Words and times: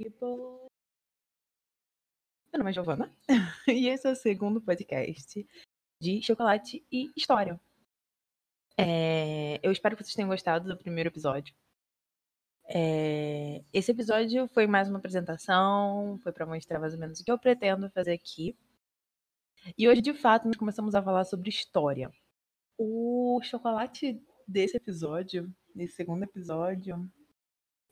people. 0.00 0.66
Meu 2.50 2.58
nome 2.58 2.70
é 2.70 2.72
Giovana 2.72 3.12
e 3.68 3.88
esse 3.88 4.08
é 4.08 4.10
o 4.10 4.16
segundo 4.16 4.60
podcast 4.60 5.46
de 6.00 6.22
chocolate 6.22 6.82
e 6.90 7.10
história. 7.14 7.60
É, 8.78 9.60
eu 9.62 9.70
espero 9.70 9.94
que 9.94 10.02
vocês 10.02 10.14
tenham 10.14 10.30
gostado 10.30 10.66
do 10.66 10.78
primeiro 10.78 11.10
episódio. 11.10 11.54
É, 12.66 13.62
esse 13.74 13.90
episódio 13.90 14.48
foi 14.48 14.66
mais 14.66 14.88
uma 14.88 14.98
apresentação, 14.98 16.18
foi 16.22 16.32
para 16.32 16.46
mostrar 16.46 16.78
mais 16.78 16.94
ou 16.94 16.98
menos 16.98 17.20
o 17.20 17.24
que 17.24 17.30
eu 17.30 17.38
pretendo 17.38 17.90
fazer 17.90 18.12
aqui. 18.12 18.56
E 19.76 19.86
hoje, 19.86 20.00
de 20.00 20.14
fato, 20.14 20.46
nós 20.46 20.56
começamos 20.56 20.94
a 20.94 21.02
falar 21.02 21.24
sobre 21.24 21.50
história. 21.50 22.10
O 22.78 23.38
chocolate 23.42 24.18
desse 24.48 24.78
episódio, 24.78 25.54
desse 25.74 25.96
segundo 25.96 26.22
episódio, 26.22 27.10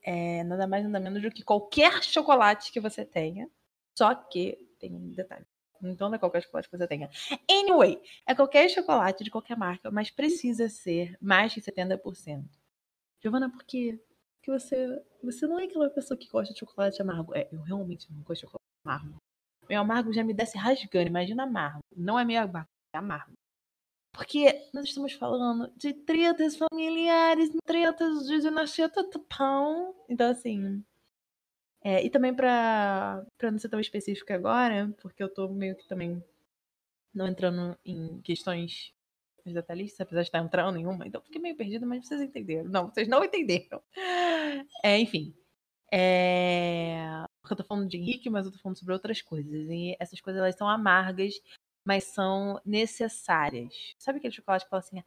é 0.03 0.43
nada 0.43 0.67
mais 0.67 0.83
nada 0.85 0.99
menos 0.99 1.21
do 1.21 1.31
que 1.31 1.43
qualquer 1.43 2.03
chocolate 2.03 2.71
que 2.71 2.79
você 2.79 3.05
tenha. 3.05 3.49
Só 3.97 4.13
que 4.15 4.57
tem 4.79 4.93
um 4.93 5.11
detalhe. 5.11 5.45
Então 5.81 6.09
não 6.09 6.15
é 6.15 6.19
qualquer 6.19 6.43
chocolate 6.43 6.69
que 6.69 6.77
você 6.77 6.87
tenha. 6.87 7.09
Anyway, 7.49 8.01
é 8.25 8.35
qualquer 8.35 8.69
chocolate 8.69 9.23
de 9.23 9.31
qualquer 9.31 9.57
marca, 9.57 9.89
mas 9.89 10.09
precisa 10.09 10.67
ser 10.69 11.17
mais 11.21 11.53
de 11.53 11.61
70%. 11.61 12.45
Giovana, 13.21 13.49
por 13.49 13.63
quê? 13.63 13.99
Porque 14.37 14.51
você, 14.51 15.01
você 15.23 15.47
não 15.47 15.59
é 15.59 15.65
aquela 15.65 15.89
pessoa 15.89 16.17
que 16.17 16.27
gosta 16.29 16.53
de 16.53 16.59
chocolate 16.59 17.01
amargo. 17.01 17.35
É, 17.35 17.47
eu 17.51 17.61
realmente 17.61 18.11
não 18.11 18.21
gosto 18.21 18.41
de 18.41 18.47
chocolate 18.47 18.65
amargo. 18.85 19.17
Meu 19.69 19.81
amargo 19.81 20.13
já 20.13 20.23
me 20.23 20.33
desce 20.33 20.57
rasgando, 20.57 21.07
imagina 21.07 21.43
amargo. 21.43 21.79
Não 21.95 22.17
é 22.17 22.25
meio 22.25 22.41
amargo, 22.41 22.69
é 22.93 22.97
amargo. 22.97 23.38
Porque 24.11 24.69
nós 24.73 24.85
estamos 24.85 25.13
falando 25.13 25.71
de 25.77 25.93
tretas 25.93 26.57
familiares, 26.57 27.49
tretas 27.65 28.25
de 28.25 28.39
dinastia 28.39 28.91
pão. 29.37 29.95
Então, 30.09 30.31
assim. 30.31 30.83
É, 31.81 32.03
e 32.03 32.09
também 32.09 32.33
para 32.33 33.25
não 33.41 33.57
ser 33.57 33.69
tão 33.69 33.79
específica 33.79 34.35
agora, 34.35 34.93
porque 35.01 35.23
eu 35.23 35.33
tô 35.33 35.47
meio 35.47 35.77
que 35.77 35.87
também 35.87 36.21
não 37.13 37.27
entrando 37.27 37.77
em 37.85 38.21
questões 38.21 38.93
detalhistas, 39.45 40.01
apesar 40.01 40.21
de 40.21 40.27
estar 40.27 40.39
entrando 40.39 40.77
em 40.77 40.85
uma, 40.85 41.07
então 41.07 41.21
fiquei 41.21 41.41
meio 41.41 41.55
perdida, 41.55 41.85
mas 41.85 42.05
vocês 42.05 42.21
entenderam. 42.21 42.69
Não, 42.69 42.87
vocês 42.89 43.07
não 43.07 43.23
entenderam. 43.23 43.81
É, 44.83 44.97
enfim. 44.99 45.33
É... 45.91 47.23
Porque 47.41 47.53
eu 47.53 47.57
tô 47.57 47.63
falando 47.63 47.87
de 47.87 47.97
Henrique, 47.97 48.29
mas 48.29 48.45
eu 48.45 48.51
tô 48.51 48.59
falando 48.59 48.77
sobre 48.77 48.93
outras 48.93 49.21
coisas. 49.21 49.69
E 49.69 49.95
essas 49.99 50.19
coisas 50.19 50.41
elas 50.41 50.55
são 50.55 50.67
amargas 50.67 51.35
mas 51.89 52.03
são 52.03 52.61
necessárias. 52.63 53.95
Sabe 53.97 54.19
aquele 54.19 54.31
chocolate 54.31 54.63
que 54.63 54.69
fala 54.69 54.79
assim: 54.79 55.03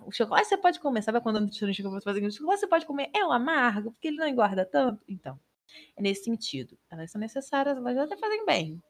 o 0.00 0.10
chocolate 0.10 0.48
você 0.48 0.56
pode 0.56 0.80
comer, 0.80 1.00
sabe 1.02 1.20
quando 1.20 1.36
eu 1.38 1.90
vou 1.90 2.00
fazer 2.00 2.26
o 2.26 2.32
chocolate 2.32 2.60
você 2.60 2.66
pode 2.66 2.86
comer 2.86 3.08
é 3.14 3.24
o 3.24 3.30
amargo, 3.30 3.92
porque 3.92 4.08
ele 4.08 4.16
não 4.16 4.26
engorda 4.26 4.66
tanto? 4.66 5.00
Então, 5.06 5.38
é 5.96 6.02
nesse 6.02 6.24
sentido. 6.24 6.76
Elas 6.90 7.12
são 7.12 7.20
necessárias, 7.20 7.76
elas 7.76 7.96
até 7.98 8.16
fazem 8.16 8.44
bem, 8.44 8.82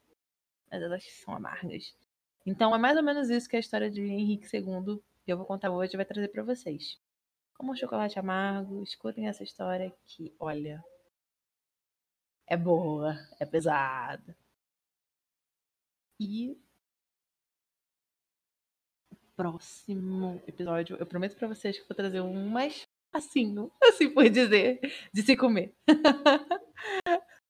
mas 0.70 0.80
elas 0.82 1.04
são 1.22 1.34
amargas. 1.34 1.94
Então, 2.46 2.74
é 2.74 2.78
mais 2.78 2.96
ou 2.96 3.02
menos 3.02 3.28
isso 3.28 3.46
que 3.46 3.56
a 3.56 3.60
história 3.60 3.90
de 3.90 4.00
Henrique 4.00 4.48
II 4.56 4.98
eu 5.26 5.36
vou 5.36 5.44
contar 5.44 5.70
hoje 5.70 5.94
vai 5.94 6.06
trazer 6.06 6.28
para 6.28 6.42
vocês. 6.42 6.98
Como 7.58 7.72
um 7.72 7.76
chocolate 7.76 8.18
amargo, 8.18 8.82
escutem 8.82 9.28
essa 9.28 9.42
história 9.42 9.94
que, 10.06 10.34
olha, 10.40 10.82
é 12.46 12.56
boa, 12.56 13.14
é 13.38 13.44
pesada. 13.44 14.34
E 16.18 16.58
próximo 19.39 20.42
episódio, 20.48 20.97
eu 20.98 21.06
prometo 21.06 21.36
para 21.36 21.47
vocês 21.47 21.78
que 21.78 21.86
vou 21.89 21.94
trazer 21.94 22.20
um 22.20 22.48
mais 22.48 22.83
facinho, 23.12 23.70
assim 23.81 24.11
por 24.11 24.28
dizer, 24.28 24.81
de 25.14 25.22
se 25.22 25.36
comer. 25.36 25.72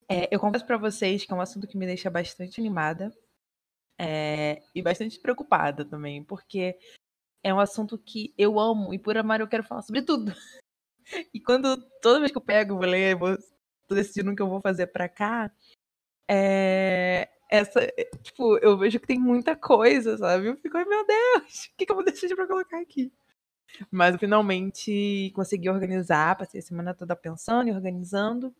é, 0.06 0.28
eu 0.30 0.38
confesso 0.38 0.66
para 0.66 0.76
vocês 0.76 1.24
que 1.24 1.32
é 1.32 1.34
um 1.34 1.40
assunto 1.40 1.66
que 1.66 1.78
me 1.78 1.86
deixa 1.86 2.10
bastante 2.10 2.60
animada 2.60 3.10
é, 3.98 4.62
e 4.74 4.82
bastante 4.82 5.18
preocupada 5.18 5.82
também, 5.82 6.22
porque 6.22 6.78
é 7.42 7.54
um 7.54 7.58
assunto 7.58 7.96
que 7.96 8.34
eu 8.36 8.60
amo 8.60 8.92
e 8.92 8.98
por 8.98 9.16
amar 9.16 9.40
eu 9.40 9.48
quero 9.48 9.64
falar 9.64 9.80
sobre 9.82 10.02
tudo. 10.02 10.30
E 11.32 11.40
quando 11.40 11.74
toda 12.02 12.18
vez 12.20 12.30
que 12.30 12.36
eu 12.36 12.42
pego, 12.42 12.76
vou 12.76 12.84
ler, 12.84 13.16
vou, 13.16 13.34
tô 13.86 13.94
decidindo 13.94 14.30
o 14.30 14.36
que 14.36 14.42
eu 14.42 14.46
vou 14.46 14.60
fazer 14.60 14.88
para 14.88 15.08
cá, 15.08 15.50
é, 16.28 17.30
essa, 17.48 17.80
tipo, 18.22 18.58
eu 18.58 18.76
vejo 18.76 19.00
que 19.00 19.06
tem 19.06 19.18
muita 19.18 19.56
coisa, 19.56 20.16
sabe? 20.18 20.46
Eu 20.48 20.56
fico, 20.56 20.76
ai 20.76 20.84
meu 20.84 21.06
Deus, 21.06 21.64
o 21.64 21.76
que, 21.76 21.86
que 21.86 21.92
eu 21.92 21.96
vou 21.96 22.04
decidir 22.04 22.34
pra 22.34 22.46
colocar 22.46 22.80
aqui? 22.80 23.12
Mas 23.90 24.16
finalmente 24.16 25.30
consegui 25.34 25.68
organizar, 25.68 26.36
passei 26.36 26.60
a 26.60 26.62
semana 26.62 26.94
toda 26.94 27.14
pensando 27.14 27.68
e 27.68 27.72
organizando 27.72 28.54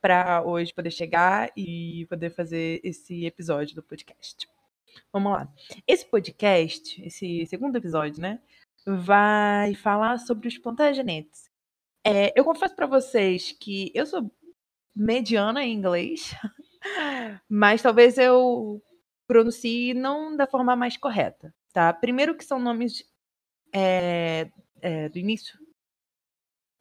para 0.00 0.42
hoje 0.42 0.72
poder 0.72 0.90
chegar 0.90 1.50
e 1.56 2.06
poder 2.08 2.30
fazer 2.30 2.80
esse 2.84 3.26
episódio 3.26 3.74
do 3.74 3.82
podcast. 3.82 4.48
Vamos 5.12 5.32
lá. 5.32 5.52
Esse 5.86 6.06
podcast, 6.06 7.02
esse 7.04 7.44
segundo 7.46 7.76
episódio, 7.76 8.20
né, 8.20 8.40
vai 8.86 9.74
falar 9.74 10.18
sobre 10.18 10.48
os 10.48 10.58
plantagenetes. 10.58 11.50
É, 12.04 12.32
eu 12.38 12.44
confesso 12.44 12.74
para 12.76 12.86
vocês 12.86 13.52
que 13.52 13.90
eu 13.94 14.06
sou 14.06 14.30
mediana 14.94 15.64
em 15.64 15.74
inglês, 15.74 16.34
mas 17.48 17.82
talvez 17.82 18.18
eu 18.18 18.82
pronuncie 19.26 19.94
não 19.94 20.36
da 20.36 20.46
forma 20.46 20.76
mais 20.76 20.96
correta, 20.96 21.54
tá? 21.72 21.92
Primeiro 21.92 22.36
que 22.36 22.44
são 22.44 22.58
nomes 22.58 23.04
é, 23.74 24.50
é, 24.80 25.08
do 25.08 25.18
início 25.18 25.58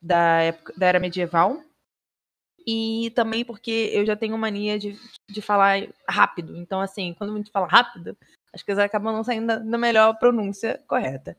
da, 0.02 0.42
época, 0.42 0.74
da 0.78 0.86
era 0.86 1.00
medieval, 1.00 1.60
e 2.68 3.12
também 3.16 3.46
porque 3.46 3.92
eu 3.94 4.06
já 4.06 4.16
tenho 4.16 4.38
mania 4.38 4.80
de, 4.80 4.98
de 5.30 5.42
falar 5.42 5.88
rápido. 6.10 6.56
Então, 6.58 6.82
assim, 6.82 7.14
quando 7.14 7.34
a 7.34 7.38
gente 7.38 7.52
fala 7.52 7.68
rápido, 7.68 8.18
as 8.54 8.64
coisas 8.64 8.84
acabam 8.84 9.14
não 9.14 9.24
saindo 9.24 9.64
na 9.64 9.78
melhor 9.78 10.18
pronúncia 10.18 10.84
correta. 10.88 11.38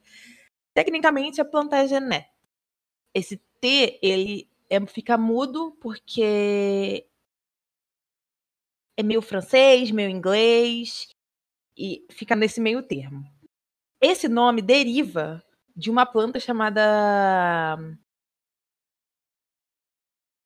Tecnicamente, 0.73 1.41
é 1.41 1.45
plantagenet. 1.45 2.29
Esse 3.13 3.39
T, 3.61 3.99
ele 4.03 4.49
é, 4.71 4.85
fica 4.87 5.17
mudo 5.17 5.77
porque 5.81 7.07
é 8.97 9.03
meio 9.03 9.21
francês, 9.21 9.91
meio 9.91 10.09
inglês, 10.09 11.09
e 11.77 12.07
fica 12.11 12.35
nesse 12.35 12.61
meio 12.61 12.83
termo. 12.83 13.25
Esse 14.01 14.29
nome 14.29 14.63
deriva 14.63 15.43
de 15.75 15.91
uma 15.91 16.07
planta 16.07 16.41
chamada. 16.41 17.77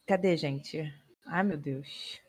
Cadê, 0.07 0.37
gente? 0.37 0.83
Ai, 1.27 1.45
meu 1.45 1.57
Deus. 1.57 2.21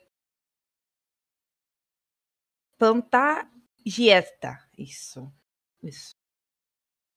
Plantagiesta. 2.78 4.60
Isso. 4.78 5.31
Isso. 5.84 6.16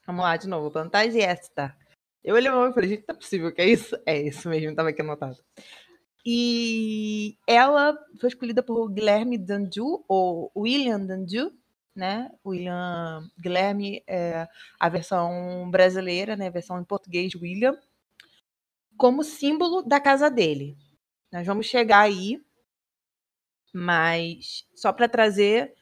Vamos 0.07 0.23
lá 0.23 0.37
de 0.37 0.49
novo. 0.49 0.71
Plantagiesta. 0.71 1.77
Eu 2.23 2.37
olhei 2.37 2.51
o 2.51 2.55
nome 2.55 2.71
e 2.71 2.75
falei, 2.75 2.89
gente, 2.89 3.05
é 3.07 3.13
possível 3.13 3.53
que 3.53 3.61
é 3.61 3.69
isso? 3.69 3.95
É 4.07 4.19
isso 4.19 4.49
mesmo, 4.49 4.71
estava 4.71 4.89
aqui 4.89 5.03
anotado. 5.03 5.37
E 6.25 7.37
ela 7.47 7.99
foi 8.19 8.29
escolhida 8.29 8.63
por 8.63 8.89
Guilherme 8.89 9.37
Dandu, 9.37 10.05
ou 10.09 10.51
William 10.57 11.05
Dandu, 11.05 11.53
né? 11.95 12.31
William 12.45 13.29
Guilherme 13.39 14.03
é 14.07 14.49
a 14.81 14.89
versão 14.89 15.71
brasileira, 15.71 16.35
né? 16.35 16.47
A 16.47 16.51
versão 16.51 16.81
em 16.81 16.85
português 16.85 17.35
William, 17.35 17.79
como 18.97 19.23
símbolo 19.23 19.83
da 19.83 20.01
casa 20.01 20.31
dele. 20.31 20.77
Nós 21.31 21.47
vamos 21.47 21.67
chegar 21.67 22.01
aí, 22.01 22.43
mas 23.73 24.67
só 24.75 24.93
para 24.93 25.09
trazer, 25.09 25.75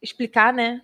explicar, 0.00 0.52
né? 0.52 0.80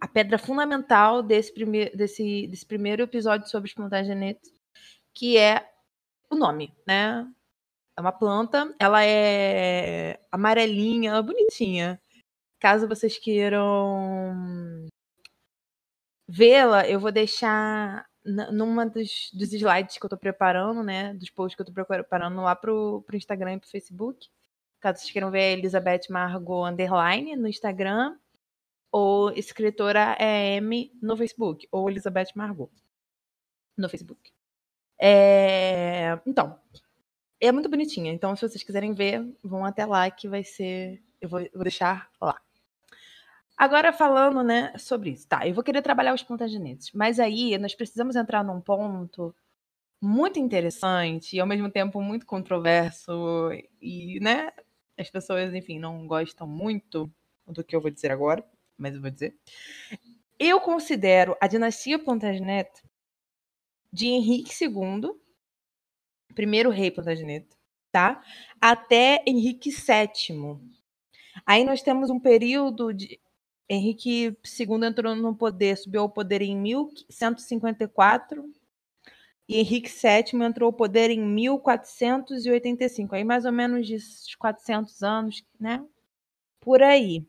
A 0.00 0.08
pedra 0.08 0.36
fundamental 0.36 1.22
desse, 1.22 1.54
prime 1.54 1.88
desse, 1.90 2.48
desse 2.48 2.66
primeiro 2.66 3.04
episódio 3.04 3.48
sobre 3.48 3.72
plantagenetes, 3.72 4.52
que 5.14 5.38
é 5.38 5.70
o 6.28 6.36
nome, 6.36 6.74
né? 6.86 7.26
É 7.96 8.00
uma 8.00 8.12
planta, 8.12 8.74
ela 8.78 9.04
é 9.04 10.18
amarelinha, 10.30 11.20
bonitinha. 11.22 12.00
Caso 12.58 12.88
vocês 12.88 13.18
queiram 13.18 14.88
vê-la, 16.28 16.88
eu 16.88 16.98
vou 17.00 17.12
deixar 17.12 18.06
numa 18.24 18.86
dos, 18.86 19.30
dos 19.34 19.52
slides 19.52 19.98
que 19.98 20.04
eu 20.04 20.10
tô 20.10 20.16
preparando, 20.16 20.82
né? 20.82 21.12
Dos 21.14 21.28
posts 21.30 21.56
que 21.56 21.62
eu 21.62 21.66
tô 21.66 21.72
preparando 21.72 22.40
lá 22.40 22.54
pro, 22.56 23.02
pro 23.06 23.16
Instagram 23.16 23.54
e 23.54 23.60
pro 23.60 23.68
Facebook. 23.68 24.28
Caso 24.80 25.00
vocês 25.00 25.10
queiram 25.12 25.30
ver 25.30 25.40
a 25.40 25.52
Elizabeth 25.52 26.02
Margot 26.10 26.64
Underline 26.64 27.36
no 27.36 27.48
Instagram, 27.48 28.16
ou 28.90 29.30
escritora 29.32 30.16
EM 30.18 30.90
no 31.02 31.16
Facebook, 31.16 31.68
ou 31.70 31.90
Elizabeth 31.90 32.28
Margot 32.34 32.70
no 33.76 33.88
Facebook. 33.88 34.32
É... 35.00 36.18
Então, 36.26 36.58
é 37.42 37.50
muito 37.50 37.68
bonitinha. 37.68 38.12
Então, 38.12 38.34
se 38.36 38.48
vocês 38.48 38.62
quiserem 38.62 38.94
ver, 38.94 39.26
vão 39.42 39.64
até 39.64 39.84
lá 39.84 40.08
que 40.10 40.28
vai 40.28 40.44
ser. 40.44 41.02
Eu 41.20 41.28
vou, 41.28 41.40
vou 41.52 41.64
deixar 41.64 42.08
lá. 42.20 42.40
Agora 43.56 43.92
falando, 43.92 44.42
né, 44.42 44.72
sobre 44.78 45.10
isso. 45.10 45.26
Tá, 45.26 45.46
eu 45.46 45.52
vou 45.52 45.64
querer 45.64 45.82
trabalhar 45.82 46.14
os 46.14 46.22
plantagenetes. 46.22 46.92
Mas 46.92 47.18
aí 47.18 47.58
nós 47.58 47.74
precisamos 47.74 48.14
entrar 48.14 48.44
num 48.44 48.60
ponto 48.60 49.34
muito 50.00 50.38
interessante 50.38 51.36
e 51.36 51.40
ao 51.40 51.46
mesmo 51.46 51.70
tempo 51.70 52.00
muito 52.00 52.26
controverso 52.26 53.50
e, 53.80 54.18
né, 54.20 54.50
as 54.98 55.10
pessoas, 55.10 55.52
enfim, 55.54 55.78
não 55.78 56.06
gostam 56.06 56.46
muito 56.46 57.10
do 57.46 57.62
que 57.62 57.74
eu 57.74 57.80
vou 57.80 57.90
dizer 57.90 58.10
agora, 58.10 58.44
mas 58.76 58.94
eu 58.94 59.00
vou 59.00 59.10
dizer. 59.10 59.36
Eu 60.38 60.60
considero 60.60 61.36
a 61.40 61.46
dinastia 61.46 61.98
Plantagenet 61.98 62.68
de 63.92 64.06
Henrique 64.06 64.52
II, 64.64 65.21
primeiro 66.34 66.70
rei 66.70 66.90
Plantagenet, 66.90 67.46
tá? 67.90 68.22
Até 68.60 69.22
Henrique 69.26 69.70
VII. 69.70 70.58
Aí 71.46 71.64
nós 71.64 71.82
temos 71.82 72.10
um 72.10 72.20
período 72.20 72.92
de 72.92 73.20
Henrique 73.68 74.36
II 74.44 74.84
entrou 74.86 75.14
no 75.16 75.34
poder, 75.34 75.76
subiu 75.78 76.02
ao 76.02 76.10
poder 76.10 76.42
em 76.42 76.56
1154 76.56 78.44
e 79.48 79.58
Henrique 79.58 79.90
VII 79.90 80.44
entrou 80.44 80.66
ao 80.66 80.72
poder 80.72 81.10
em 81.10 81.20
1485. 81.20 83.14
Aí 83.14 83.24
mais 83.24 83.44
ou 83.44 83.52
menos 83.52 83.86
de 83.86 83.98
400 84.38 85.02
anos, 85.02 85.44
né? 85.58 85.84
Por 86.60 86.82
aí. 86.82 87.26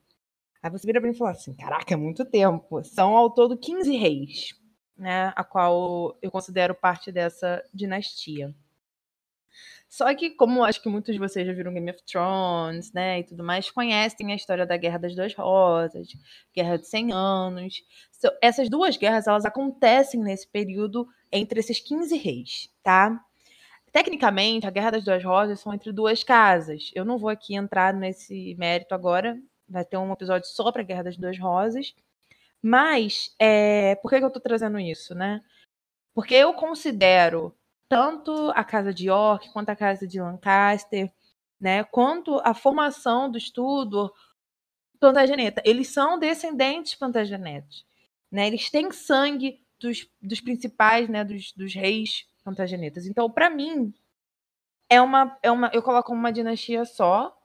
Aí 0.61 0.69
você 0.69 0.85
vira 0.85 0.99
para 0.99 1.09
mim 1.09 1.15
e 1.15 1.17
fala 1.17 1.31
assim: 1.31 1.53
caraca, 1.53 1.94
é 1.94 1.97
muito 1.97 2.25
tempo. 2.25 2.83
São 2.83 3.15
ao 3.15 3.29
todo 3.29 3.57
15 3.57 3.95
reis, 3.95 4.53
né? 4.97 5.33
A 5.35 5.44
qual 5.44 6.17
eu 6.21 6.29
considero 6.31 6.75
parte 6.75 7.11
dessa 7.11 7.63
dinastia. 7.73 8.53
Só 9.94 10.12
que, 10.16 10.31
como 10.31 10.63
acho 10.63 10.81
que 10.81 10.90
muitos 10.90 11.13
de 11.13 11.19
vocês 11.19 11.45
já 11.45 11.54
viram 11.54 11.72
Game 11.72 11.92
of 11.92 12.01
Thrones, 12.04 12.92
né, 12.94 13.19
e 13.19 13.24
tudo 13.24 13.44
mais, 13.44 13.69
conhecem 13.69 14.31
a 14.31 14.36
história 14.36 14.66
da 14.66 14.75
Guerra 14.75 14.98
das 14.98 15.16
Duas 15.16 15.36
Rosas, 15.36 16.07
Guerra 16.51 16.80
de 16.80 16.88
100 16.88 17.13
Anos. 17.13 17.75
Essas 18.42 18.69
duas 18.72 18.98
guerras, 18.98 19.28
elas 19.28 19.45
acontecem 19.45 20.19
nesse 20.19 20.48
período 20.48 21.07
entre 21.31 21.60
esses 21.60 21.80
15 21.80 22.18
reis, 22.18 22.69
tá? 22.81 23.24
Tecnicamente, 23.92 24.66
a 24.66 24.72
Guerra 24.72 24.94
das 24.94 25.04
Duas 25.06 25.24
Rosas 25.24 25.60
são 25.60 25.72
entre 25.72 25.92
duas 25.92 26.24
casas. 26.24 26.90
Eu 26.95 27.06
não 27.06 27.19
vou 27.19 27.30
aqui 27.30 27.54
entrar 27.56 27.94
nesse 27.94 28.56
mérito 28.56 28.95
agora, 28.95 29.40
vai 29.69 29.86
ter 29.86 29.98
um 29.98 30.12
episódio 30.12 30.48
só 30.48 30.72
para 30.72 30.81
a 30.81 30.86
Guerra 30.86 31.04
das 31.04 31.18
Duas 31.18 31.38
Rosas. 31.38 31.94
Mas, 32.60 33.36
é... 33.38 33.94
por 33.98 34.10
que, 34.10 34.18
que 34.18 34.24
eu 34.24 34.28
estou 34.30 34.42
trazendo 34.42 34.80
isso, 34.80 35.13
né? 35.13 35.40
Porque 36.16 36.34
eu 36.34 36.51
considero 36.56 37.56
tanto 37.94 38.50
a 38.56 38.63
casa 38.63 38.92
de 38.92 39.07
York 39.07 39.54
quanto 39.54 39.69
a 39.69 39.75
casa 39.75 40.07
de 40.07 40.19
Lancaster, 40.19 41.13
né, 41.62 41.84
quanto 41.84 42.42
a 42.44 42.56
formação 42.56 43.30
do 43.30 43.38
estudo 43.38 44.12
Plantageneta. 45.00 45.62
Eles 45.63 45.90
são 45.90 46.18
descendentes 46.18 46.95
Plantagenetos, 46.95 47.86
né? 48.31 48.48
Eles 48.48 48.72
têm 48.72 48.90
sangue 48.92 49.62
dos, 49.80 50.10
dos 50.19 50.42
principais, 50.42 51.07
né, 51.07 51.24
dos, 51.24 51.51
dos 51.51 51.75
reis 51.75 52.25
Plantagenetas. 52.44 53.06
Então, 53.06 53.30
para 53.30 53.48
mim, 53.48 53.94
é 54.90 55.00
uma, 55.00 55.38
é 55.44 55.51
uma, 55.51 55.69
eu 55.72 55.84
coloco 55.84 56.12
uma 56.12 56.31
dinastia 56.31 56.86
só, 56.86 57.38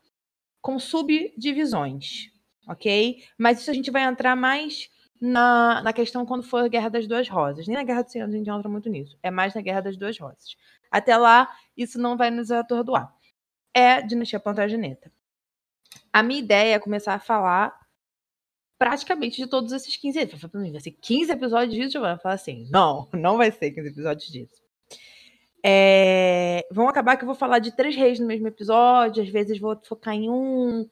com 0.63 0.79
subdivisões, 0.79 2.31
ok? 2.67 3.23
Mas 3.37 3.61
isso 3.61 3.71
a 3.71 3.75
gente 3.75 3.91
vai 3.91 4.05
entrar 4.05 4.35
mais 4.35 4.89
na, 5.21 5.83
na 5.83 5.93
questão 5.93 6.25
quando 6.25 6.43
for 6.43 6.65
a 6.65 6.69
Guerra 6.69 6.89
das 6.89 7.07
Duas 7.07 7.29
Rosas. 7.29 7.67
Nem 7.67 7.77
na 7.77 7.83
Guerra 7.83 8.03
dos 8.03 8.13
Cem 8.13 8.23
Anos 8.23 8.35
a 8.35 8.39
gente 8.39 8.51
entra 8.51 8.69
muito 8.69 8.89
nisso. 8.89 9.19
É 9.23 9.31
mais 9.31 9.55
na 9.55 9.61
Guerra 9.61 9.81
das 9.81 9.97
Duas 9.97 10.19
Rosas. 10.19 10.57
Até 10.91 11.17
lá, 11.17 11.49
isso 11.77 11.99
não 11.99 12.17
vai 12.17 12.31
nos 12.31 12.51
atordoar. 12.51 13.13
É 13.75 14.01
dinastia 14.03 14.41
Plantageneta. 14.41 15.13
A 16.13 16.23
minha 16.23 16.41
ideia 16.41 16.75
é 16.75 16.79
começar 16.79 17.15
a 17.15 17.19
falar 17.19 17.79
praticamente 18.79 19.37
de 19.37 19.47
todos 19.47 19.73
esses 19.73 19.97
15 19.97 20.19
episódios. 20.21 20.73
Vai 20.73 20.81
ser 20.81 20.93
15 20.93 21.33
episódios 21.33 21.75
disso, 21.75 21.93
Giovana? 21.93 22.19
Falar 22.19 22.35
assim, 22.37 22.69
não, 22.71 23.09
não 23.13 23.37
vai 23.37 23.51
ser 23.51 23.73
15 23.73 23.89
episódios 23.89 24.29
disso. 24.31 24.63
É... 25.65 26.65
Vão 26.71 26.89
acabar 26.89 27.17
que 27.17 27.25
eu 27.25 27.27
vou 27.27 27.35
falar 27.35 27.59
de 27.59 27.75
três 27.75 27.97
reis 27.97 28.21
no 28.21 28.27
mesmo 28.27 28.47
episódio, 28.47 29.23
às 29.23 29.29
vezes 29.29 29.59
vou 29.59 29.77
focar 29.85 30.15
em 30.15 30.31
um, 30.31 30.89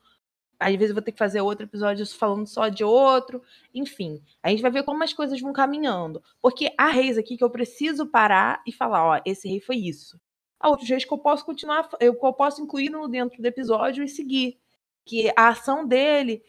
às 0.59 0.75
vezes 0.75 0.91
eu 0.91 0.95
vou 0.95 1.03
ter 1.03 1.13
que 1.13 1.19
fazer 1.19 1.41
outro 1.41 1.65
episódio 1.65 2.07
falando 2.07 2.47
só 2.47 2.69
de 2.69 2.83
outro. 2.83 3.43
Enfim, 3.75 4.23
a 4.43 4.51
gente 4.51 4.63
vai 4.63 4.71
ver 4.71 4.83
como 4.85 5.03
as 5.05 5.13
coisas 5.13 5.41
vão 5.41 5.53
caminhando. 5.53 6.23
Porque 6.41 6.73
há 6.79 6.89
reis 6.89 7.19
aqui 7.19 7.37
que 7.37 7.45
eu 7.45 7.51
preciso 7.51 8.07
parar 8.07 8.63
e 8.67 8.73
falar: 8.73 9.05
ó, 9.05 9.21
esse 9.25 9.49
rei 9.49 9.61
foi 9.61 9.77
isso. 9.77 10.21
Há 10.59 10.69
outros 10.69 10.89
reis 10.89 11.05
que 11.05 11.13
eu 11.13 11.19
posso 11.19 11.45
continuar, 11.45 11.89
eu, 12.01 12.19
eu 12.21 12.33
posso 12.33 12.63
incluir 12.63 12.91
no 12.91 13.07
dentro 13.09 13.41
do 13.41 13.47
episódio 13.47 14.03
e 14.03 14.09
seguir. 14.09 14.59
Que 15.05 15.31
a 15.37 15.49
ação 15.49 15.87
dele 15.87 16.43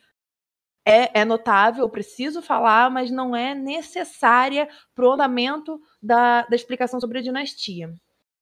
é, 0.85 1.19
é 1.19 1.25
notável, 1.25 1.83
eu 1.83 1.89
preciso 1.89 2.41
falar, 2.41 2.89
mas 2.89 3.11
não 3.11 3.35
é 3.35 3.53
necessária 3.53 4.69
para 4.95 5.05
o 5.05 5.11
andamento 5.11 5.81
da, 6.01 6.43
da 6.43 6.55
explicação 6.55 6.99
sobre 7.01 7.19
a 7.19 7.21
dinastia. 7.21 7.93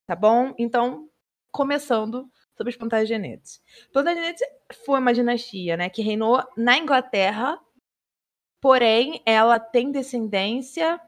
Tá 0.05 0.15
bom? 0.15 0.53
Então, 0.59 1.09
começando 1.51 2.29
sobre 2.55 2.71
os 2.71 2.77
Plantagenets. 2.77 3.61
Plantagenets 3.91 4.41
foi 4.85 4.99
uma 4.99 5.13
dinastia, 5.13 5.77
né, 5.77 5.89
que 5.89 6.01
reinou 6.01 6.43
na 6.57 6.77
Inglaterra, 6.77 7.59
porém 8.61 9.21
ela 9.25 9.59
tem 9.59 9.91
descendência, 9.91 10.99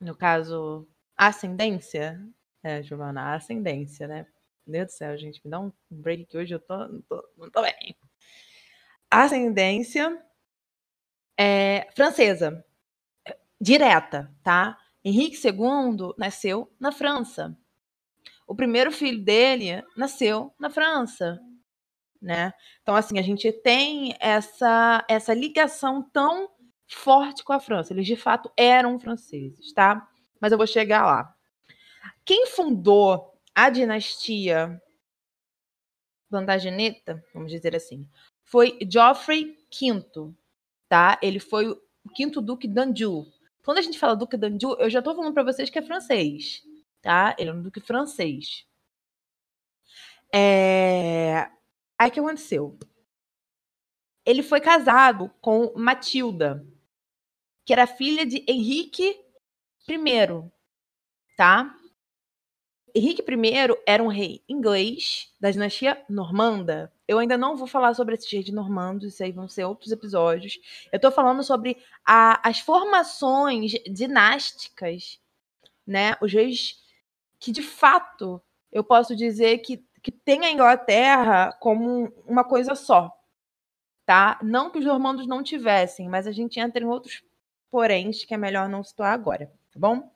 no 0.00 0.16
caso, 0.16 0.88
ascendência, 1.16 2.18
é, 2.62 2.82
Giovana, 2.82 3.34
ascendência, 3.34 4.08
né? 4.08 4.26
Meu 4.66 4.80
Deus 4.80 4.92
do 4.92 4.96
céu, 4.96 5.16
gente, 5.18 5.40
me 5.44 5.50
dá 5.50 5.60
um 5.60 5.72
break 5.90 6.26
que 6.26 6.38
hoje 6.38 6.54
eu 6.54 6.60
tô, 6.60 6.76
não, 6.88 7.02
tô, 7.02 7.28
não 7.36 7.50
tô 7.50 7.62
bem. 7.62 7.96
Ascendência 9.10 10.22
é, 11.38 11.88
francesa, 11.94 12.64
direta, 13.60 14.34
tá? 14.42 14.78
Henrique 15.04 15.36
II 15.36 16.14
nasceu 16.16 16.72
na 16.78 16.92
França 16.92 17.59
o 18.50 18.54
primeiro 18.56 18.90
filho 18.90 19.22
dele 19.22 19.80
nasceu 19.96 20.52
na 20.58 20.68
França, 20.68 21.40
né? 22.20 22.52
Então 22.82 22.96
assim, 22.96 23.16
a 23.16 23.22
gente 23.22 23.52
tem 23.52 24.16
essa 24.18 25.04
essa 25.08 25.32
ligação 25.32 26.02
tão 26.12 26.50
forte 26.88 27.44
com 27.44 27.52
a 27.52 27.60
França. 27.60 27.92
Eles 27.92 28.08
de 28.08 28.16
fato 28.16 28.50
eram 28.56 28.98
franceses, 28.98 29.72
tá? 29.72 30.04
Mas 30.40 30.50
eu 30.50 30.58
vou 30.58 30.66
chegar 30.66 31.06
lá. 31.06 31.32
Quem 32.24 32.48
fundou 32.48 33.38
a 33.54 33.70
dinastia 33.70 34.82
Plantageneta, 36.28 37.24
vamos 37.32 37.52
dizer 37.52 37.76
assim, 37.76 38.04
foi 38.42 38.80
Geoffrey 38.90 39.56
V, 39.72 40.34
tá? 40.88 41.20
Ele 41.22 41.38
foi 41.38 41.70
o 41.70 41.80
quinto 42.16 42.40
duque 42.40 42.66
d'Anjou. 42.66 43.28
Quando 43.64 43.78
a 43.78 43.82
gente 43.82 43.98
fala 43.98 44.16
duque 44.16 44.36
d'Anjou, 44.36 44.76
eu 44.80 44.90
já 44.90 44.98
estou 44.98 45.14
falando 45.14 45.34
para 45.34 45.44
vocês 45.44 45.70
que 45.70 45.78
é 45.78 45.82
francês, 45.82 46.62
tá? 47.02 47.34
Ele 47.38 47.50
é 47.50 47.52
um 47.52 47.62
duque 47.62 47.80
francês. 47.80 48.66
É... 50.34 51.48
Aí 51.98 52.10
que 52.10 52.20
aconteceu? 52.20 52.78
Ele 54.24 54.42
foi 54.42 54.60
casado 54.60 55.30
com 55.40 55.72
Matilda, 55.76 56.64
que 57.64 57.72
era 57.72 57.86
filha 57.86 58.24
de 58.24 58.44
Henrique 58.46 59.18
I, 59.88 60.50
tá? 61.36 61.74
Henrique 62.94 63.22
I 63.22 63.76
era 63.86 64.02
um 64.02 64.08
rei 64.08 64.42
inglês 64.48 65.32
da 65.40 65.50
dinastia 65.50 66.02
normanda. 66.08 66.92
Eu 67.06 67.18
ainda 67.18 67.36
não 67.36 67.56
vou 67.56 67.66
falar 67.66 67.94
sobre 67.94 68.14
esses 68.14 68.30
reis 68.30 68.48
normandos, 68.50 69.14
isso 69.14 69.22
aí 69.22 69.32
vão 69.32 69.48
ser 69.48 69.64
outros 69.64 69.90
episódios. 69.92 70.58
Eu 70.92 71.00
tô 71.00 71.10
falando 71.10 71.42
sobre 71.42 71.76
a, 72.04 72.48
as 72.48 72.60
formações 72.60 73.72
dinásticas, 73.90 75.20
né? 75.86 76.16
Os 76.20 76.32
reis 76.32 76.78
que 77.40 77.50
de 77.50 77.62
fato 77.62 78.40
eu 78.70 78.84
posso 78.84 79.16
dizer 79.16 79.58
que, 79.58 79.84
que 80.02 80.12
tem 80.12 80.44
a 80.44 80.52
Inglaterra 80.52 81.52
como 81.58 82.12
uma 82.26 82.44
coisa 82.44 82.74
só. 82.74 83.10
Tá? 84.04 84.38
Não 84.42 84.70
que 84.70 84.78
os 84.78 84.84
normandos 84.84 85.26
não 85.26 85.42
tivessem, 85.42 86.08
mas 86.08 86.26
a 86.26 86.32
gente 86.32 86.60
entra 86.60 86.82
em 86.82 86.86
outros 86.86 87.24
poréns 87.70 88.24
que 88.24 88.34
é 88.34 88.36
melhor 88.36 88.68
não 88.68 88.84
situar 88.84 89.12
agora, 89.12 89.46
tá 89.72 89.78
bom? 89.78 90.12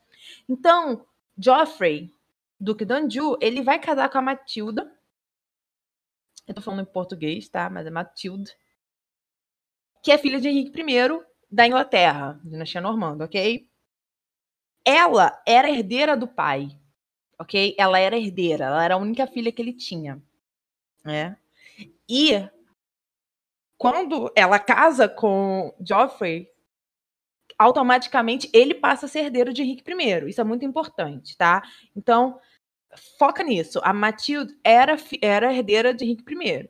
Então, 0.49 1.07
Geoffrey, 1.39 2.13
Duque 2.59 2.85
d'Anjou, 2.85 3.39
ele 3.41 3.63
vai 3.63 3.79
casar 3.79 4.11
com 4.11 4.19
a 4.19 4.23
Matilda. 4.23 4.93
Eu 6.47 6.55
tô 6.55 6.61
falando 6.61 6.83
em 6.83 6.93
português, 6.93 7.49
tá? 7.49 7.71
Mas 7.71 7.87
é 7.87 7.91
Matilda. 7.91 8.51
Que 10.03 10.13
é 10.13 10.19
filha 10.19 10.41
de 10.41 10.49
Henrique 10.49 10.79
I 10.79 10.85
da 11.51 11.67
Inglaterra, 11.67 12.41
dinastia 12.45 12.81
normanda, 12.81 13.25
ok? 13.25 13.69
Ela 14.85 15.41
era 15.47 15.71
herdeira 15.71 16.17
do 16.17 16.27
pai, 16.27 16.69
ok? 17.39 17.75
Ela 17.79 17.99
era 17.99 18.19
herdeira, 18.19 18.67
ela 18.67 18.85
era 18.85 18.95
a 18.95 18.99
única 18.99 19.27
filha 19.27 19.53
que 19.53 19.61
ele 19.61 19.73
tinha, 19.73 20.23
né? 21.05 21.37
E 22.09 22.49
quando 23.79 24.33
ela 24.37 24.59
casa 24.59 25.09
com 25.09 25.75
Geoffrey, 25.81 26.49
automaticamente 27.59 28.49
ele 28.53 28.75
passa 28.75 29.07
a 29.07 29.09
ser 29.09 29.21
herdeiro 29.21 29.53
de 29.53 29.63
Henrique 29.63 29.85
I. 29.91 30.29
Isso 30.29 30.41
é 30.41 30.45
muito 30.45 30.65
importante, 30.65 31.37
tá? 31.37 31.63
Então, 31.95 32.41
foca 33.19 33.43
nisso. 33.43 33.81
A 33.83 33.93
Matilde 33.93 34.57
era, 34.63 34.97
era 35.21 35.53
herdeira 35.53 35.95
de 35.95 36.05
Henrique 36.05 36.35
I. 36.35 36.69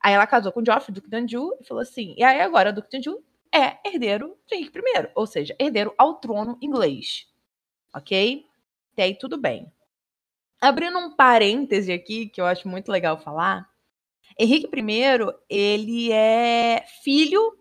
Aí 0.00 0.12
ela 0.12 0.26
casou 0.26 0.52
com 0.52 0.64
Geoffrey, 0.64 0.94
Duque 0.94 1.08
de 1.08 1.16
Anjou, 1.16 1.56
e 1.60 1.64
falou 1.64 1.82
assim: 1.82 2.14
e 2.16 2.22
aí 2.22 2.40
agora 2.40 2.72
Duque 2.72 2.90
de 2.90 2.98
Anjou 2.98 3.24
é 3.54 3.78
herdeiro 3.88 4.36
de 4.46 4.56
Henrique 4.56 4.78
I, 4.78 5.10
ou 5.14 5.26
seja, 5.26 5.56
herdeiro 5.58 5.94
ao 5.96 6.16
trono 6.16 6.58
inglês. 6.60 7.26
Ok? 7.94 8.44
Até 8.92 9.04
aí 9.04 9.14
tudo 9.14 9.38
bem. 9.38 9.72
Abrindo 10.60 10.98
um 10.98 11.14
parêntese 11.14 11.92
aqui, 11.92 12.28
que 12.28 12.40
eu 12.40 12.46
acho 12.46 12.68
muito 12.68 12.90
legal 12.90 13.18
falar, 13.18 13.68
Henrique 14.38 14.66
I, 14.66 15.34
ele 15.48 16.10
é 16.10 16.84
filho 17.02 17.58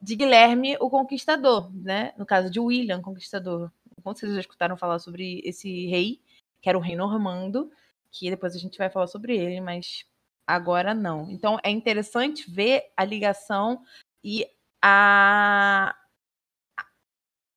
de 0.00 0.14
Guilherme 0.14 0.76
o 0.78 0.88
Conquistador, 0.88 1.72
né? 1.74 2.12
No 2.16 2.26
caso 2.26 2.50
de 2.50 2.60
William 2.60 3.02
Conquistador. 3.02 3.70
Com 4.02 4.14
vocês 4.14 4.32
já 4.32 4.40
escutaram 4.40 4.76
falar 4.76 4.98
sobre 4.98 5.40
esse 5.44 5.86
rei, 5.86 6.20
que 6.60 6.68
era 6.68 6.78
o 6.78 6.80
rei 6.80 6.94
normando, 6.94 7.70
que 8.10 8.30
depois 8.30 8.54
a 8.54 8.58
gente 8.58 8.78
vai 8.78 8.88
falar 8.88 9.08
sobre 9.08 9.36
ele, 9.36 9.60
mas 9.60 10.04
agora 10.46 10.94
não. 10.94 11.28
Então 11.30 11.58
é 11.62 11.70
interessante 11.70 12.48
ver 12.48 12.84
a 12.96 13.04
ligação 13.04 13.82
e 14.22 14.46
a, 14.80 15.96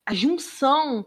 a 0.06 0.14
junção 0.14 1.06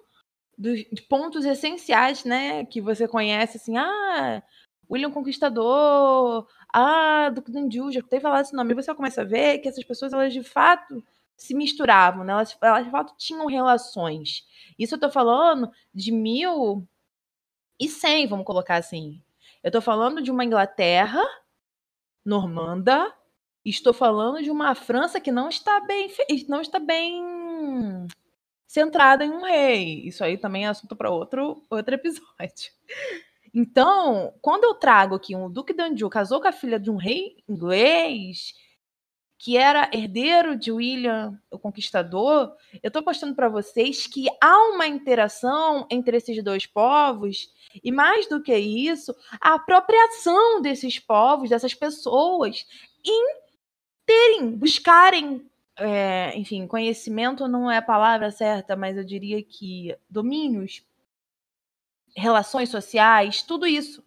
dos, 0.57 0.85
pontos 1.09 1.45
essenciais, 1.45 2.25
né? 2.25 2.65
Que 2.65 2.81
você 2.81 3.09
conhece, 3.09 3.57
assim, 3.57 3.77
ah, 3.77 4.43
William 4.91 5.11
Conquistador, 5.11 6.47
ah, 6.73 7.31
Duque 7.31 7.51
Danju, 7.51 7.91
já 7.93 8.03
teve 8.03 8.23
falar 8.23 8.43
esse 8.43 8.55
nome. 8.55 8.73
E 8.73 8.75
você 8.75 8.95
começa 8.95 9.23
a 9.23 9.25
ver 9.25 9.59
que 9.59 9.69
essas 9.69 9.85
pessoas, 9.85 10.13
elas 10.13 10.33
de 10.33 10.43
fato 10.43 11.03
se 11.37 11.55
misturavam, 11.55 12.25
né? 12.25 12.33
Elas, 12.33 12.57
elas 12.61 12.85
de 12.85 12.91
fato 12.91 13.15
tinham 13.17 13.47
relações. 13.47 14.47
Isso 14.79 14.95
eu 14.95 15.01
tô 15.01 15.11
falando 15.11 15.71
de 15.95 16.13
mil 16.13 16.87
e 17.81 17.89
cem, 17.89 18.27
vamos 18.27 18.47
colocar 18.47 18.77
assim. 18.77 19.21
Eu 19.63 19.71
tô 19.71 19.81
falando 19.81 20.23
de 20.23 20.31
uma 20.31 20.45
Inglaterra 20.45 21.23
normanda, 22.25 23.13
estou 23.65 23.93
falando 23.93 24.43
de 24.43 24.51
uma 24.51 24.75
França 24.75 25.21
que 25.21 25.33
não 25.33 25.49
está 25.49 25.81
bem, 25.81 26.09
não 26.49 26.61
está 26.61 26.79
bem 26.79 28.07
centrada 28.73 29.23
em 29.23 29.31
um 29.31 29.43
rei. 29.45 30.01
Isso 30.07 30.25
aí 30.25 30.39
também 30.39 30.65
é 30.65 30.69
assunto 30.69 30.97
para 30.97 31.11
outro, 31.11 31.63
outro 31.69 31.95
episódio. 31.95 32.73
Então, 33.53 34.33
quando 34.41 34.65
eu 34.65 34.75
trago 34.75 35.17
aqui 35.17 35.37
um 35.37 35.51
Duque 35.51 35.75
Danju 35.75 36.09
casou 36.09 36.41
com 36.41 36.49
a 36.49 36.53
filha 36.53 36.81
de 36.81 36.91
um 36.91 36.97
rei 36.97 37.37
inglês, 37.47 38.55
que 39.39 39.59
era 39.59 39.91
herdeiro 39.93 40.57
de 40.57 40.73
William 40.73 41.39
o 41.51 41.59
Conquistador, 41.59 42.57
eu 42.83 42.89
estou 42.89 43.03
mostrando 43.05 43.35
para 43.35 43.51
vocês 43.51 44.07
que 44.07 44.27
há 44.41 44.59
uma 44.71 44.87
interação 44.87 45.87
entre 45.91 46.17
esses 46.17 46.43
dois 46.43 46.65
povos, 46.65 47.51
e 47.85 47.93
mais 47.93 48.27
do 48.27 48.43
que 48.43 48.57
isso, 48.57 49.15
a 49.39 49.53
apropriação 49.53 50.63
desses 50.63 50.99
povos, 50.99 51.51
dessas 51.51 51.75
pessoas, 51.75 52.65
em 53.05 53.37
terem, 54.07 54.57
buscarem, 54.57 55.47
é, 55.79 56.37
enfim, 56.37 56.67
conhecimento 56.67 57.49
não 57.49 57.71
é 57.71 57.79
a 57.79 57.83
palavra 57.83 58.31
certa, 58.31 58.77
mas 58.77 58.97
eu 58.97 59.05
diria 59.05 59.43
que 59.43 59.97
domínios, 60.09 60.85
relações 62.15 62.69
sociais, 62.69 63.43
tudo 63.43 63.67
isso 63.67 64.05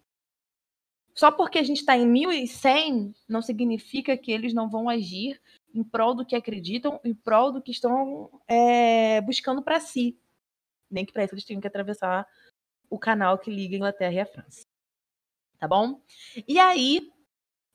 só 1.16 1.32
porque 1.32 1.58
a 1.58 1.62
gente 1.62 1.78
está 1.78 1.96
em 1.96 2.06
1100 2.06 3.14
não 3.26 3.40
significa 3.40 4.18
que 4.18 4.30
eles 4.30 4.52
não 4.52 4.68
vão 4.68 4.86
agir 4.86 5.40
em 5.74 5.82
prol 5.82 6.14
do 6.14 6.26
que 6.26 6.36
acreditam, 6.36 7.00
em 7.02 7.14
prol 7.14 7.50
do 7.50 7.62
que 7.62 7.70
estão 7.70 8.30
é, 8.46 9.18
buscando 9.22 9.62
para 9.62 9.80
si. 9.80 10.14
Nem 10.90 11.06
que 11.06 11.14
para 11.14 11.24
isso 11.24 11.34
eles 11.34 11.44
tenham 11.46 11.60
que 11.60 11.66
atravessar 11.66 12.28
o 12.90 12.98
canal 12.98 13.38
que 13.38 13.50
liga 13.50 13.74
a 13.74 13.78
Inglaterra 13.78 14.12
e 14.12 14.20
a 14.20 14.26
França. 14.26 14.66
Tá 15.58 15.66
bom? 15.66 16.02
E 16.46 16.58
aí, 16.58 17.10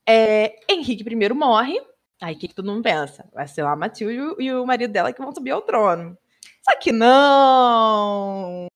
é, 0.07 0.55
Henrique 0.71 1.03
I 1.03 1.33
morre. 1.33 1.81
Aí 2.21 2.35
o 2.35 2.37
que, 2.37 2.47
que 2.47 2.53
todo 2.53 2.71
mundo 2.71 2.83
pensa? 2.83 3.27
Vai 3.33 3.47
ser 3.47 3.63
lá 3.63 3.71
a 3.71 3.75
Matilde 3.75 4.35
e 4.39 4.53
o 4.53 4.65
marido 4.65 4.93
dela 4.93 5.11
que 5.11 5.19
vão 5.19 5.33
subir 5.33 5.49
ao 5.49 5.63
trono. 5.63 6.15
Só 6.63 6.77
que 6.77 6.91
não! 6.91 8.67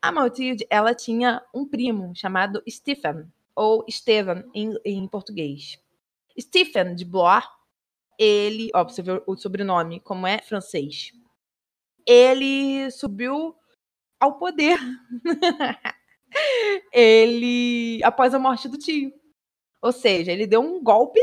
A 0.00 0.10
Matilde, 0.10 0.66
ela 0.68 0.92
tinha 0.92 1.40
um 1.54 1.64
primo 1.66 2.12
chamado 2.16 2.60
Stephen 2.68 3.32
ou 3.54 3.84
Estevan 3.88 4.44
em, 4.52 4.74
em 4.84 5.06
português. 5.06 5.78
Stephen 6.38 6.96
de 6.96 7.04
Blois, 7.04 7.44
ele, 8.18 8.68
ó, 8.74 8.82
você 8.82 9.00
vê 9.00 9.22
o 9.26 9.36
sobrenome, 9.36 10.00
como 10.00 10.26
é 10.26 10.38
francês. 10.38 11.12
Ele 12.04 12.90
subiu 12.90 13.54
ao 14.18 14.38
poder. 14.38 14.78
ele, 16.92 18.02
após 18.02 18.34
a 18.34 18.40
morte 18.40 18.68
do 18.68 18.76
tio. 18.76 19.12
Ou 19.80 19.92
seja, 19.92 20.32
ele 20.32 20.48
deu 20.48 20.60
um 20.60 20.82
golpe 20.82 21.20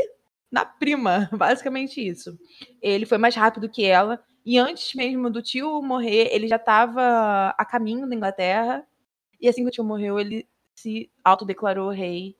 na 0.50 0.64
prima, 0.64 1.28
basicamente 1.36 2.06
isso. 2.06 2.38
Ele 2.82 3.06
foi 3.06 3.18
mais 3.18 3.34
rápido 3.34 3.68
que 3.68 3.84
ela, 3.84 4.22
e 4.44 4.58
antes 4.58 4.94
mesmo 4.94 5.30
do 5.30 5.42
tio 5.42 5.82
morrer, 5.82 6.28
ele 6.32 6.48
já 6.48 6.56
estava 6.56 7.54
a 7.56 7.64
caminho 7.64 8.08
da 8.08 8.14
Inglaterra. 8.14 8.86
E 9.40 9.48
assim 9.48 9.62
que 9.62 9.68
o 9.68 9.72
tio 9.72 9.84
morreu, 9.84 10.18
ele 10.18 10.48
se 10.74 11.10
autodeclarou 11.24 11.90
rei 11.90 12.36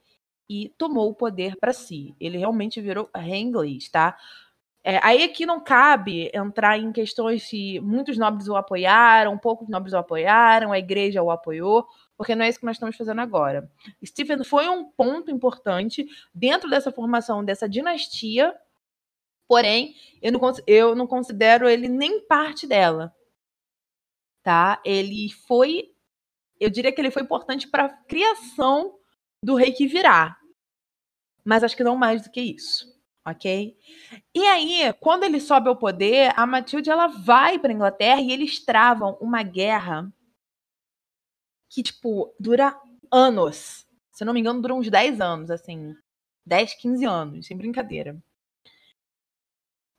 e 0.48 0.72
tomou 0.76 1.10
o 1.10 1.14
poder 1.14 1.56
para 1.56 1.72
si. 1.72 2.14
Ele 2.18 2.38
realmente 2.38 2.80
virou 2.80 3.08
rei 3.14 3.40
inglês, 3.40 3.88
tá? 3.88 4.16
É, 4.82 4.98
aí 5.02 5.22
aqui 5.22 5.44
não 5.44 5.60
cabe 5.62 6.30
entrar 6.32 6.78
em 6.78 6.90
questões 6.90 7.42
se 7.42 7.78
muitos 7.80 8.16
nobres 8.16 8.48
o 8.48 8.56
apoiaram, 8.56 9.36
poucos 9.36 9.68
nobres 9.68 9.92
o 9.92 9.98
apoiaram, 9.98 10.72
a 10.72 10.78
igreja 10.78 11.22
o 11.22 11.30
apoiou, 11.30 11.86
porque 12.16 12.34
não 12.34 12.44
é 12.44 12.48
isso 12.48 12.58
que 12.58 12.64
nós 12.64 12.76
estamos 12.76 12.96
fazendo 12.96 13.20
agora. 13.20 13.70
Stephen 14.04 14.42
foi 14.42 14.68
um 14.68 14.90
ponto 14.90 15.30
importante 15.30 16.06
dentro 16.34 16.70
dessa 16.70 16.90
formação 16.90 17.44
dessa 17.44 17.68
dinastia, 17.68 18.54
porém, 19.46 19.94
eu 20.22 20.32
não, 20.32 20.40
eu 20.66 20.94
não 20.94 21.06
considero 21.06 21.68
ele 21.68 21.88
nem 21.88 22.26
parte 22.26 22.66
dela. 22.66 23.14
Tá? 24.42 24.80
Ele 24.84 25.28
foi 25.46 25.90
eu 26.60 26.68
diria 26.68 26.92
que 26.92 27.00
ele 27.00 27.10
foi 27.10 27.22
importante 27.22 27.66
para 27.66 27.86
a 27.86 27.88
criação 27.88 28.98
do 29.42 29.54
rei 29.54 29.72
que 29.72 29.86
virá. 29.86 30.36
Mas 31.42 31.64
acho 31.64 31.74
que 31.74 31.82
não 31.82 31.96
mais 31.96 32.22
do 32.22 32.30
que 32.30 32.42
isso. 32.42 32.86
Ok? 33.26 33.76
E 34.34 34.46
aí, 34.46 34.92
quando 34.94 35.24
ele 35.24 35.40
sobe 35.40 35.68
ao 35.68 35.76
poder, 35.76 36.32
a 36.36 36.46
Matilde 36.46 36.90
ela 36.90 37.06
vai 37.06 37.58
para 37.58 37.72
Inglaterra 37.72 38.20
e 38.20 38.32
eles 38.32 38.64
travam 38.64 39.16
uma 39.20 39.42
guerra 39.42 40.10
que, 41.68 41.82
tipo, 41.82 42.34
dura 42.40 42.78
anos. 43.12 43.86
Se 44.10 44.24
não 44.24 44.32
me 44.32 44.40
engano, 44.40 44.60
dura 44.60 44.74
uns 44.74 44.90
10 44.90 45.20
anos, 45.20 45.50
assim. 45.50 45.94
10, 46.46 46.74
15 46.74 47.04
anos, 47.04 47.46
sem 47.46 47.56
brincadeira. 47.56 48.20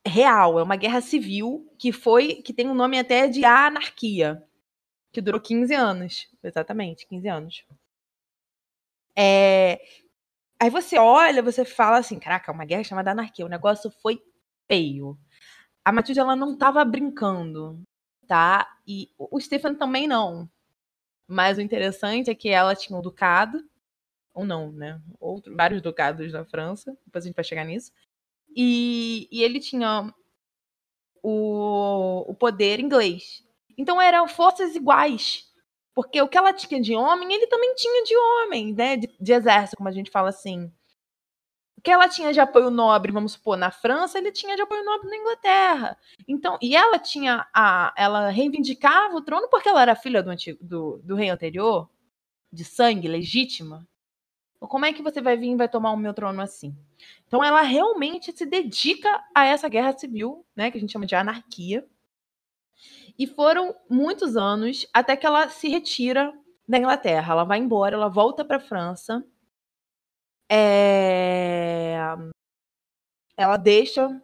Real, 0.06 0.58
é 0.58 0.62
uma 0.62 0.76
guerra 0.76 1.00
civil 1.00 1.72
que 1.78 1.92
foi, 1.92 2.36
que 2.36 2.52
tem 2.52 2.68
um 2.68 2.74
nome 2.74 2.98
até 2.98 3.28
de 3.28 3.44
anarquia 3.44 4.42
que 5.12 5.20
durou 5.20 5.40
15 5.40 5.74
anos. 5.74 6.28
Exatamente, 6.42 7.06
15 7.06 7.28
anos. 7.28 7.64
É... 9.16 9.80
Aí 10.62 10.70
você 10.70 10.96
olha, 10.96 11.42
você 11.42 11.64
fala 11.64 11.98
assim, 11.98 12.20
caraca, 12.20 12.52
uma 12.52 12.64
guerra 12.64 12.84
chamada 12.84 13.10
anarquia, 13.10 13.44
o 13.44 13.48
negócio 13.48 13.90
foi 14.00 14.22
feio. 14.70 15.18
A 15.84 15.90
Matilde, 15.90 16.20
ela 16.20 16.36
não 16.36 16.56
tava 16.56 16.84
brincando, 16.84 17.82
tá? 18.28 18.72
E 18.86 19.10
o 19.18 19.40
Stefan 19.40 19.74
também 19.74 20.06
não. 20.06 20.48
Mas 21.26 21.58
o 21.58 21.60
interessante 21.60 22.30
é 22.30 22.34
que 22.36 22.48
ela 22.48 22.76
tinha 22.76 22.96
um 22.96 23.02
ducado, 23.02 23.68
ou 24.32 24.44
não, 24.44 24.70
né? 24.70 25.02
Outro, 25.18 25.52
vários 25.56 25.82
ducados 25.82 26.32
na 26.32 26.44
França, 26.44 26.96
depois 27.04 27.24
a 27.24 27.26
gente 27.26 27.34
vai 27.34 27.44
chegar 27.44 27.64
nisso. 27.64 27.90
E, 28.54 29.28
e 29.32 29.42
ele 29.42 29.58
tinha 29.58 30.14
o, 31.20 32.30
o 32.30 32.34
poder 32.36 32.78
inglês. 32.78 33.44
Então 33.76 34.00
eram 34.00 34.28
forças 34.28 34.76
iguais. 34.76 35.51
Porque 35.94 36.20
o 36.22 36.28
que 36.28 36.38
ela 36.38 36.52
tinha 36.52 36.80
de 36.80 36.94
homem, 36.94 37.32
ele 37.32 37.46
também 37.46 37.74
tinha 37.74 38.04
de 38.04 38.16
homem, 38.16 38.74
né? 38.74 38.96
De, 38.96 39.14
de, 39.20 39.32
exército, 39.32 39.76
como 39.76 39.88
a 39.88 39.92
gente 39.92 40.10
fala 40.10 40.30
assim. 40.30 40.72
O 41.76 41.82
que 41.82 41.90
ela 41.90 42.08
tinha 42.08 42.32
de 42.32 42.40
apoio 42.40 42.70
nobre, 42.70 43.12
vamos 43.12 43.32
supor, 43.32 43.56
na 43.56 43.70
França, 43.70 44.18
ele 44.18 44.32
tinha 44.32 44.56
de 44.56 44.62
apoio 44.62 44.84
nobre 44.84 45.10
na 45.10 45.16
Inglaterra. 45.16 45.98
Então, 46.26 46.58
e 46.62 46.74
ela 46.76 46.98
tinha 46.98 47.46
a. 47.52 47.92
Ela 47.96 48.30
reivindicava 48.30 49.14
o 49.16 49.20
trono 49.20 49.48
porque 49.48 49.68
ela 49.68 49.82
era 49.82 49.94
filha 49.94 50.22
do, 50.22 50.30
antigo, 50.30 50.58
do, 50.62 51.00
do 51.04 51.14
rei 51.14 51.28
anterior, 51.28 51.90
de 52.52 52.64
sangue, 52.64 53.08
legítima. 53.08 53.86
Como 54.60 54.86
é 54.86 54.92
que 54.92 55.02
você 55.02 55.20
vai 55.20 55.36
vir 55.36 55.50
e 55.50 55.56
vai 55.56 55.68
tomar 55.68 55.90
o 55.90 55.96
meu 55.96 56.14
trono 56.14 56.40
assim? 56.40 56.74
Então 57.26 57.42
ela 57.42 57.62
realmente 57.62 58.32
se 58.36 58.46
dedica 58.46 59.22
a 59.34 59.44
essa 59.44 59.68
guerra 59.68 59.98
civil, 59.98 60.46
né? 60.54 60.70
Que 60.70 60.78
a 60.78 60.80
gente 60.80 60.92
chama 60.92 61.04
de 61.04 61.16
anarquia 61.16 61.86
e 63.18 63.26
foram 63.26 63.74
muitos 63.88 64.36
anos 64.36 64.86
até 64.92 65.16
que 65.16 65.26
ela 65.26 65.48
se 65.48 65.68
retira 65.68 66.32
da 66.68 66.78
Inglaterra. 66.78 67.32
Ela 67.32 67.44
vai 67.44 67.58
embora, 67.58 67.94
ela 67.94 68.08
volta 68.08 68.44
para 68.44 68.56
a 68.56 68.60
França. 68.60 69.24
É... 70.50 71.96
Ela 73.36 73.56
deixa 73.56 74.20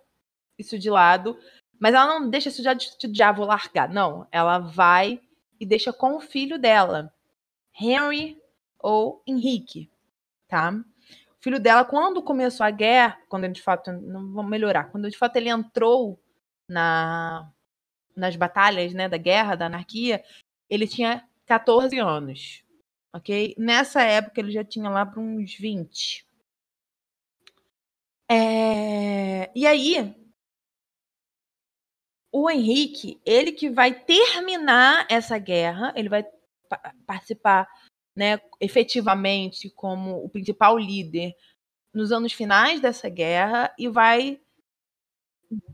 isso 0.58 0.78
de 0.78 0.90
lado, 0.90 1.38
mas 1.78 1.94
ela 1.94 2.06
não 2.06 2.28
deixa 2.28 2.48
isso 2.48 2.62
de, 2.62 3.12
de 3.12 3.32
vou 3.34 3.46
largar. 3.46 3.88
Não, 3.88 4.26
ela 4.30 4.58
vai 4.58 5.20
e 5.60 5.66
deixa 5.66 5.92
com 5.92 6.16
o 6.16 6.20
filho 6.20 6.58
dela, 6.58 7.12
Henry 7.80 8.40
ou 8.78 9.22
Henrique, 9.26 9.90
tá? 10.48 10.72
O 10.72 11.42
filho 11.42 11.60
dela, 11.60 11.84
quando 11.84 12.22
começou 12.22 12.64
a 12.64 12.70
guerra, 12.70 13.18
quando 13.28 13.44
ele 13.44 13.54
de 13.54 13.62
fato, 13.62 13.92
não 13.92 14.32
vamos 14.32 14.50
melhorar, 14.50 14.90
quando 14.90 15.10
de 15.10 15.16
fato 15.16 15.36
ele 15.36 15.48
entrou 15.48 16.20
na 16.68 17.50
nas 18.18 18.36
batalhas, 18.36 18.92
né, 18.92 19.08
da 19.08 19.16
guerra, 19.16 19.54
da 19.54 19.66
anarquia, 19.66 20.22
ele 20.68 20.86
tinha 20.86 21.26
14 21.46 21.98
anos, 21.98 22.62
ok? 23.14 23.54
Nessa 23.56 24.02
época 24.02 24.40
ele 24.40 24.50
já 24.50 24.64
tinha 24.64 24.90
lá 24.90 25.06
para 25.06 25.20
uns 25.20 25.54
20. 25.54 26.26
É... 28.30 29.50
E 29.54 29.66
aí, 29.66 30.14
o 32.30 32.50
Henrique, 32.50 33.20
ele 33.24 33.52
que 33.52 33.70
vai 33.70 33.92
terminar 33.94 35.06
essa 35.10 35.38
guerra, 35.38 35.92
ele 35.96 36.08
vai 36.08 36.24
participar 37.06 37.66
né, 38.14 38.40
efetivamente 38.60 39.70
como 39.70 40.24
o 40.24 40.28
principal 40.28 40.76
líder 40.76 41.34
nos 41.94 42.12
anos 42.12 42.32
finais 42.32 42.80
dessa 42.80 43.08
guerra 43.08 43.72
e 43.78 43.88
vai 43.88 44.40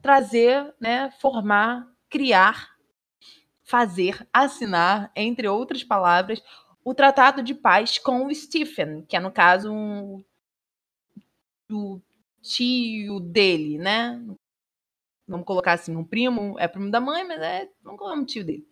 trazer, 0.01 0.75
né, 0.81 1.11
formar, 1.21 1.91
criar, 2.15 2.77
fazer, 3.65 4.25
assinar, 4.33 5.11
entre 5.17 5.49
outras 5.49 5.83
palavras, 5.83 6.41
o 6.85 6.95
Tratado 6.95 7.43
de 7.43 7.53
Paz 7.53 7.99
com 7.99 8.27
o 8.27 8.33
Stephen, 8.33 9.03
que 9.03 9.17
é, 9.17 9.21
no 9.21 9.33
caso, 9.33 9.73
um, 9.73 10.25
o 11.69 12.01
tio 12.41 13.19
dele, 13.19 13.79
né? 13.79 14.25
Vamos 15.27 15.45
colocar 15.45 15.73
assim, 15.73 15.97
um 15.97 16.05
primo, 16.05 16.57
é 16.57 16.69
primo 16.69 16.89
da 16.89 17.01
mãe, 17.01 17.27
mas 17.27 17.41
é, 17.41 17.69
vamos 17.83 17.99
colocar 17.99 18.17
um 18.17 18.25
tio 18.25 18.45
dele. 18.45 18.65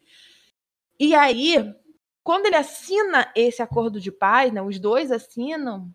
E 0.96 1.12
aí, 1.12 1.56
quando 2.22 2.46
ele 2.46 2.54
assina 2.54 3.28
esse 3.34 3.60
acordo 3.60 4.00
de 4.00 4.12
paz, 4.12 4.52
né, 4.52 4.62
os 4.62 4.78
dois 4.78 5.10
assinam, 5.10 5.92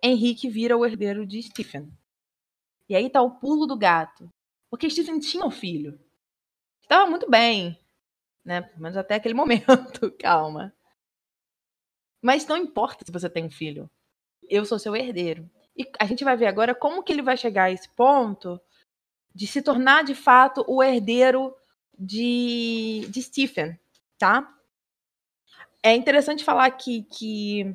Henrique 0.00 0.48
vira 0.48 0.76
o 0.76 0.86
herdeiro 0.86 1.26
de 1.26 1.42
Stephen. 1.42 1.92
E 2.88 2.94
aí 2.94 3.10
tá 3.10 3.20
o 3.20 3.40
pulo 3.40 3.66
do 3.66 3.76
gato. 3.76 4.30
Porque 4.72 4.88
Stephen 4.88 5.18
tinha 5.18 5.44
um 5.44 5.50
filho. 5.50 6.00
Estava 6.92 7.08
muito 7.08 7.30
bem, 7.30 7.80
né? 8.44 8.60
Pelo 8.60 8.82
menos 8.82 8.98
até 8.98 9.14
aquele 9.14 9.32
momento, 9.32 10.10
calma. 10.20 10.74
Mas 12.20 12.46
não 12.46 12.54
importa 12.54 13.02
se 13.02 13.10
você 13.10 13.30
tem 13.30 13.46
um 13.46 13.50
filho. 13.50 13.90
Eu 14.46 14.66
sou 14.66 14.78
seu 14.78 14.94
herdeiro. 14.94 15.50
E 15.74 15.90
a 15.98 16.04
gente 16.04 16.22
vai 16.22 16.36
ver 16.36 16.48
agora 16.48 16.74
como 16.74 17.02
que 17.02 17.10
ele 17.10 17.22
vai 17.22 17.34
chegar 17.34 17.64
a 17.64 17.70
esse 17.70 17.88
ponto 17.88 18.60
de 19.34 19.46
se 19.46 19.62
tornar 19.62 20.04
de 20.04 20.14
fato 20.14 20.66
o 20.68 20.82
herdeiro 20.82 21.56
de, 21.98 23.06
de 23.08 23.22
Stephen, 23.22 23.80
tá? 24.18 24.54
É 25.82 25.94
interessante 25.94 26.44
falar 26.44 26.66
aqui 26.66 27.04
que 27.04 27.74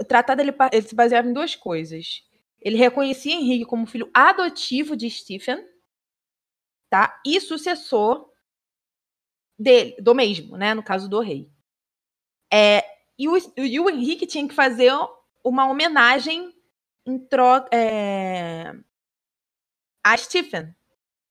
o 0.00 0.04
tratado 0.04 0.40
ele, 0.40 0.54
ele 0.72 0.88
se 0.88 0.94
baseava 0.94 1.28
em 1.28 1.34
duas 1.34 1.54
coisas. 1.54 2.26
Ele 2.62 2.78
reconhecia 2.78 3.34
Henrique 3.34 3.66
como 3.66 3.84
filho 3.84 4.08
adotivo 4.14 4.96
de 4.96 5.10
Stephen, 5.10 5.62
tá? 6.92 7.18
E 7.24 7.40
sucessor 7.40 8.30
dele, 9.58 9.96
do 9.98 10.14
mesmo, 10.14 10.58
né? 10.58 10.74
No 10.74 10.82
caso 10.82 11.08
do 11.08 11.20
rei. 11.20 11.50
É, 12.52 12.84
e, 13.18 13.26
o, 13.26 13.34
e 13.56 13.80
o 13.80 13.88
Henrique 13.88 14.26
tinha 14.26 14.46
que 14.46 14.54
fazer 14.54 14.92
uma 15.42 15.66
homenagem 15.66 16.54
em 17.06 17.18
troca 17.18 17.74
é, 17.74 18.74
a 20.04 20.14
Stephen, 20.18 20.74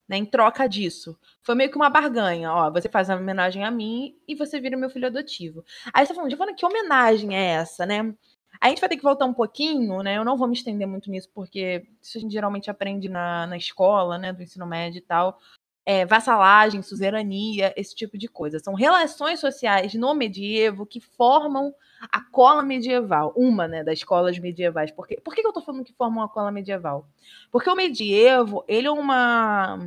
né, 0.09 0.17
em 0.17 0.25
troca 0.25 0.67
disso. 0.67 1.15
Foi 1.43 1.53
meio 1.53 1.69
que 1.69 1.75
uma 1.75 1.91
barganha. 1.91 2.51
Ó, 2.51 2.71
você 2.71 2.89
faz 2.89 3.07
uma 3.07 3.17
homenagem 3.17 3.63
a 3.63 3.69
mim 3.69 4.15
e 4.27 4.33
você 4.33 4.59
vira 4.59 4.75
meu 4.75 4.89
filho 4.89 5.05
adotivo. 5.05 5.63
Aí 5.93 6.03
você 6.03 6.09
tá 6.09 6.15
falando, 6.15 6.31
Giovana, 6.31 6.55
que 6.55 6.65
homenagem 6.65 7.37
é 7.37 7.51
essa, 7.51 7.85
né? 7.85 8.15
A 8.61 8.69
gente 8.69 8.79
vai 8.79 8.87
ter 8.87 8.95
que 8.97 9.03
voltar 9.03 9.25
um 9.25 9.33
pouquinho, 9.33 10.03
né? 10.03 10.17
Eu 10.17 10.23
não 10.23 10.37
vou 10.37 10.47
me 10.47 10.53
estender 10.53 10.87
muito 10.87 11.09
nisso, 11.09 11.27
porque 11.33 11.87
isso 11.99 12.19
a 12.19 12.21
gente 12.21 12.31
geralmente 12.31 12.69
aprende 12.69 13.09
na, 13.09 13.47
na 13.47 13.57
escola, 13.57 14.19
né? 14.19 14.31
Do 14.31 14.43
ensino 14.43 14.67
médio 14.67 14.99
e 14.99 15.01
tal. 15.01 15.39
É, 15.83 16.05
vassalagem, 16.05 16.83
suzerania, 16.83 17.73
esse 17.75 17.95
tipo 17.95 18.19
de 18.19 18.27
coisa. 18.27 18.59
São 18.59 18.75
relações 18.75 19.39
sociais 19.39 19.95
no 19.95 20.13
medievo 20.13 20.85
que 20.85 21.01
formam 21.01 21.73
a 22.11 22.21
cola 22.21 22.61
medieval, 22.61 23.33
uma 23.35 23.67
né, 23.67 23.83
das 23.83 24.03
colas 24.03 24.37
medievais. 24.37 24.91
Por, 24.91 25.07
por 25.23 25.33
que 25.33 25.41
eu 25.41 25.49
estou 25.49 25.63
falando 25.63 25.83
que 25.83 25.93
formam 25.93 26.23
a 26.23 26.29
cola 26.29 26.51
medieval? 26.51 27.07
Porque 27.51 27.69
o 27.69 27.75
medievo, 27.75 28.63
ele 28.67 28.87
é 28.87 28.91
uma. 28.91 29.77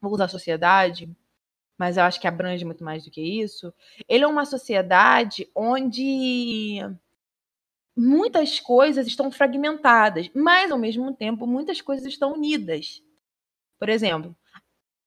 Vou 0.00 0.12
usar 0.12 0.28
sociedade, 0.28 1.10
mas 1.76 1.96
eu 1.96 2.04
acho 2.04 2.20
que 2.20 2.28
abrange 2.28 2.64
muito 2.64 2.84
mais 2.84 3.04
do 3.04 3.10
que 3.10 3.20
isso. 3.20 3.74
Ele 4.08 4.22
é 4.22 4.26
uma 4.28 4.44
sociedade 4.44 5.50
onde 5.52 6.80
muitas 7.96 8.58
coisas 8.60 9.06
estão 9.06 9.30
fragmentadas, 9.30 10.30
mas 10.34 10.70
ao 10.70 10.78
mesmo 10.78 11.14
tempo 11.14 11.46
muitas 11.46 11.80
coisas 11.80 12.06
estão 12.06 12.32
unidas. 12.32 13.02
Por 13.78 13.88
exemplo, 13.88 14.36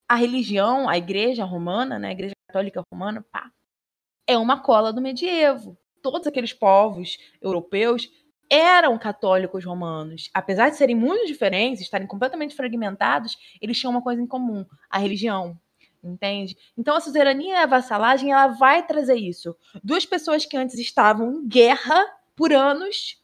a 0.08 0.16
religião, 0.16 0.88
a 0.88 0.98
igreja 0.98 1.44
romana, 1.44 1.98
né, 1.98 2.10
a 2.10 2.12
igreja 2.12 2.36
católica 2.48 2.82
romana, 2.92 3.26
pá, 3.32 3.52
é 4.28 4.38
uma 4.38 4.60
cola 4.60 4.94
do 4.94 5.02
medievo. 5.02 5.78
Todos 6.02 6.28
aqueles 6.28 6.54
povos 6.54 7.18
europeus 7.42 8.10
eram 8.50 8.98
católicos 8.98 9.66
romanos. 9.66 10.30
Apesar 10.34 10.70
de 10.70 10.78
serem 10.78 10.96
muito 10.96 11.26
diferentes, 11.26 11.82
estarem 11.82 12.08
completamente 12.08 12.56
fragmentados, 12.56 13.36
eles 13.60 13.80
tinham 13.80 13.92
uma 13.92 14.02
coisa 14.02 14.22
em 14.22 14.28
comum, 14.28 14.66
a 14.90 15.00
religião. 15.00 15.60
Entende? 16.04 16.56
Então 16.78 16.96
a 16.96 17.02
suzerania 17.02 17.56
e 17.56 17.58
a 17.58 17.66
vassalagem 17.66 18.32
ela 18.32 18.48
vai 18.48 18.86
trazer 18.86 19.16
isso. 19.16 19.56
Duas 19.84 20.06
pessoas 20.06 20.46
que 20.46 20.56
antes 20.56 20.78
estavam 20.78 21.32
em 21.32 21.48
guerra 21.48 22.06
por 22.36 22.52
anos, 22.54 23.22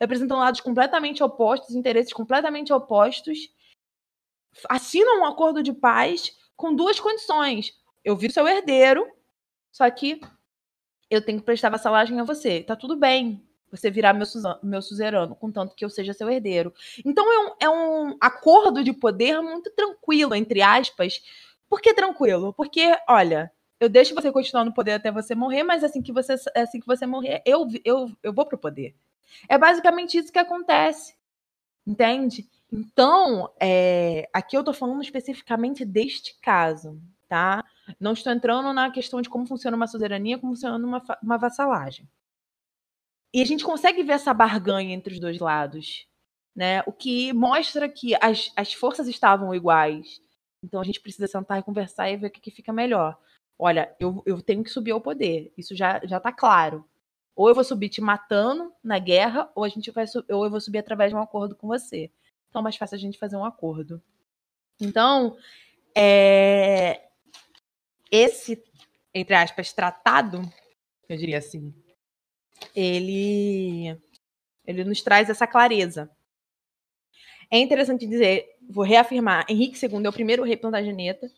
representam 0.00 0.38
lados 0.38 0.60
completamente 0.60 1.22
opostos, 1.22 1.74
interesses 1.74 2.12
completamente 2.12 2.72
opostos, 2.72 3.50
assinam 4.68 5.20
um 5.20 5.24
acordo 5.24 5.62
de 5.62 5.72
paz 5.72 6.36
com 6.56 6.74
duas 6.74 6.98
condições. 7.00 7.72
Eu 8.04 8.16
viro 8.16 8.32
seu 8.32 8.46
herdeiro, 8.46 9.06
só 9.72 9.88
que 9.90 10.20
eu 11.10 11.24
tenho 11.24 11.38
que 11.38 11.44
prestar 11.44 11.70
vassalagem 11.70 12.18
a 12.20 12.24
você. 12.24 12.62
Tá 12.62 12.76
tudo 12.76 12.96
bem 12.96 13.46
você 13.70 13.90
virar 13.90 14.12
meu, 14.12 14.26
meu 14.62 14.80
suzerano, 14.80 15.34
contanto 15.34 15.74
que 15.74 15.84
eu 15.84 15.90
seja 15.90 16.12
seu 16.12 16.30
herdeiro. 16.30 16.72
Então 17.04 17.24
é 17.32 17.38
um, 17.38 17.56
é 17.60 17.68
um 17.68 18.16
acordo 18.20 18.84
de 18.84 18.92
poder 18.92 19.40
muito 19.40 19.70
tranquilo, 19.72 20.34
entre 20.34 20.62
aspas. 20.62 21.20
Por 21.68 21.80
que 21.80 21.92
tranquilo? 21.92 22.52
Porque, 22.52 22.96
olha, 23.08 23.50
eu 23.84 23.88
deixo 23.88 24.14
você 24.14 24.32
continuar 24.32 24.64
no 24.64 24.72
poder 24.72 24.92
até 24.92 25.12
você 25.12 25.34
morrer, 25.34 25.62
mas 25.62 25.84
assim 25.84 26.00
que 26.00 26.12
você, 26.12 26.34
assim 26.56 26.80
que 26.80 26.86
você 26.86 27.06
morrer, 27.06 27.42
eu, 27.44 27.68
eu, 27.84 28.10
eu 28.22 28.32
vou 28.32 28.46
pro 28.46 28.58
poder. 28.58 28.94
É 29.48 29.58
basicamente 29.58 30.16
isso 30.16 30.32
que 30.32 30.38
acontece. 30.38 31.14
Entende? 31.86 32.48
Então, 32.72 33.52
é, 33.60 34.28
aqui 34.32 34.56
eu 34.56 34.62
estou 34.62 34.72
falando 34.72 35.02
especificamente 35.02 35.84
deste 35.84 36.38
caso, 36.40 36.98
tá? 37.28 37.62
Não 38.00 38.12
estou 38.14 38.32
entrando 38.32 38.72
na 38.72 38.90
questão 38.90 39.20
de 39.20 39.28
como 39.28 39.46
funciona 39.46 39.76
uma 39.76 39.86
suzerania, 39.86 40.38
como 40.38 40.54
funciona 40.54 40.84
uma, 40.84 41.02
uma 41.22 41.36
vassalagem. 41.36 42.08
E 43.34 43.42
a 43.42 43.44
gente 43.44 43.64
consegue 43.64 44.02
ver 44.02 44.14
essa 44.14 44.32
barganha 44.32 44.94
entre 44.94 45.12
os 45.12 45.20
dois 45.20 45.38
lados, 45.38 46.06
né? 46.56 46.82
O 46.86 46.92
que 46.92 47.32
mostra 47.34 47.86
que 47.88 48.14
as, 48.20 48.50
as 48.56 48.72
forças 48.72 49.08
estavam 49.08 49.54
iguais. 49.54 50.22
Então 50.62 50.80
a 50.80 50.84
gente 50.84 51.00
precisa 51.00 51.26
sentar 51.26 51.58
e 51.58 51.62
conversar 51.62 52.10
e 52.10 52.16
ver 52.16 52.28
o 52.28 52.30
que, 52.30 52.40
que 52.40 52.50
fica 52.50 52.72
melhor 52.72 53.18
olha, 53.58 53.94
eu, 53.98 54.22
eu 54.26 54.42
tenho 54.42 54.64
que 54.64 54.70
subir 54.70 54.90
ao 54.90 55.00
poder. 55.00 55.52
Isso 55.56 55.74
já, 55.74 56.00
já 56.04 56.20
tá 56.20 56.32
claro. 56.32 56.84
Ou 57.34 57.48
eu 57.48 57.54
vou 57.54 57.64
subir 57.64 57.88
te 57.88 58.00
matando 58.00 58.72
na 58.82 58.98
guerra, 58.98 59.50
ou 59.54 59.64
a 59.64 59.68
gente 59.68 59.90
vai 59.90 60.04
ou 60.30 60.44
eu 60.44 60.50
vou 60.50 60.60
subir 60.60 60.78
através 60.78 61.10
de 61.10 61.16
um 61.16 61.20
acordo 61.20 61.56
com 61.56 61.66
você. 61.66 62.10
Então 62.48 62.60
é 62.60 62.62
mais 62.62 62.76
fácil 62.76 62.96
a 62.96 63.00
gente 63.00 63.18
fazer 63.18 63.36
um 63.36 63.44
acordo. 63.44 64.00
Então, 64.80 65.36
é, 65.96 67.02
esse, 68.10 68.62
entre 69.12 69.34
aspas, 69.34 69.72
tratado, 69.72 70.42
eu 71.08 71.16
diria 71.16 71.38
assim, 71.38 71.74
ele, 72.74 73.96
ele 74.66 74.84
nos 74.84 75.02
traz 75.02 75.28
essa 75.28 75.46
clareza. 75.46 76.10
É 77.50 77.58
interessante 77.58 78.06
dizer, 78.06 78.56
vou 78.68 78.84
reafirmar, 78.84 79.44
Henrique 79.48 79.84
II 79.84 80.04
é 80.04 80.08
o 80.08 80.12
primeiro 80.12 80.44
rei 80.44 80.56
plantageneta. 80.56 81.30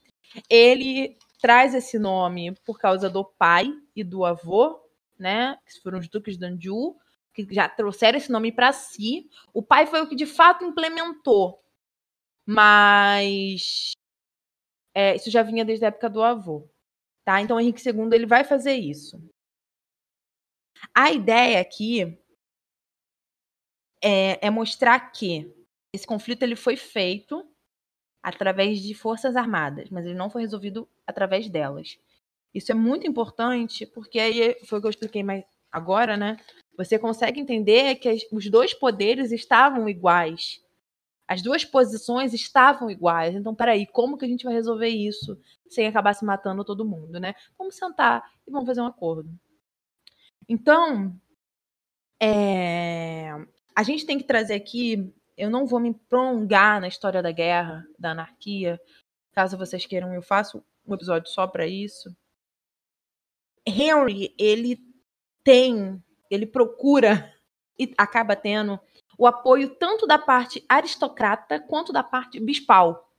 Ele 0.48 1.16
traz 1.40 1.74
esse 1.74 1.98
nome 1.98 2.54
por 2.64 2.78
causa 2.78 3.08
do 3.10 3.24
pai 3.24 3.72
e 3.94 4.02
do 4.02 4.24
avô, 4.24 4.80
né? 5.18 5.58
Que 5.66 5.80
foram 5.80 5.98
os 5.98 6.08
duques 6.08 6.36
de 6.36 6.44
Anjou, 6.44 6.98
que 7.32 7.46
já 7.50 7.68
trouxeram 7.68 8.18
esse 8.18 8.30
nome 8.30 8.52
para 8.52 8.72
si. 8.72 9.28
O 9.52 9.62
pai 9.62 9.86
foi 9.86 10.00
o 10.02 10.08
que 10.08 10.16
de 10.16 10.26
fato 10.26 10.64
implementou, 10.64 11.62
mas 12.44 13.92
é, 14.94 15.14
isso 15.16 15.30
já 15.30 15.42
vinha 15.42 15.64
desde 15.64 15.84
a 15.84 15.88
época 15.88 16.08
do 16.08 16.22
avô, 16.22 16.68
tá? 17.24 17.40
Então 17.40 17.60
Henrique 17.60 17.86
II 17.86 18.08
ele 18.12 18.26
vai 18.26 18.44
fazer 18.44 18.74
isso. 18.74 19.22
A 20.94 21.12
ideia 21.12 21.60
aqui 21.60 22.18
é, 24.02 24.46
é 24.46 24.50
mostrar 24.50 25.00
que 25.10 25.52
esse 25.92 26.06
conflito 26.06 26.42
ele 26.42 26.56
foi 26.56 26.76
feito 26.76 27.46
através 28.26 28.80
de 28.80 28.92
forças 28.92 29.36
armadas, 29.36 29.88
mas 29.88 30.04
ele 30.04 30.16
não 30.16 30.28
foi 30.28 30.42
resolvido 30.42 30.88
através 31.06 31.48
delas. 31.48 31.96
Isso 32.52 32.72
é 32.72 32.74
muito 32.74 33.06
importante, 33.06 33.86
porque 33.86 34.18
aí 34.18 34.56
foi 34.64 34.78
o 34.78 34.80
que 34.80 34.86
eu 34.88 34.90
expliquei 34.90 35.22
mais 35.22 35.44
agora, 35.70 36.16
né? 36.16 36.36
Você 36.76 36.98
consegue 36.98 37.38
entender 37.40 37.94
que 37.94 38.26
os 38.32 38.50
dois 38.50 38.74
poderes 38.74 39.30
estavam 39.30 39.88
iguais. 39.88 40.60
As 41.28 41.40
duas 41.40 41.64
posições 41.64 42.34
estavam 42.34 42.90
iguais. 42.90 43.36
Então, 43.36 43.54
peraí, 43.54 43.86
como 43.86 44.18
que 44.18 44.24
a 44.24 44.28
gente 44.28 44.44
vai 44.44 44.54
resolver 44.54 44.88
isso 44.88 45.38
sem 45.70 45.86
acabar 45.86 46.12
se 46.12 46.24
matando 46.24 46.64
todo 46.64 46.84
mundo, 46.84 47.20
né? 47.20 47.32
Vamos 47.56 47.76
sentar 47.76 48.28
e 48.44 48.50
vamos 48.50 48.66
fazer 48.66 48.80
um 48.80 48.86
acordo. 48.86 49.30
Então, 50.48 51.14
é, 52.20 53.30
a 53.72 53.84
gente 53.84 54.04
tem 54.04 54.18
que 54.18 54.24
trazer 54.24 54.54
aqui. 54.54 55.14
Eu 55.36 55.50
não 55.50 55.66
vou 55.66 55.78
me 55.78 55.92
prolongar 55.92 56.80
na 56.80 56.88
história 56.88 57.22
da 57.22 57.30
guerra, 57.30 57.86
da 57.98 58.12
anarquia. 58.12 58.80
Caso 59.32 59.58
vocês 59.58 59.84
queiram, 59.84 60.14
eu 60.14 60.22
faço 60.22 60.64
um 60.86 60.94
episódio 60.94 61.30
só 61.30 61.46
para 61.46 61.66
isso. 61.66 62.16
Henry, 63.66 64.34
ele 64.38 64.78
tem, 65.44 66.02
ele 66.30 66.46
procura 66.46 67.32
e 67.78 67.92
acaba 67.98 68.34
tendo 68.34 68.80
o 69.18 69.26
apoio 69.26 69.70
tanto 69.76 70.06
da 70.06 70.18
parte 70.18 70.64
aristocrata 70.68 71.60
quanto 71.60 71.92
da 71.92 72.02
parte 72.02 72.38
bispal, 72.40 73.12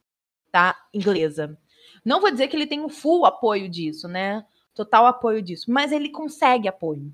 tá? 0.52 0.76
Inglesa. 0.94 1.58
Não 2.04 2.22
vou 2.22 2.32
dizer 2.32 2.48
que 2.48 2.56
ele 2.56 2.68
tem 2.68 2.84
o 2.84 2.90
full 2.90 3.26
apoio 3.26 3.70
disso, 3.70 4.08
né? 4.08 4.46
Total 4.74 5.06
apoio 5.06 5.42
disso, 5.42 5.72
mas 5.72 5.92
ele 5.92 6.10
consegue 6.10 6.68
apoio. 6.68 7.12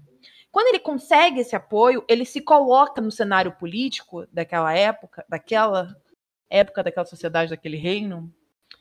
Quando 0.53 0.67
ele 0.67 0.77
consegue 0.77 1.39
esse 1.39 1.55
apoio, 1.55 2.05
ele 2.07 2.23
se 2.25 2.39
coloca 2.39 3.01
no 3.01 3.11
cenário 3.11 3.53
político 3.53 4.27
daquela 4.31 4.71
época, 4.71 5.25
daquela 5.27 5.99
época, 6.47 6.83
daquela 6.83 7.07
sociedade, 7.07 7.49
daquele 7.49 7.75
reino, 7.75 8.31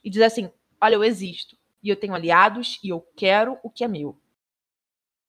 e 0.04 0.11
diz 0.11 0.20
assim: 0.20 0.50
olha, 0.78 0.96
eu 0.96 1.02
existo, 1.02 1.56
e 1.82 1.88
eu 1.88 1.96
tenho 1.96 2.14
aliados, 2.14 2.78
e 2.85 2.90
eu 2.90 3.00
quero 3.16 3.58
o 3.62 3.70
que 3.70 3.82
é 3.82 3.88
meu. 3.88 4.14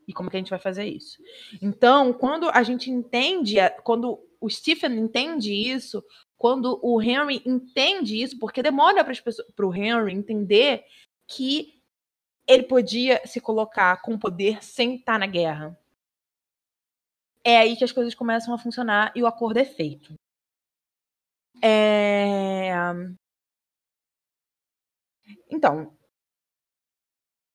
E 0.05 0.11
como 0.11 0.29
que 0.29 0.35
a 0.35 0.39
gente 0.39 0.49
vai 0.49 0.59
fazer 0.59 0.83
isso? 0.83 1.17
Então, 1.61 2.11
quando 2.11 2.49
a 2.49 2.61
gente 2.61 2.91
entende, 2.91 3.55
quando 3.81 4.19
o 4.41 4.49
Stephen 4.49 4.99
entende 4.99 5.53
isso, 5.53 6.03
quando 6.37 6.77
o 6.83 7.01
Henry 7.01 7.41
entende 7.45 8.21
isso, 8.21 8.37
porque 8.37 8.61
demora 8.61 9.01
para 9.01 9.65
o 9.65 9.73
Henry 9.73 10.13
entender 10.13 10.83
que 11.25 11.81
ele 12.45 12.63
podia 12.63 13.25
se 13.25 13.39
colocar 13.39 14.01
com 14.01 14.19
poder 14.19 14.61
sem 14.61 14.95
estar 14.95 15.17
na 15.17 15.25
guerra 15.25 15.79
é 17.43 17.57
aí 17.57 17.75
que 17.75 17.83
as 17.83 17.91
coisas 17.91 18.15
começam 18.15 18.53
a 18.53 18.57
funcionar 18.57 19.11
e 19.15 19.21
o 19.21 19.27
acordo 19.27 19.57
é 19.59 19.65
feito. 19.65 20.13
É... 21.61 22.71
Então, 25.49 25.95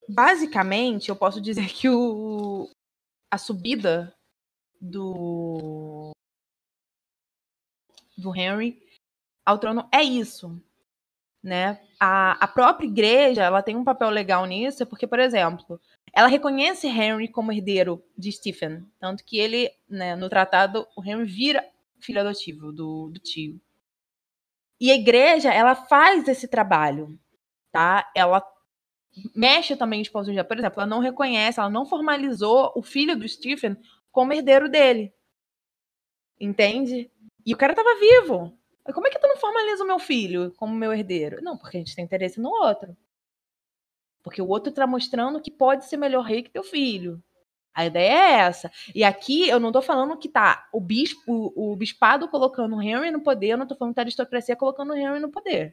basicamente, 0.08 1.08
eu 1.08 1.16
posso 1.16 1.40
dizer 1.40 1.68
que 1.68 1.88
o... 1.88 2.70
a 3.30 3.38
subida 3.38 4.14
do 4.80 6.12
do 8.16 8.34
Henry 8.34 8.80
ao 9.44 9.58
trono 9.58 9.88
é 9.92 10.02
isso, 10.02 10.60
né? 11.42 11.80
A, 12.00 12.32
a 12.44 12.48
própria 12.48 12.86
igreja 12.86 13.44
ela 13.44 13.62
tem 13.62 13.76
um 13.76 13.84
papel 13.84 14.10
legal 14.10 14.44
nisso, 14.44 14.86
porque, 14.86 15.06
por 15.06 15.18
exemplo, 15.18 15.80
ela 16.12 16.28
reconhece 16.28 16.86
Henry 16.86 17.28
como 17.28 17.52
herdeiro 17.52 18.02
de 18.16 18.30
Stephen, 18.32 18.84
tanto 18.98 19.24
que 19.24 19.38
ele, 19.38 19.70
né, 19.88 20.16
no 20.16 20.28
tratado, 20.28 20.86
o 20.96 21.04
Henry 21.04 21.24
vira 21.24 21.64
filho 22.00 22.20
adotivo 22.20 22.72
do, 22.72 23.10
do 23.10 23.18
tio. 23.20 23.60
E 24.80 24.90
a 24.90 24.94
igreja, 24.94 25.52
ela 25.52 25.74
faz 25.74 26.28
esse 26.28 26.46
trabalho, 26.46 27.18
tá? 27.72 28.10
Ela 28.14 28.42
mexe 29.34 29.76
também 29.76 30.00
os 30.00 30.08
pontos 30.08 30.32
de 30.32 30.44
Por 30.44 30.58
exemplo, 30.58 30.80
ela 30.80 30.88
não 30.88 31.00
reconhece, 31.00 31.58
ela 31.58 31.70
não 31.70 31.86
formalizou 31.86 32.72
o 32.76 32.82
filho 32.82 33.18
do 33.18 33.28
Stephen 33.28 33.76
como 34.12 34.32
herdeiro 34.32 34.68
dele. 34.68 35.12
Entende? 36.40 37.10
E 37.44 37.52
o 37.52 37.56
cara 37.56 37.74
tava 37.74 37.98
vivo. 37.98 38.56
Como 38.94 39.06
é 39.06 39.10
que 39.10 39.18
tu 39.18 39.26
não 39.26 39.36
formaliza 39.36 39.84
o 39.84 39.86
meu 39.86 39.98
filho 39.98 40.52
como 40.56 40.74
meu 40.74 40.92
herdeiro? 40.92 41.42
Não, 41.42 41.58
porque 41.58 41.76
a 41.76 41.80
gente 41.80 41.94
tem 41.94 42.04
interesse 42.04 42.40
no 42.40 42.50
outro. 42.50 42.96
Porque 44.22 44.42
o 44.42 44.48
outro 44.48 44.70
está 44.70 44.86
mostrando 44.86 45.40
que 45.40 45.50
pode 45.50 45.86
ser 45.86 45.96
melhor 45.96 46.22
rei 46.22 46.42
que 46.42 46.50
teu 46.50 46.64
filho. 46.64 47.22
A 47.74 47.86
ideia 47.86 48.12
é 48.12 48.32
essa. 48.40 48.70
E 48.94 49.04
aqui 49.04 49.48
eu 49.48 49.60
não 49.60 49.68
estou 49.68 49.80
falando 49.82 50.16
que 50.18 50.28
tá 50.28 50.68
o 50.72 50.80
bispo, 50.80 51.20
o, 51.26 51.72
o 51.72 51.76
bispado 51.76 52.28
colocando 52.28 52.74
o 52.74 52.82
Henry 52.82 53.10
no 53.10 53.22
poder, 53.22 53.50
eu 53.50 53.56
não 53.56 53.64
estou 53.64 53.78
falando 53.78 53.94
que 53.94 54.00
a 54.00 54.02
aristocracia 54.02 54.56
colocando 54.56 54.92
o 54.92 54.96
Henry 54.96 55.20
no 55.20 55.30
poder. 55.30 55.72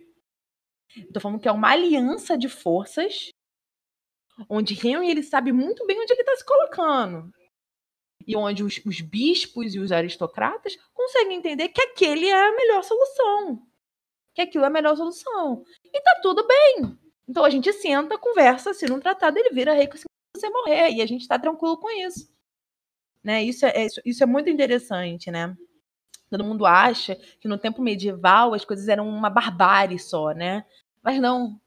Estou 0.96 1.22
falando 1.22 1.40
que 1.40 1.48
é 1.48 1.52
uma 1.52 1.72
aliança 1.72 2.38
de 2.38 2.48
forças 2.48 3.32
onde 4.50 4.74
Henry 4.74 5.10
ele 5.10 5.24
sabe 5.24 5.52
muito 5.52 5.86
bem 5.86 6.00
onde 6.00 6.14
ele 6.14 6.22
está 6.22 6.36
se 6.36 6.46
colocando. 6.46 7.32
E 8.28 8.36
onde 8.36 8.64
os, 8.64 8.80
os 8.86 9.02
bispos 9.02 9.76
e 9.76 9.80
os 9.80 9.92
aristocratas 9.92 10.76
conseguem 10.94 11.38
entender 11.38 11.70
que 11.70 11.82
aquele 11.82 12.28
é 12.28 12.48
a 12.48 12.56
melhor 12.56 12.84
solução. 12.84 13.62
Que 14.34 14.42
aquilo 14.42 14.64
é 14.64 14.68
a 14.68 14.72
melhor 14.72 14.96
solução. 14.96 15.64
E 15.86 16.02
tá 16.02 16.20
tudo 16.22 16.46
bem. 16.46 16.98
Então 17.28 17.44
a 17.44 17.50
gente 17.50 17.72
senta, 17.74 18.18
conversa, 18.18 18.72
assina 18.72 18.94
um 18.94 19.00
tratado, 19.00 19.38
ele 19.38 19.50
vira 19.50 19.74
rei 19.74 19.90
se 19.94 20.06
você 20.36 20.50
morrer. 20.50 20.92
E 20.92 21.02
a 21.02 21.06
gente 21.06 21.22
está 21.22 21.40
tranquilo 21.40 21.78
com 21.78 21.90
isso. 21.90 22.30
Né? 23.24 23.44
Isso, 23.44 23.66
é, 23.66 23.86
isso, 23.86 24.02
isso 24.06 24.24
é 24.24 24.28
muito 24.28 24.50
interessante, 24.50 25.32
né? 25.32 25.56
Todo 26.30 26.44
mundo 26.44 26.66
acha 26.66 27.16
que 27.40 27.48
no 27.48 27.58
tempo 27.58 27.82
medieval 27.82 28.54
as 28.54 28.66
coisas 28.66 28.88
eram 28.88 29.08
uma 29.08 29.30
barbárie 29.30 29.98
só, 29.98 30.32
né? 30.32 30.66
Mas 31.02 31.20
não. 31.20 31.60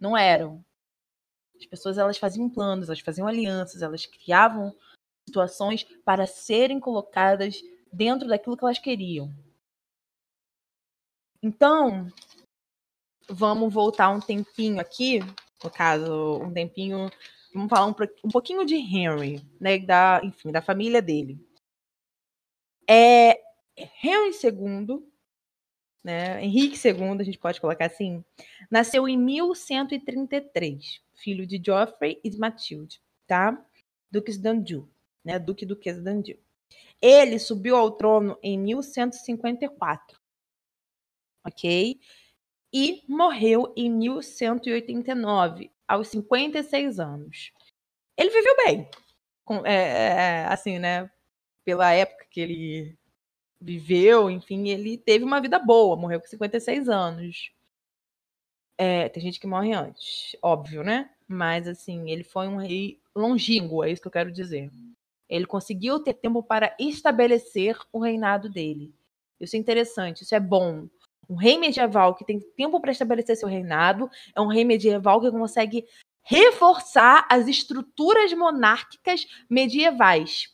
Não 0.00 0.16
eram. 0.16 0.64
As 1.58 1.66
pessoas 1.66 1.98
elas 1.98 2.18
faziam 2.18 2.48
planos, 2.50 2.88
elas 2.88 3.00
faziam 3.00 3.26
alianças, 3.26 3.82
elas 3.82 4.06
criavam 4.06 4.74
situações 5.26 5.84
para 6.04 6.26
serem 6.26 6.78
colocadas 6.78 7.60
dentro 7.92 8.28
daquilo 8.28 8.56
que 8.56 8.64
elas 8.64 8.78
queriam. 8.78 9.34
Então, 11.42 12.10
vamos 13.28 13.72
voltar 13.72 14.10
um 14.10 14.20
tempinho 14.20 14.80
aqui, 14.80 15.20
no 15.62 15.70
caso, 15.70 16.38
um 16.42 16.52
tempinho, 16.52 17.10
vamos 17.52 17.68
falar 17.68 17.86
um, 17.86 17.94
um 18.24 18.30
pouquinho 18.30 18.64
de 18.64 18.76
Henry, 18.76 19.44
né, 19.60 19.78
da, 19.78 20.20
enfim, 20.22 20.52
da 20.52 20.62
família 20.62 21.02
dele. 21.02 21.38
É 22.88 23.40
Henry 23.76 24.30
II, 24.42 25.02
né, 26.04 26.42
Henrique 26.44 26.76
II, 26.86 27.20
a 27.20 27.24
gente 27.24 27.38
pode 27.38 27.60
colocar 27.60 27.86
assim, 27.86 28.24
nasceu 28.70 29.08
em 29.08 29.16
1133, 29.16 31.02
filho 31.14 31.46
de 31.46 31.60
Geoffrey 31.64 32.20
e 32.22 32.30
de 32.30 32.38
Matilde, 32.38 33.00
tá? 33.26 33.60
Duques 34.10 34.38
d'Anjou, 34.38 34.88
né, 35.24 35.38
Duque 35.38 35.64
e 35.64 35.66
Duquesa 35.66 36.00
d'Anjou. 36.00 36.38
Ele 37.02 37.38
subiu 37.38 37.76
ao 37.76 37.90
trono 37.90 38.38
em 38.42 38.58
1154, 38.58 40.18
ok? 41.44 42.00
E 42.78 43.02
morreu 43.08 43.72
em 43.74 43.90
1189, 43.90 45.72
aos 45.88 46.08
56 46.08 47.00
anos. 47.00 47.50
Ele 48.14 48.28
viveu 48.28 48.54
bem, 48.66 48.90
com, 49.46 49.64
é, 49.64 50.42
é, 50.42 50.46
assim, 50.50 50.78
né? 50.78 51.10
Pela 51.64 51.90
época 51.94 52.26
que 52.30 52.38
ele 52.38 52.98
viveu, 53.58 54.30
enfim, 54.30 54.68
ele 54.68 54.98
teve 54.98 55.24
uma 55.24 55.40
vida 55.40 55.58
boa, 55.58 55.96
morreu 55.96 56.20
com 56.20 56.26
56 56.26 56.90
anos. 56.90 57.50
É, 58.76 59.08
tem 59.08 59.22
gente 59.22 59.40
que 59.40 59.46
morre 59.46 59.72
antes, 59.72 60.36
óbvio, 60.42 60.84
né? 60.84 61.08
Mas, 61.26 61.66
assim, 61.66 62.10
ele 62.10 62.24
foi 62.24 62.46
um 62.46 62.58
rei 62.58 63.00
longínquo, 63.14 63.84
é 63.84 63.90
isso 63.90 64.02
que 64.02 64.08
eu 64.08 64.12
quero 64.12 64.30
dizer. 64.30 64.70
Ele 65.30 65.46
conseguiu 65.46 65.98
ter 65.98 66.12
tempo 66.12 66.42
para 66.42 66.76
estabelecer 66.78 67.78
o 67.90 67.98
reinado 67.98 68.50
dele. 68.50 68.94
Isso 69.40 69.56
é 69.56 69.58
interessante, 69.58 70.24
isso 70.24 70.34
é 70.34 70.40
bom. 70.40 70.86
Um 71.28 71.34
rei 71.34 71.58
medieval 71.58 72.14
que 72.14 72.24
tem 72.24 72.40
tempo 72.56 72.80
para 72.80 72.92
estabelecer 72.92 73.36
seu 73.36 73.48
reinado 73.48 74.10
é 74.34 74.40
um 74.40 74.46
rei 74.46 74.64
medieval 74.64 75.20
que 75.20 75.30
consegue 75.30 75.84
reforçar 76.22 77.26
as 77.30 77.46
estruturas 77.46 78.32
monárquicas 78.32 79.26
medievais. 79.48 80.48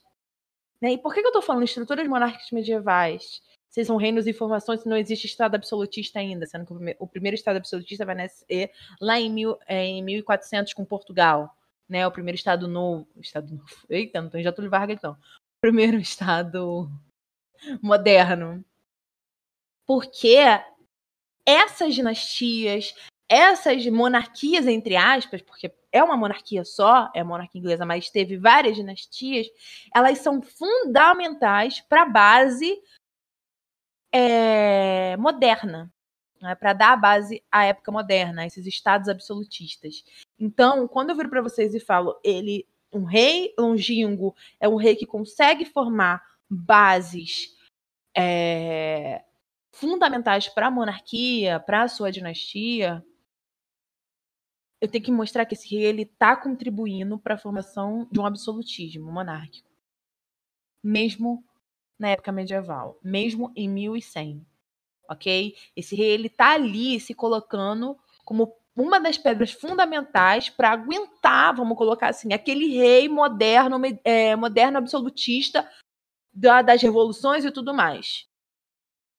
Né? 0.81 0.93
E 0.93 0.99
por 0.99 1.15
que, 1.15 1.21
eu 1.21 1.27
estou 1.27 1.41
falando 1.41 1.65
estruturas 1.65 2.07
monárquicas 2.07 2.51
medievais? 2.51 3.41
Se 3.71 3.85
são 3.85 3.97
reinos 3.97 4.27
e 4.27 4.35
formações, 4.35 4.85
não 4.85 4.97
existe 4.97 5.27
Estado 5.27 5.55
absolutista 5.55 6.19
ainda, 6.19 6.45
sendo 6.47 6.67
que 6.67 6.97
o 6.99 7.07
primeiro 7.07 7.35
Estado 7.35 7.57
absolutista 7.57 8.05
vai 8.05 8.15
nascer 8.15 8.71
lá 9.01 9.19
em, 9.19 9.31
mil, 9.31 9.59
é, 9.67 9.83
em 9.83 10.03
1400 10.03 10.75
com 10.75 10.85
Portugal. 10.85 11.57
Né, 11.89 12.07
o 12.07 12.11
primeiro 12.11 12.37
Estado 12.37 12.69
novo. 12.69 13.07
Estado 13.17 13.51
novo. 13.51 13.65
Eita, 13.89 14.21
não 14.21 14.43
já 14.43 14.53
tô 14.53 14.69
Vargas, 14.69 14.97
então. 14.99 15.17
Primeiro 15.61 15.99
Estado 15.99 16.91
moderno 17.81 18.65
porque 19.87 20.37
essas 21.47 21.95
dinastias, 21.95 22.95
essas 23.29 23.87
monarquias, 23.87 24.67
entre 24.67 24.97
aspas, 24.97 25.43
porque 25.43 25.73
é 25.91 26.03
uma 26.03 26.17
monarquia 26.17 26.65
só, 26.65 27.11
é 27.15 27.21
a 27.21 27.25
monarquia 27.25 27.61
inglesa, 27.61 27.85
mas 27.85 28.11
teve 28.11 28.37
várias 28.37 28.77
dinastias, 28.77 29.47
elas 29.95 30.19
são 30.19 30.41
fundamentais 30.41 31.81
para 31.81 32.03
a 32.03 32.09
base 32.09 32.81
é, 34.13 35.17
moderna, 35.19 35.93
né, 36.41 36.55
para 36.55 36.73
dar 36.73 36.93
a 36.93 36.97
base 36.97 37.43
à 37.51 37.65
época 37.65 37.93
moderna, 37.93 38.43
a 38.43 38.47
esses 38.47 38.67
estados 38.67 39.09
absolutistas. 39.09 40.05
Então, 40.39 40.89
quando 40.89 41.11
eu 41.11 41.17
viro 41.17 41.31
para 41.31 41.43
vocês 41.43 41.75
e 41.75 41.81
falo, 41.81 42.19
ele, 42.25 42.67
um 42.93 43.05
rei 43.05 43.55
longínquo, 43.59 44.35
é 44.61 44.69
um 44.69 44.77
rei 44.77 44.97
que 44.97 45.07
consegue 45.07 45.65
formar 45.65 46.23
bases 46.49 47.57
é, 48.15 49.23
fundamentais 49.73 50.49
para 50.49 50.67
a 50.67 50.71
monarquia, 50.71 51.59
para 51.59 51.83
a 51.83 51.89
sua 51.89 52.13
dinastia, 52.13 53.05
eu 54.81 54.89
tenho 54.89 55.05
que 55.05 55.13
mostrar 55.13 55.47
que 55.47 55.55
esse 55.55 55.69
rei 55.69 56.03
está 56.03 56.37
contribuindo 56.37 57.19
para 57.19 57.35
a 57.35 57.39
formação 57.39 58.09
de 58.11 58.21
um 58.21 58.27
absolutismo 58.27 59.11
monárquico, 59.11 59.71
mesmo 60.83 61.45
na 61.99 62.09
época 62.09 62.33
medieval, 62.33 62.99
mesmo 63.03 63.53
em 63.55 63.69
1100, 63.69 64.45
ok? 65.09 65.57
Esse 65.77 65.95
rei 65.95 66.17
está 66.27 66.55
ali 66.55 66.99
se 66.99 67.15
colocando 67.15 67.97
como 68.25 68.57
uma 68.75 68.99
das 68.99 69.17
pedras 69.17 69.53
fundamentais 69.53 70.51
para 70.51 70.71
aguentar, 70.71 71.55
vamos 71.55 71.79
colocar 71.79 72.09
assim, 72.09 72.33
aquele 72.33 72.67
rei 72.75 73.09
moderno, 73.09 73.81
é, 74.03 74.35
moderno 74.35 74.79
absolutista 74.79 75.71
da, 76.33 76.63
das 76.63 76.83
revoluções 76.83 77.45
e 77.45 77.51
tudo 77.51 77.73
mais. 77.73 78.27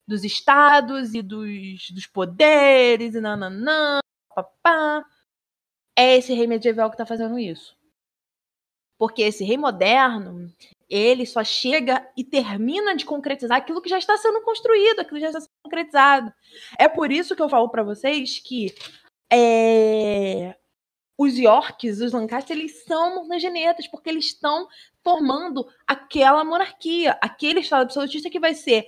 Dos 0.07 0.23
estados 0.23 1.13
e 1.13 1.21
dos, 1.21 1.89
dos 1.91 2.05
poderes 2.05 3.15
e 3.15 3.21
nananã, 3.21 3.99
papá 4.35 5.05
é 5.95 6.17
esse 6.17 6.33
rei 6.33 6.47
medieval 6.47 6.89
que 6.89 6.95
está 6.95 7.05
fazendo 7.05 7.39
isso. 7.39 7.77
Porque 8.97 9.21
esse 9.21 9.43
rei 9.43 9.57
moderno, 9.57 10.51
ele 10.89 11.25
só 11.25 11.43
chega 11.43 12.07
e 12.15 12.23
termina 12.23 12.95
de 12.95 13.05
concretizar 13.05 13.57
aquilo 13.57 13.81
que 13.81 13.89
já 13.89 13.97
está 13.97 14.17
sendo 14.17 14.41
construído, 14.41 14.99
aquilo 14.99 15.17
que 15.17 15.21
já 15.21 15.27
está 15.27 15.41
sendo 15.41 15.51
concretizado. 15.63 16.33
É 16.77 16.87
por 16.87 17.11
isso 17.11 17.35
que 17.35 17.41
eu 17.41 17.49
falo 17.49 17.69
para 17.69 17.83
vocês 17.83 18.39
que 18.39 18.73
é, 19.31 20.55
os 21.17 21.37
Yorks, 21.37 21.99
os 21.99 22.11
Lancaster, 22.11 22.57
eles 22.57 22.83
são 22.83 23.15
montagenetas, 23.15 23.87
porque 23.87 24.09
eles 24.09 24.25
estão 24.25 24.67
formando 25.03 25.67
aquela 25.87 26.43
monarquia, 26.43 27.17
aquele 27.21 27.59
Estado 27.59 27.83
absolutista 27.83 28.29
que 28.29 28.39
vai 28.39 28.53
ser 28.53 28.87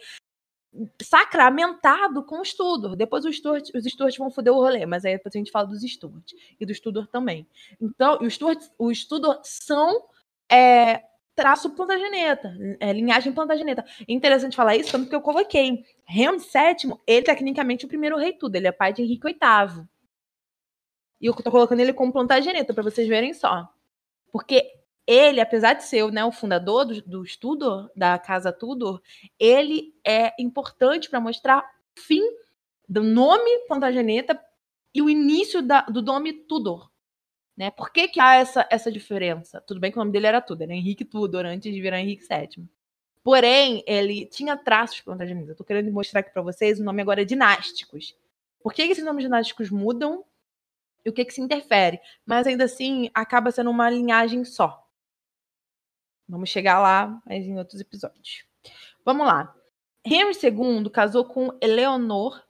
sacramentado 1.01 2.23
com 2.23 2.41
o 2.41 2.45
Studor. 2.45 2.95
Depois 2.95 3.25
os 3.25 3.35
Stuart, 3.35 3.69
os 3.73 3.83
Stuart 3.85 4.17
vão 4.17 4.29
foder 4.29 4.53
o 4.53 4.57
rolê, 4.57 4.85
mas 4.85 5.05
aí 5.05 5.15
depois 5.17 5.35
a 5.35 5.37
gente 5.37 5.51
fala 5.51 5.67
dos 5.67 5.81
Stuart 5.81 6.31
e 6.59 6.65
do 6.65 6.73
Studor 6.73 7.07
também. 7.07 7.47
Então, 7.79 8.19
os 8.21 8.33
Stuart, 8.33 8.63
os 8.77 8.99
Studor 8.99 9.39
são 9.43 10.03
é, 10.51 11.03
traço 11.35 11.69
plantageneta, 11.71 12.55
é, 12.79 12.93
linhagem 12.93 13.33
plantageneta. 13.33 13.85
É 14.07 14.13
interessante 14.13 14.55
falar 14.55 14.75
isso, 14.75 14.91
tanto 14.91 15.09
que 15.09 15.15
eu 15.15 15.21
coloquei. 15.21 15.83
Henry 16.09 16.37
VII, 16.37 16.93
ele 17.05 17.19
é 17.19 17.21
tecnicamente 17.21 17.85
o 17.85 17.87
primeiro 17.87 18.17
rei 18.17 18.33
tudo, 18.33 18.55
ele 18.55 18.67
é 18.67 18.71
pai 18.71 18.93
de 18.93 19.01
Henrique 19.01 19.27
VIII. 19.27 19.85
E 21.21 21.27
eu 21.27 21.33
tô 21.33 21.51
colocando 21.51 21.79
ele 21.79 21.93
como 21.93 22.11
plantageneta, 22.11 22.73
para 22.73 22.83
vocês 22.83 23.07
verem 23.07 23.33
só. 23.33 23.67
Porque 24.31 24.69
ele, 25.07 25.39
apesar 25.39 25.73
de 25.73 25.83
ser 25.83 26.11
né, 26.11 26.25
o 26.25 26.31
fundador 26.31 26.85
do, 26.85 27.01
do 27.01 27.23
Tudor, 27.39 27.91
da 27.95 28.17
Casa 28.17 28.51
Tudor, 28.51 29.01
ele 29.39 29.93
é 30.05 30.33
importante 30.39 31.09
para 31.09 31.19
mostrar 31.19 31.59
o 31.97 32.01
fim 32.01 32.21
do 32.87 33.03
nome 33.03 33.59
Plantageneta 33.67 34.39
e 34.93 35.01
o 35.01 35.09
início 35.09 35.61
da, 35.61 35.81
do 35.81 36.01
nome 36.01 36.33
Tudor. 36.33 36.89
Né? 37.55 37.71
Por 37.71 37.91
que, 37.91 38.07
que 38.07 38.19
há 38.19 38.35
essa, 38.35 38.67
essa 38.69 38.91
diferença? 38.91 39.61
Tudo 39.61 39.79
bem 39.79 39.91
que 39.91 39.97
o 39.97 40.01
nome 40.01 40.11
dele 40.11 40.27
era 40.27 40.41
Tudor, 40.41 40.67
né? 40.67 40.75
Henrique 40.75 41.05
Tudor, 41.05 41.45
antes 41.45 41.73
de 41.73 41.81
virar 41.81 41.99
Henrique 41.99 42.25
VII. 42.27 42.67
Porém, 43.23 43.83
ele 43.87 44.25
tinha 44.25 44.57
traços 44.57 45.01
Plantageneta. 45.01 45.51
Estou 45.51 45.65
querendo 45.65 45.91
mostrar 45.91 46.19
aqui 46.19 46.31
para 46.31 46.41
vocês 46.41 46.79
o 46.79 46.83
nome 46.83 47.01
agora 47.01 47.21
é 47.21 47.25
dinásticos. 47.25 48.15
Por 48.61 48.73
que, 48.73 48.85
que 48.85 48.91
esses 48.91 49.05
nomes 49.05 49.23
dinásticos 49.23 49.69
mudam 49.69 50.23
e 51.03 51.09
o 51.09 51.13
que, 51.13 51.23
que 51.23 51.33
se 51.33 51.41
interfere? 51.41 51.99
Mas 52.25 52.45
ainda 52.45 52.65
assim, 52.65 53.09
acaba 53.13 53.51
sendo 53.51 53.69
uma 53.69 53.89
linhagem 53.89 54.43
só. 54.43 54.84
Vamos 56.27 56.49
chegar 56.49 56.79
lá, 56.79 57.21
mas 57.25 57.45
em 57.45 57.57
outros 57.57 57.79
episódios. 57.79 58.45
Vamos 59.03 59.27
lá. 59.27 59.55
Henry 60.03 60.33
II 60.43 60.89
casou 60.89 61.25
com 61.25 61.57
Eleonor 61.61 62.43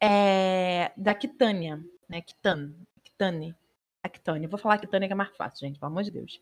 é, 0.00 0.92
da 0.96 1.12
Aquitânia, 1.12 1.82
né? 2.08 2.20
Quitan, 2.20 2.74
Aquitânia. 2.96 3.56
Aquitânia. 4.02 4.48
Vou 4.48 4.58
falar 4.58 4.74
Aquitânia 4.74 5.08
que 5.08 5.12
é 5.12 5.16
mais 5.16 5.34
fácil, 5.36 5.66
gente, 5.66 5.78
pelo 5.78 5.90
amor 5.90 6.02
de 6.02 6.10
Deus. 6.10 6.40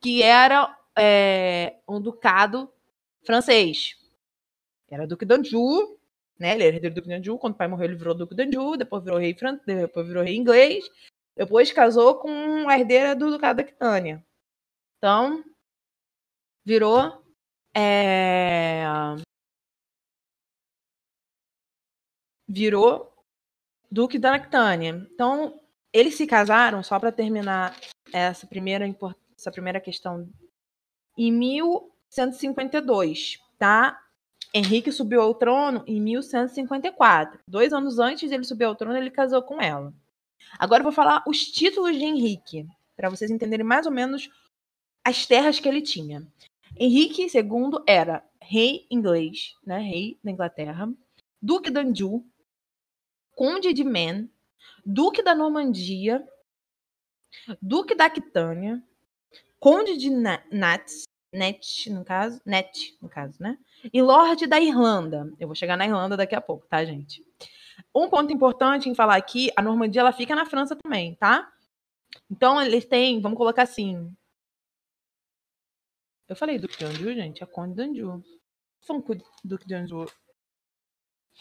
Que 0.00 0.22
era 0.22 0.76
é, 0.96 1.78
um 1.88 2.00
ducado 2.00 2.72
francês. 3.24 3.96
Era 4.88 5.06
Duque 5.06 5.24
d'Anjou, 5.24 5.98
né? 6.38 6.54
Ele 6.54 6.64
era 6.64 6.76
herdeiro 6.76 6.94
do 6.94 7.00
Duque 7.00 7.08
d'Anjou. 7.08 7.38
Quando 7.38 7.54
o 7.54 7.56
pai 7.56 7.68
morreu, 7.68 7.86
ele 7.86 7.96
virou 7.96 8.14
Duque 8.14 8.34
d'Anjou. 8.34 8.76
Depois 8.76 9.02
virou 9.02 9.18
rei 9.18 9.34
francês, 9.34 9.80
depois 9.80 10.06
virou 10.06 10.22
rei 10.22 10.36
inglês. 10.36 10.90
Depois 11.36 11.72
casou 11.72 12.16
com 12.16 12.68
a 12.68 12.78
herdeira 12.78 13.14
do 13.14 13.30
Ducado 13.30 13.56
da 13.56 13.62
Aquitânia. 13.62 14.24
Então, 14.98 15.42
virou 16.64 17.24
é, 17.74 18.84
virou 22.48 23.12
Duque 23.90 24.18
da 24.18 24.30
Lactânia. 24.30 25.06
Então, 25.12 25.60
eles 25.92 26.16
se 26.16 26.26
casaram, 26.26 26.82
só 26.82 26.98
para 26.98 27.12
terminar 27.12 27.78
essa 28.12 28.46
primeira, 28.46 28.84
essa 29.36 29.50
primeira 29.50 29.80
questão, 29.80 30.28
em 31.16 31.32
1152, 31.32 33.38
tá? 33.58 34.00
Henrique 34.52 34.90
subiu 34.90 35.20
ao 35.20 35.32
trono 35.34 35.84
em 35.86 36.00
1154. 36.00 37.38
Dois 37.46 37.72
anos 37.72 38.00
antes 38.00 38.30
dele 38.30 38.44
subir 38.44 38.64
ao 38.64 38.74
trono, 38.74 38.96
ele 38.96 39.10
casou 39.10 39.42
com 39.42 39.60
ela. 39.60 39.94
Agora 40.58 40.80
eu 40.80 40.84
vou 40.84 40.92
falar 40.92 41.22
os 41.26 41.44
títulos 41.44 41.96
de 41.96 42.04
Henrique, 42.04 42.66
para 42.96 43.08
vocês 43.08 43.30
entenderem 43.30 43.64
mais 43.64 43.86
ou 43.86 43.92
menos 43.92 44.28
as 45.04 45.24
terras 45.26 45.60
que 45.60 45.68
ele 45.68 45.82
tinha. 45.82 46.26
Henrique 46.82 47.24
II 47.24 47.82
era 47.86 48.24
rei 48.40 48.86
inglês, 48.90 49.54
né, 49.66 49.80
rei 49.80 50.18
da 50.24 50.30
Inglaterra, 50.30 50.90
duque 51.40 51.70
de 51.70 51.78
Anjou, 51.78 52.24
conde 53.36 53.74
de 53.74 53.84
Maine, 53.84 54.32
duque 54.84 55.22
da 55.22 55.34
Normandia, 55.34 56.26
duque 57.60 57.94
da 57.94 58.06
Aquitânia, 58.06 58.82
conde 59.58 59.94
de 59.98 60.08
Nats, 60.08 61.04
Net, 61.30 61.90
no 61.90 62.02
caso, 62.02 62.40
Net, 62.46 62.96
no 63.00 63.10
caso, 63.10 63.36
né? 63.42 63.58
E 63.92 64.00
Lorde 64.00 64.46
da 64.46 64.58
Irlanda. 64.58 65.30
Eu 65.38 65.48
vou 65.48 65.54
chegar 65.54 65.76
na 65.76 65.86
Irlanda 65.86 66.16
daqui 66.16 66.34
a 66.34 66.40
pouco, 66.40 66.66
tá, 66.66 66.82
gente? 66.82 67.22
Um 67.94 68.08
ponto 68.08 68.32
importante 68.32 68.88
em 68.88 68.94
falar 68.94 69.16
aqui, 69.16 69.50
a 69.54 69.60
Normandia 69.60 70.00
ela 70.00 70.12
fica 70.12 70.34
na 70.34 70.46
França 70.46 70.74
também, 70.74 71.14
tá? 71.16 71.46
Então 72.30 72.60
eles 72.60 72.86
têm, 72.86 73.20
vamos 73.20 73.36
colocar 73.36 73.62
assim, 73.64 74.10
eu 76.30 76.36
falei 76.36 76.58
Duque 76.60 76.78
de 76.78 76.84
Anjou, 76.84 77.12
gente. 77.12 77.42
É 77.42 77.46
Conde 77.46 77.74
de 77.74 77.82
Anjou. 77.82 78.22
Falando 78.82 79.20
Duque 79.44 79.66
de 79.66 79.74
Anjou. 79.74 80.06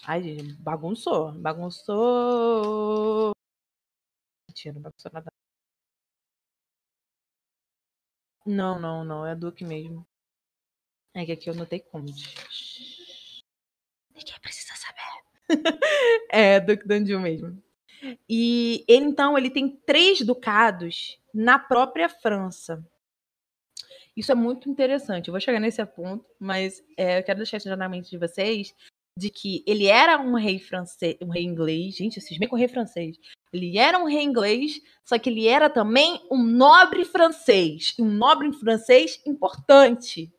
Ai, 0.04 0.24
gente, 0.24 0.54
bagunçou. 0.56 1.32
Bagunçou. 1.34 3.32
Mentira, 4.50 4.74
não 4.74 4.82
bagunçou 4.82 5.12
nada. 5.14 5.32
Não, 8.46 8.80
não, 8.80 9.06
não. 9.06 9.26
É 9.28 9.36
Duque 9.36 9.64
mesmo. 9.64 10.04
É 11.14 11.24
que 11.24 11.34
aqui 11.34 11.50
eu 11.52 11.56
notei 11.56 11.80
Conde. 11.80 12.26
Ninguém 14.16 14.40
precisa 14.42 14.74
saber. 14.76 15.24
é, 16.32 16.60
Duque 16.60 16.88
de 16.88 16.94
Anjou 16.96 17.20
mesmo. 17.20 17.62
E 18.28 18.84
ele, 18.88 19.06
então, 19.06 19.38
ele 19.38 19.52
tem 19.52 19.70
três 19.70 20.26
ducados 20.26 21.22
na 21.32 21.60
própria 21.60 22.10
França. 22.10 22.84
Isso 24.20 24.34
é 24.34 24.36
muito 24.36 24.70
interessante. 24.70 25.30
Eu 25.30 25.32
vou 25.32 25.40
chegar 25.40 25.62
nesse 25.62 25.84
ponto, 25.86 26.26
mas 26.38 26.84
é, 26.98 27.20
eu 27.20 27.24
quero 27.24 27.38
deixar 27.38 27.56
isso 27.56 27.74
na 27.74 27.88
mente 27.88 28.10
de 28.10 28.18
vocês 28.18 28.76
de 29.16 29.30
que 29.30 29.64
ele 29.66 29.88
era 29.88 30.20
um 30.20 30.34
rei 30.34 30.60
francês, 30.60 31.16
um 31.22 31.30
rei 31.30 31.44
inglês, 31.44 31.96
gente, 31.96 32.18
eu 32.18 32.24
cismei 32.24 32.48
com 32.48 32.58
rei 32.58 32.68
francês. 32.68 33.18
Ele 33.52 33.78
era 33.78 33.98
um 33.98 34.06
rei 34.06 34.22
inglês, 34.22 34.82
só 35.06 35.18
que 35.18 35.30
ele 35.30 35.48
era 35.48 35.70
também 35.70 36.22
um 36.30 36.44
nobre 36.44 37.06
francês, 37.06 37.96
um 37.98 38.10
nobre 38.10 38.52
francês 38.52 39.22
importante. 39.26 40.30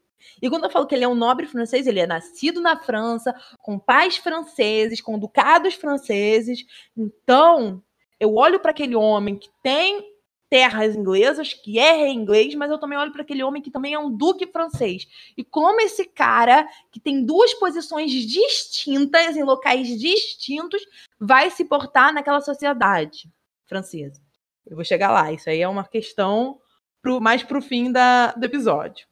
E 0.42 0.50
quando 0.50 0.64
eu 0.64 0.70
falo 0.70 0.86
que 0.86 0.94
ele 0.94 1.04
é 1.04 1.08
um 1.08 1.14
nobre 1.14 1.46
francês, 1.46 1.86
ele 1.86 2.00
é 2.00 2.06
nascido 2.06 2.60
na 2.60 2.76
França, 2.76 3.34
com 3.60 3.78
pais 3.78 4.18
franceses, 4.18 5.00
com 5.00 5.18
ducados 5.18 5.74
franceses. 5.74 6.66
Então, 6.94 7.82
eu 8.18 8.34
olho 8.34 8.60
para 8.60 8.72
aquele 8.72 8.94
homem 8.94 9.36
que 9.36 9.48
tem 9.62 10.09
terras 10.50 10.96
inglesas, 10.96 11.54
que 11.54 11.78
é 11.78 12.08
inglês, 12.08 12.56
mas 12.56 12.70
eu 12.70 12.78
também 12.78 12.98
olho 12.98 13.12
para 13.12 13.22
aquele 13.22 13.44
homem 13.44 13.62
que 13.62 13.70
também 13.70 13.94
é 13.94 13.98
um 13.98 14.10
duque 14.10 14.48
francês. 14.48 15.06
E 15.36 15.44
como 15.44 15.80
esse 15.80 16.04
cara, 16.04 16.68
que 16.90 16.98
tem 16.98 17.24
duas 17.24 17.54
posições 17.54 18.10
distintas, 18.10 19.36
em 19.36 19.44
locais 19.44 19.86
distintos, 19.86 20.82
vai 21.18 21.50
se 21.50 21.64
portar 21.64 22.12
naquela 22.12 22.40
sociedade 22.40 23.30
francesa. 23.64 24.20
Eu 24.66 24.74
vou 24.74 24.84
chegar 24.84 25.12
lá, 25.12 25.32
isso 25.32 25.48
aí 25.48 25.62
é 25.62 25.68
uma 25.68 25.84
questão 25.84 26.60
pro, 27.00 27.20
mais 27.20 27.44
pro 27.44 27.62
fim 27.62 27.92
da, 27.92 28.32
do 28.32 28.44
episódio. 28.44 29.06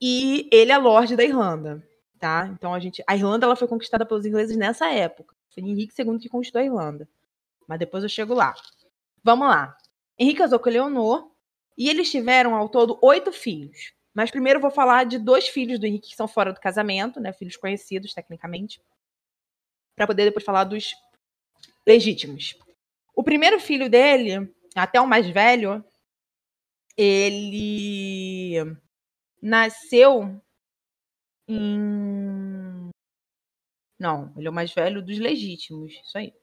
E 0.00 0.48
ele 0.50 0.72
é 0.72 0.78
Lorde 0.78 1.14
da 1.14 1.24
Irlanda, 1.24 1.86
tá? 2.18 2.48
Então 2.54 2.72
a 2.72 2.80
gente, 2.80 3.04
a 3.06 3.14
Irlanda 3.14 3.44
ela 3.44 3.54
foi 3.54 3.68
conquistada 3.68 4.06
pelos 4.06 4.24
ingleses 4.24 4.56
nessa 4.56 4.88
época. 4.88 5.34
Foi 5.50 5.62
Henrique 5.62 5.92
II 6.00 6.18
que 6.18 6.28
conquistou 6.30 6.58
a 6.58 6.64
Irlanda. 6.64 7.06
Mas 7.68 7.78
depois 7.78 8.02
eu 8.02 8.08
chego 8.08 8.32
lá. 8.32 8.54
Vamos 9.22 9.46
lá. 9.46 9.76
Henrique 10.20 10.38
casou 10.38 10.58
com 10.58 10.68
Leonor 10.68 11.32
e 11.78 11.88
eles 11.88 12.10
tiveram 12.10 12.54
ao 12.54 12.68
todo 12.68 12.98
oito 13.02 13.32
filhos. 13.32 13.94
Mas 14.12 14.30
primeiro 14.30 14.58
eu 14.58 14.60
vou 14.60 14.70
falar 14.70 15.04
de 15.04 15.18
dois 15.18 15.48
filhos 15.48 15.78
do 15.78 15.86
Henrique 15.86 16.10
que 16.10 16.16
são 16.16 16.28
fora 16.28 16.52
do 16.52 16.60
casamento, 16.60 17.18
né? 17.18 17.32
Filhos 17.32 17.56
conhecidos, 17.56 18.12
tecnicamente. 18.12 18.82
Para 19.96 20.06
poder 20.06 20.26
depois 20.26 20.44
falar 20.44 20.64
dos 20.64 20.92
legítimos. 21.86 22.54
O 23.14 23.24
primeiro 23.24 23.58
filho 23.58 23.88
dele, 23.88 24.52
até 24.76 25.00
o 25.00 25.06
mais 25.06 25.26
velho, 25.26 25.82
ele 26.98 28.76
nasceu 29.40 30.38
em. 31.48 32.90
Não, 33.98 34.32
ele 34.36 34.46
é 34.46 34.50
o 34.50 34.52
mais 34.54 34.72
velho 34.72 35.02
dos 35.02 35.18
legítimos. 35.18 35.92
Isso 36.04 36.18
aí. 36.18 36.34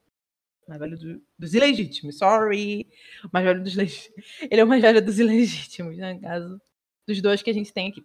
Mais 0.67 0.79
velho 0.79 0.97
do, 0.97 1.21
dos 1.37 1.53
ilegítimos. 1.53 2.17
Sorry. 2.17 2.87
O 3.23 3.29
mais 3.31 3.45
velho 3.45 3.63
dos. 3.63 3.75
Ele 4.49 4.61
é 4.61 4.63
o 4.63 4.67
mais 4.67 4.81
velho 4.81 5.03
dos 5.03 5.19
ilegítimos, 5.19 5.97
né? 5.97 6.13
No 6.13 6.21
caso 6.21 6.61
dos 7.07 7.21
dois 7.21 7.41
que 7.41 7.49
a 7.49 7.53
gente 7.53 7.73
tem 7.73 7.89
aqui. 7.89 8.03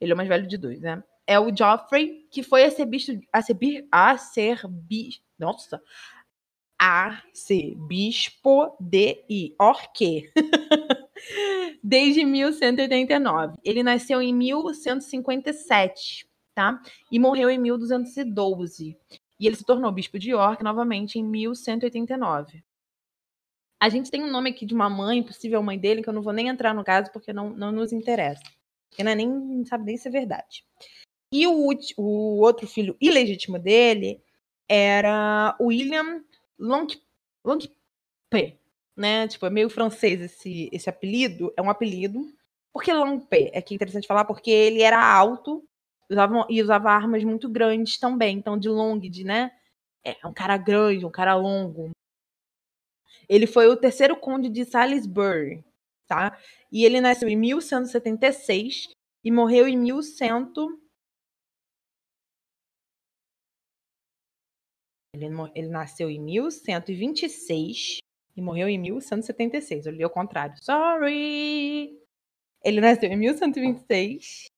Ele 0.00 0.12
é 0.12 0.14
o 0.14 0.16
mais 0.16 0.28
velho 0.28 0.46
de 0.46 0.56
dois, 0.56 0.80
né? 0.80 1.02
É 1.26 1.40
o 1.40 1.54
Joffrey, 1.54 2.26
que 2.30 2.42
foi 2.42 2.64
a 2.64 2.70
ser 2.70 2.86
bicho. 2.86 3.18
A 3.32 3.42
ser, 3.42 3.56
a 3.90 4.18
ser 4.18 4.68
bi, 4.68 5.10
Nossa! 5.38 5.80
A 6.78 7.22
ser 7.32 7.74
bispo 7.76 8.76
de 8.78 9.24
Iorque. 9.28 10.30
Desde 11.82 12.24
1189. 12.24 13.54
Ele 13.64 13.82
nasceu 13.82 14.20
em 14.20 14.34
1157 14.34 16.28
tá? 16.54 16.80
E 17.10 17.18
morreu 17.18 17.50
em 17.50 17.58
1212. 17.58 18.96
E 19.38 19.46
ele 19.46 19.56
se 19.56 19.64
tornou 19.64 19.90
bispo 19.90 20.18
de 20.18 20.30
York 20.30 20.62
novamente 20.62 21.18
em 21.18 21.24
1189. 21.24 22.64
A 23.80 23.88
gente 23.88 24.10
tem 24.10 24.22
um 24.22 24.30
nome 24.30 24.50
aqui 24.50 24.64
de 24.64 24.74
uma 24.74 24.88
mãe, 24.88 25.22
possível 25.22 25.62
mãe 25.62 25.78
dele, 25.78 26.02
que 26.02 26.08
eu 26.08 26.12
não 26.12 26.22
vou 26.22 26.32
nem 26.32 26.48
entrar 26.48 26.74
no 26.74 26.84
caso 26.84 27.12
porque 27.12 27.32
não, 27.32 27.50
não 27.50 27.70
nos 27.72 27.92
interessa. 27.92 28.42
Porque 28.88 29.02
não, 29.02 29.12
é 29.12 29.14
nem, 29.14 29.64
sabe 29.66 29.84
nem 29.84 29.96
se 29.96 30.08
é 30.08 30.10
verdade. 30.10 30.64
E 31.32 31.46
o, 31.46 31.70
o 31.98 32.40
outro 32.40 32.66
filho 32.66 32.96
ilegítimo 33.00 33.58
dele 33.58 34.22
era 34.68 35.56
William 35.60 36.22
Longpe, 36.58 37.02
né? 38.96 39.26
Tipo, 39.28 39.46
é 39.46 39.50
meio 39.50 39.68
francês 39.68 40.20
esse, 40.20 40.70
esse 40.72 40.88
apelido. 40.88 41.52
É 41.56 41.62
um 41.62 41.68
apelido. 41.68 42.32
Por 42.72 42.82
que 42.82 42.92
Longpe? 42.92 43.50
É 43.52 43.60
que 43.60 43.74
é 43.74 43.76
interessante 43.76 44.06
falar 44.06 44.24
porque 44.24 44.50
ele 44.50 44.82
era 44.82 45.04
alto 45.04 45.62
usavam, 46.10 46.46
e 46.48 46.62
usava 46.62 46.90
armas 46.90 47.24
muito 47.24 47.48
grandes 47.48 47.98
também. 47.98 48.38
Então, 48.38 48.58
de 48.58 48.68
long, 48.68 48.98
de, 48.98 49.24
né? 49.24 49.50
É 50.04 50.26
um 50.26 50.32
cara 50.32 50.56
grande, 50.56 51.04
um 51.06 51.10
cara 51.10 51.34
longo. 51.34 51.90
Ele 53.28 53.46
foi 53.46 53.66
o 53.68 53.76
terceiro 53.76 54.16
conde 54.16 54.48
de 54.48 54.64
Salisbury, 54.64 55.64
tá? 56.06 56.38
E 56.70 56.84
ele 56.84 57.00
nasceu 57.00 57.28
em 57.28 57.36
1176 57.36 58.88
e 59.24 59.30
morreu 59.30 59.66
em 59.66 59.76
1100. 59.76 60.78
Ele, 65.14 65.26
ele 65.54 65.68
nasceu 65.68 66.10
em 66.10 66.20
1126 66.20 67.98
e 68.36 68.42
morreu 68.42 68.68
em 68.68 68.78
1176. 68.78 69.86
Eu 69.86 69.92
li 69.92 70.02
ao 70.02 70.10
contrário. 70.10 70.56
Sorry! 70.62 71.98
Ele 72.62 72.80
nasceu 72.80 73.10
em 73.10 73.16
1126 73.16 74.53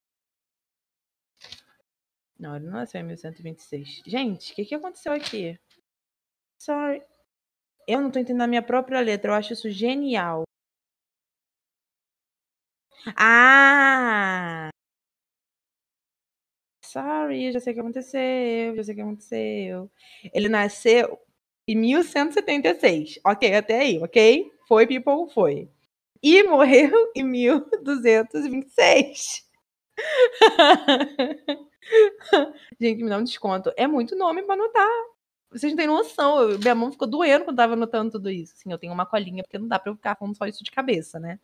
não, 2.39 2.55
ele 2.55 2.65
não 2.65 2.73
nasceu 2.73 3.01
em 3.01 3.03
1126. 3.03 4.01
Gente, 4.05 4.51
o 4.51 4.55
que, 4.55 4.65
que 4.65 4.75
aconteceu 4.75 5.11
aqui? 5.13 5.57
Sorry. 6.59 7.01
Eu 7.87 8.01
não 8.01 8.11
tô 8.11 8.19
entendendo 8.19 8.43
a 8.43 8.47
minha 8.47 8.61
própria 8.61 8.99
letra. 9.01 9.31
Eu 9.31 9.35
acho 9.35 9.53
isso 9.53 9.69
genial. 9.71 10.43
Ah! 13.15 14.69
Sorry, 16.83 17.51
já 17.51 17.59
sei 17.59 17.73
o 17.73 17.75
que 17.75 17.79
aconteceu. 17.81 18.75
Já 18.75 18.83
sei 18.83 18.93
o 18.93 18.95
que 18.95 19.01
aconteceu. 19.01 19.91
Ele 20.33 20.49
nasceu 20.49 21.19
em 21.67 21.75
1176. 21.75 23.19
Ok, 23.25 23.53
até 23.53 23.79
aí, 23.81 23.99
ok? 23.99 24.51
Foi, 24.67 24.87
people, 24.87 25.31
foi. 25.33 25.69
E 26.23 26.43
morreu 26.43 27.11
em 27.15 27.23
1226. 27.23 29.45
Gente, 32.79 33.03
me 33.03 33.09
dá 33.09 33.17
um 33.17 33.23
desconto. 33.23 33.71
É 33.75 33.87
muito 33.87 34.15
nome 34.15 34.43
pra 34.43 34.55
anotar. 34.55 34.89
Vocês 35.51 35.71
não 35.71 35.77
têm 35.77 35.87
noção. 35.87 36.41
Eu, 36.41 36.59
minha 36.59 36.75
mão 36.75 36.91
ficou 36.91 37.07
doendo 37.07 37.45
quando 37.45 37.57
tava 37.57 37.73
anotando 37.73 38.11
tudo 38.11 38.29
isso. 38.29 38.53
Assim, 38.55 38.71
eu 38.71 38.77
tenho 38.77 38.93
uma 38.93 39.05
colinha, 39.05 39.43
porque 39.43 39.57
não 39.57 39.67
dá 39.67 39.79
pra 39.79 39.91
eu 39.91 39.95
ficar 39.95 40.15
falando 40.15 40.35
só 40.35 40.45
isso 40.45 40.63
de 40.63 40.71
cabeça, 40.71 41.19
né? 41.19 41.39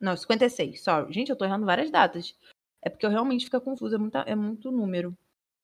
Não, 0.00 0.16
56, 0.16 0.82
sorry. 0.82 1.12
Gente, 1.12 1.30
eu 1.30 1.36
tô 1.36 1.44
errando 1.44 1.66
várias 1.66 1.90
datas. 1.90 2.34
É 2.82 2.88
porque 2.88 3.04
eu 3.04 3.10
realmente 3.10 3.44
fico 3.44 3.60
confusa, 3.60 3.96
é, 3.96 3.98
muita, 3.98 4.20
é 4.20 4.34
muito 4.34 4.70
número. 4.70 5.16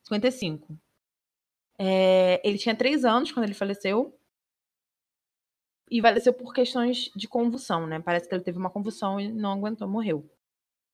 55. 0.04 0.76
É, 1.78 2.46
ele 2.46 2.58
tinha 2.58 2.76
3 2.76 3.04
anos 3.04 3.32
quando 3.32 3.44
ele 3.44 3.54
faleceu. 3.54 4.18
E 5.90 6.00
faleceu 6.00 6.32
por 6.32 6.52
questões 6.52 7.10
de 7.14 7.28
convulsão, 7.28 7.86
né? 7.86 8.00
Parece 8.00 8.28
que 8.28 8.34
ele 8.34 8.42
teve 8.42 8.58
uma 8.58 8.70
convulsão 8.70 9.20
e 9.20 9.30
não 9.30 9.52
aguentou, 9.52 9.86
morreu. 9.86 10.28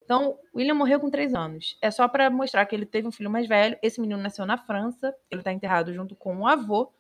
Então, 0.03 0.39
William 0.55 0.75
morreu 0.75 0.99
com 0.99 1.09
três 1.09 1.35
anos. 1.35 1.79
É 1.81 1.91
só 1.91 2.09
para 2.09 2.29
mostrar 2.29 2.67
que 2.67 2.75
ele 2.75 2.85
teve 2.85 3.07
um 3.07 3.13
filho 3.13 3.31
mais 3.31 3.47
velho. 3.47 3.79
Esse 3.81 4.01
menino 4.01 4.21
nasceu 4.21 4.45
na 4.45 4.59
França. 4.59 5.15
Ele 5.31 5.41
está 5.41 5.53
enterrado 5.53 5.95
junto 5.95 6.17
com 6.17 6.39
o 6.39 6.49
avô 6.49 6.93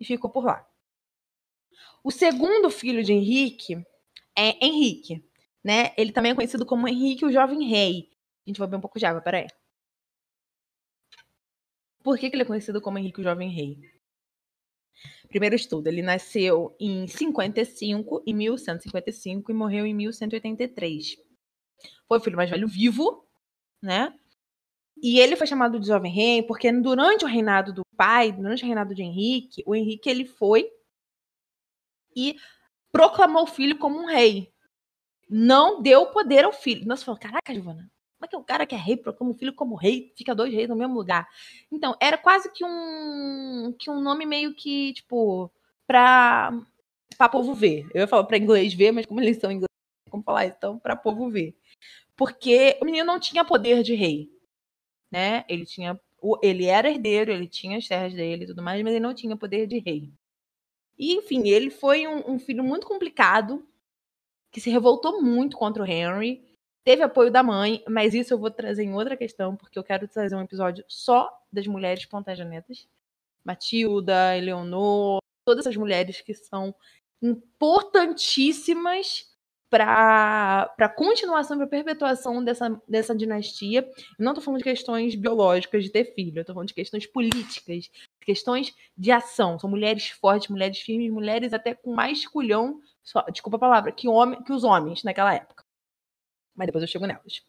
e 0.00 0.04
ficou 0.04 0.30
por 0.30 0.44
lá. 0.44 0.66
O 2.02 2.10
segundo 2.10 2.70
filho 2.70 3.02
de 3.02 3.12
Henrique 3.12 3.84
é 4.36 4.64
Henrique, 4.64 5.24
né? 5.62 5.92
Ele 5.96 6.12
também 6.12 6.32
é 6.32 6.34
conhecido 6.34 6.64
como 6.64 6.88
Henrique 6.88 7.24
o 7.24 7.32
Jovem 7.32 7.68
Rei. 7.68 8.10
A 8.46 8.50
gente 8.50 8.58
vai 8.58 8.68
beber 8.68 8.78
um 8.78 8.80
pouco 8.80 8.98
de 8.98 9.06
água, 9.06 9.20
peraí. 9.20 9.46
Por 12.02 12.16
que, 12.18 12.30
que 12.30 12.36
ele 12.36 12.42
é 12.42 12.46
conhecido 12.46 12.80
como 12.80 12.98
Henrique 12.98 13.20
o 13.20 13.24
Jovem 13.24 13.50
Rei? 13.50 13.78
Primeiro 15.28 15.54
estudo, 15.54 15.88
ele 15.88 16.00
nasceu 16.00 16.74
em 16.80 17.06
55, 17.06 18.22
em 18.26 18.34
1155 18.34 19.50
e 19.50 19.54
morreu 19.54 19.84
em 19.84 19.94
1183 19.94 21.28
foi 22.08 22.18
o 22.18 22.20
filho 22.20 22.36
mais 22.36 22.50
velho 22.50 22.66
vivo, 22.66 23.24
né? 23.82 24.12
E 25.02 25.20
ele 25.20 25.36
foi 25.36 25.46
chamado 25.46 25.78
de 25.78 25.86
jovem 25.86 26.12
rei 26.12 26.42
porque 26.42 26.70
durante 26.72 27.24
o 27.24 27.28
reinado 27.28 27.72
do 27.72 27.82
pai, 27.96 28.32
durante 28.32 28.62
o 28.62 28.66
reinado 28.66 28.94
de 28.94 29.02
Henrique, 29.02 29.62
o 29.66 29.74
Henrique 29.74 30.08
ele 30.08 30.24
foi 30.24 30.68
e 32.16 32.36
proclamou 32.92 33.44
o 33.44 33.46
filho 33.46 33.78
como 33.78 33.98
um 33.98 34.06
rei. 34.06 34.52
Não 35.28 35.82
deu 35.82 36.06
poder 36.06 36.44
ao 36.44 36.52
filho. 36.52 36.86
Nossa, 36.86 37.04
falou, 37.04 37.20
caraca, 37.20 37.54
Giovana, 37.54 37.90
Como 38.18 38.24
é 38.24 38.28
que 38.28 38.36
o 38.36 38.42
cara 38.42 38.66
que 38.66 38.74
é 38.74 38.78
rei 38.78 38.96
proclama 38.96 39.32
o 39.32 39.36
filho 39.36 39.54
como 39.54 39.76
rei, 39.76 40.12
fica 40.16 40.34
dois 40.34 40.52
reis 40.52 40.68
no 40.68 40.76
mesmo 40.76 40.94
lugar? 40.94 41.28
Então, 41.70 41.94
era 42.00 42.18
quase 42.18 42.50
que 42.52 42.64
um 42.64 43.74
que 43.78 43.90
um 43.90 44.00
nome 44.00 44.26
meio 44.26 44.54
que, 44.54 44.94
tipo, 44.94 45.52
pra, 45.86 46.50
pra 47.16 47.28
povo 47.28 47.54
ver. 47.54 47.86
Eu 47.94 48.00
ia 48.00 48.08
falar 48.08 48.24
pra 48.24 48.38
inglês 48.38 48.74
ver, 48.74 48.92
mas 48.92 49.06
como 49.06 49.20
eles 49.20 49.38
são 49.38 49.52
inglês, 49.52 49.68
como 50.10 50.22
falar 50.22 50.46
então, 50.46 50.78
pra 50.78 50.96
povo 50.96 51.30
ver. 51.30 51.56
Porque 52.16 52.78
o 52.82 52.84
menino 52.84 53.06
não 53.06 53.20
tinha 53.20 53.44
poder 53.44 53.82
de 53.82 53.94
rei, 53.94 54.30
né? 55.10 55.44
Ele 55.48 55.64
tinha 55.64 55.98
ele 56.42 56.66
era 56.66 56.90
herdeiro, 56.90 57.30
ele 57.30 57.46
tinha 57.46 57.78
as 57.78 57.86
terras 57.86 58.12
dele 58.12 58.44
e 58.44 58.46
tudo 58.48 58.62
mais, 58.62 58.82
mas 58.82 58.92
ele 58.92 59.04
não 59.04 59.14
tinha 59.14 59.36
poder 59.36 59.66
de 59.66 59.78
rei. 59.78 60.10
E, 60.98 61.14
enfim, 61.14 61.48
ele 61.48 61.70
foi 61.70 62.08
um, 62.08 62.32
um 62.32 62.38
filho 62.38 62.64
muito 62.64 62.86
complicado, 62.86 63.64
que 64.50 64.60
se 64.60 64.68
revoltou 64.68 65.22
muito 65.22 65.56
contra 65.56 65.82
o 65.82 65.86
Henry, 65.86 66.44
teve 66.84 67.02
apoio 67.02 67.30
da 67.30 67.42
mãe, 67.42 67.84
mas 67.88 68.14
isso 68.14 68.34
eu 68.34 68.38
vou 68.38 68.50
trazer 68.50 68.82
em 68.82 68.94
outra 68.94 69.16
questão, 69.16 69.54
porque 69.54 69.78
eu 69.78 69.84
quero 69.84 70.08
trazer 70.08 70.34
um 70.34 70.42
episódio 70.42 70.84
só 70.88 71.30
das 71.52 71.66
mulheres 71.66 72.04
Plantagenetas. 72.04 72.88
Matilda, 73.44 74.36
Eleonor, 74.36 75.20
todas 75.44 75.66
essas 75.66 75.76
mulheres 75.76 76.20
que 76.20 76.34
são 76.34 76.74
importantíssimas 77.22 79.30
para 79.70 80.74
a 80.78 80.88
continuação, 80.88 81.56
para 81.56 81.66
a 81.66 81.68
perpetuação 81.68 82.42
dessa, 82.42 82.80
dessa 82.88 83.14
dinastia. 83.14 83.88
Não 84.18 84.32
estou 84.32 84.42
falando 84.42 84.58
de 84.58 84.64
questões 84.64 85.14
biológicas 85.14 85.84
de 85.84 85.90
ter 85.90 86.14
filho, 86.14 86.38
eu 86.38 86.40
estou 86.40 86.54
falando 86.54 86.68
de 86.68 86.74
questões 86.74 87.06
políticas, 87.06 87.90
questões 88.20 88.74
de 88.96 89.10
ação. 89.10 89.58
São 89.58 89.68
mulheres 89.68 90.08
fortes, 90.08 90.48
mulheres 90.48 90.80
firmes, 90.80 91.10
mulheres 91.10 91.52
até 91.52 91.74
com 91.74 91.94
mais 91.94 92.26
culhão, 92.26 92.80
só, 93.02 93.22
desculpa 93.30 93.56
a 93.56 93.60
palavra, 93.60 93.92
que, 93.92 94.08
homem, 94.08 94.42
que 94.42 94.52
os 94.52 94.64
homens 94.64 95.02
naquela 95.02 95.34
época. 95.34 95.64
Mas 96.54 96.66
depois 96.66 96.82
eu 96.82 96.88
chego 96.88 97.06
nelas. 97.06 97.42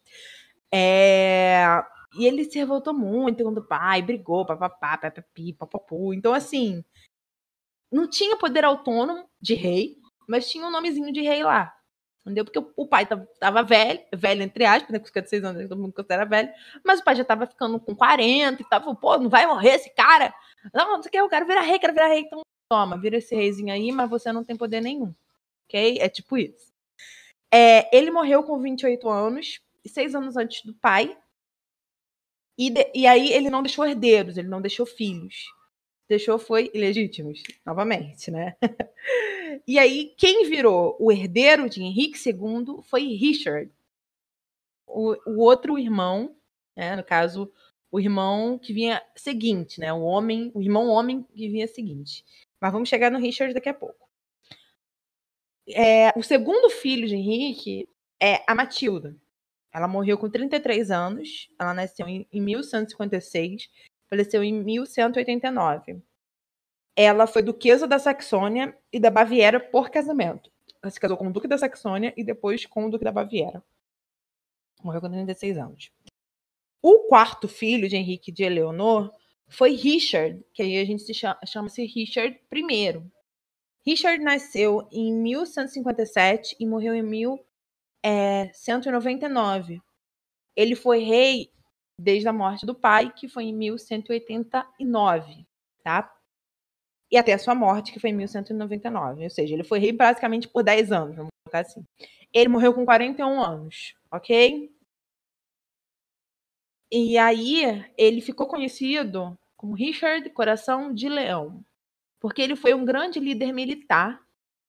É... 0.72 1.64
E 2.18 2.26
ele 2.26 2.44
se 2.44 2.58
revoltou 2.58 2.92
muito 2.92 3.44
quando 3.44 3.58
o 3.58 3.66
pai 3.66 4.02
brigou, 4.02 4.44
papapá, 4.44 4.98
papapi, 4.98 5.52
papapu. 5.52 6.12
Então, 6.12 6.34
assim, 6.34 6.84
não 7.90 8.08
tinha 8.08 8.36
poder 8.36 8.64
autônomo 8.64 9.28
de 9.40 9.54
rei, 9.54 9.96
mas 10.28 10.50
tinha 10.50 10.66
um 10.66 10.70
nomezinho 10.70 11.12
de 11.12 11.22
rei 11.22 11.42
lá. 11.42 11.72
Entendeu? 12.22 12.44
Porque 12.44 12.62
o 12.76 12.86
pai 12.86 13.08
tava 13.38 13.62
velho, 13.62 14.00
velho 14.14 14.42
entre 14.42 14.64
aspas, 14.64 14.90
né? 14.90 14.98
Com 14.98 15.06
56 15.06 15.42
anos, 15.42 15.68
todo 15.68 15.80
mundo 15.80 15.92
considera 15.92 16.26
velho, 16.26 16.50
mas 16.84 17.00
o 17.00 17.04
pai 17.04 17.16
já 17.16 17.24
tava 17.24 17.46
ficando 17.46 17.80
com 17.80 17.96
40 17.96 18.60
e 18.60 18.68
tava, 18.68 18.94
pô, 18.94 19.16
não 19.18 19.30
vai 19.30 19.46
morrer 19.46 19.70
esse 19.70 19.90
cara? 19.90 20.32
Não, 20.72 20.96
não 20.96 21.02
sei 21.02 21.08
o 21.08 21.12
que, 21.12 21.18
eu 21.18 21.28
quero 21.28 21.46
virar 21.46 21.62
rei, 21.62 21.78
quero 21.78 21.94
virar 21.94 22.08
rei. 22.08 22.20
Então, 22.20 22.42
toma, 22.68 22.98
vira 22.98 23.16
esse 23.16 23.34
reizinho 23.34 23.72
aí, 23.72 23.90
mas 23.90 24.10
você 24.10 24.30
não 24.32 24.44
tem 24.44 24.56
poder 24.56 24.80
nenhum. 24.82 25.14
Ok? 25.66 25.98
É 25.98 26.08
tipo 26.08 26.36
isso. 26.36 26.70
É, 27.52 27.96
ele 27.96 28.10
morreu 28.10 28.42
com 28.42 28.60
28 28.60 29.08
anos, 29.08 29.60
seis 29.86 30.14
anos 30.14 30.36
antes 30.36 30.64
do 30.64 30.74
pai. 30.74 31.16
E, 32.58 32.70
de, 32.70 32.90
e 32.94 33.06
aí 33.06 33.32
ele 33.32 33.48
não 33.48 33.62
deixou 33.62 33.86
herdeiros, 33.86 34.36
ele 34.36 34.48
não 34.48 34.60
deixou 34.60 34.84
filhos. 34.84 35.46
Deixou 36.08 36.38
foi 36.38 36.70
ilegítimos, 36.74 37.42
novamente, 37.64 38.30
né? 38.30 38.56
e 39.66 39.78
aí, 39.78 40.14
quem 40.16 40.48
virou 40.48 40.96
o 40.98 41.10
herdeiro 41.10 41.68
de 41.68 41.82
Henrique 41.82 42.18
II 42.18 42.82
foi 42.82 43.02
Richard, 43.14 43.70
o, 44.86 45.16
o 45.26 45.40
outro 45.40 45.78
irmão, 45.78 46.36
né, 46.76 46.96
no 46.96 47.04
caso, 47.04 47.52
o 47.90 47.98
irmão 47.98 48.58
que 48.58 48.72
vinha 48.72 49.02
seguinte, 49.16 49.80
né? 49.80 49.92
O 49.92 50.02
homem, 50.02 50.50
o 50.54 50.62
irmão 50.62 50.88
homem 50.88 51.22
que 51.34 51.48
vinha 51.48 51.66
seguinte. 51.66 52.24
Mas 52.60 52.72
vamos 52.72 52.88
chegar 52.88 53.10
no 53.10 53.18
Richard 53.18 53.52
daqui 53.54 53.68
a 53.68 53.74
pouco. 53.74 54.08
É, 55.68 56.12
o 56.16 56.22
segundo 56.22 56.70
filho 56.70 57.06
de 57.06 57.14
Henrique 57.14 57.88
é 58.20 58.42
a 58.46 58.54
Matilda. 58.54 59.16
Ela 59.72 59.88
morreu 59.88 60.18
com 60.18 60.28
33 60.28 60.90
anos. 60.90 61.48
Ela 61.58 61.74
nasceu 61.74 62.06
em, 62.06 62.26
em 62.32 62.40
1156, 62.40 63.68
faleceu 64.08 64.42
em 64.42 64.52
1189. 64.62 66.02
Ela 66.96 67.26
foi 67.26 67.42
duquesa 67.42 67.86
da 67.86 67.98
Saxônia 67.98 68.76
e 68.92 68.98
da 68.98 69.10
Baviera 69.10 69.60
por 69.60 69.90
casamento. 69.90 70.50
Ela 70.82 70.90
se 70.90 70.98
casou 70.98 71.16
com 71.16 71.28
o 71.28 71.32
duque 71.32 71.46
da 71.46 71.58
Saxônia 71.58 72.12
e 72.16 72.24
depois 72.24 72.66
com 72.66 72.86
o 72.86 72.90
duque 72.90 73.04
da 73.04 73.12
Baviera. 73.12 73.62
Morreu 74.82 75.00
com 75.00 75.10
36 75.10 75.58
anos. 75.58 75.92
O 76.82 77.00
quarto 77.00 77.46
filho 77.46 77.88
de 77.88 77.96
Henrique 77.96 78.32
de 78.32 78.42
Eleonor 78.42 79.12
foi 79.46 79.72
Richard, 79.72 80.42
que 80.52 80.62
aí 80.62 80.78
a 80.78 80.84
gente 80.84 81.02
se 81.02 81.12
chama, 81.12 81.38
chama-se 81.44 81.84
Richard 81.84 82.40
I. 82.52 83.02
Richard 83.84 84.22
nasceu 84.22 84.88
em 84.90 85.12
1157 85.12 86.56
e 86.58 86.66
morreu 86.66 86.94
em 86.94 87.02
1199. 87.02 89.74
É, 89.74 89.80
Ele 90.56 90.74
foi 90.74 91.00
rei 91.00 91.52
desde 91.98 92.28
a 92.28 92.32
morte 92.32 92.64
do 92.64 92.74
pai, 92.74 93.12
que 93.12 93.28
foi 93.28 93.44
em 93.44 93.54
1189, 93.54 95.46
tá? 95.82 96.10
E 97.10 97.16
até 97.16 97.32
a 97.32 97.38
sua 97.38 97.54
morte, 97.54 97.92
que 97.92 97.98
foi 97.98 98.10
em 98.10 98.14
1199. 98.14 99.24
Ou 99.24 99.30
seja, 99.30 99.54
ele 99.54 99.64
foi 99.64 99.78
rei 99.78 99.92
basicamente 99.92 100.48
por 100.48 100.62
10 100.62 100.92
anos, 100.92 101.16
vamos 101.16 101.30
colocar 101.44 101.60
assim. 101.60 101.84
Ele 102.32 102.48
morreu 102.48 102.72
com 102.72 102.84
41 102.84 103.42
anos, 103.42 103.94
ok? 104.10 104.70
E 106.92 107.18
aí 107.18 107.84
ele 107.96 108.20
ficou 108.20 108.46
conhecido 108.46 109.38
como 109.56 109.74
Richard 109.74 110.28
Coração 110.30 110.92
de 110.92 111.08
Leão, 111.08 111.64
porque 112.20 112.42
ele 112.42 112.56
foi 112.56 112.74
um 112.74 112.84
grande 112.84 113.20
líder 113.20 113.52
militar, 113.52 114.20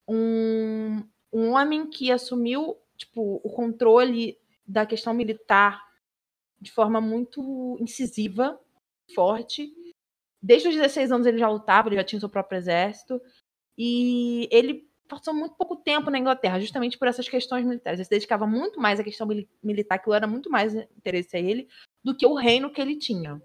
um, 0.08 1.04
um 1.32 1.52
homem 1.52 1.90
que 1.90 2.12
assumiu 2.12 2.78
tipo, 2.98 3.42
o 3.44 3.50
controle 3.50 4.38
da 4.66 4.86
questão 4.86 5.14
militar 5.14 5.82
de 6.60 6.72
forma 6.72 7.02
muito 7.02 7.76
incisiva, 7.80 8.60
forte. 9.16 9.74
Desde 10.42 10.70
os 10.70 10.76
16 10.76 11.12
anos 11.12 11.28
ele 11.28 11.38
já 11.38 11.50
lutava, 11.50 11.88
ele 11.90 11.98
já 11.98 12.04
tinha 12.04 12.20
seu 12.20 12.30
próprio 12.30 12.58
exército. 12.58 13.22
E 13.78 14.48
ele 14.52 14.90
passou 15.08 15.34
muito 15.34 15.56
pouco 15.56 15.76
tempo 15.76 16.10
na 16.10 16.18
Inglaterra, 16.18 16.60
justamente 16.60 16.98
por 16.98 17.08
essas 17.08 17.28
questões 17.28 17.66
militares. 17.66 18.00
Ele 18.00 18.06
se 18.06 18.10
dedicava 18.10 18.48
muito 18.48 18.80
mais 18.80 19.00
à 19.00 19.04
questão 19.04 19.28
militar, 19.62 20.00
que 20.00 20.12
era 20.12 20.26
muito 20.26 20.50
mais 20.50 20.74
interesse 20.74 21.36
a 21.36 21.40
ele, 21.40 21.68
do 22.04 22.16
que 22.16 22.26
o 22.26 22.34
reino 22.34 22.72
que 22.72 22.82
ele 22.82 22.98
tinha. 22.98 23.42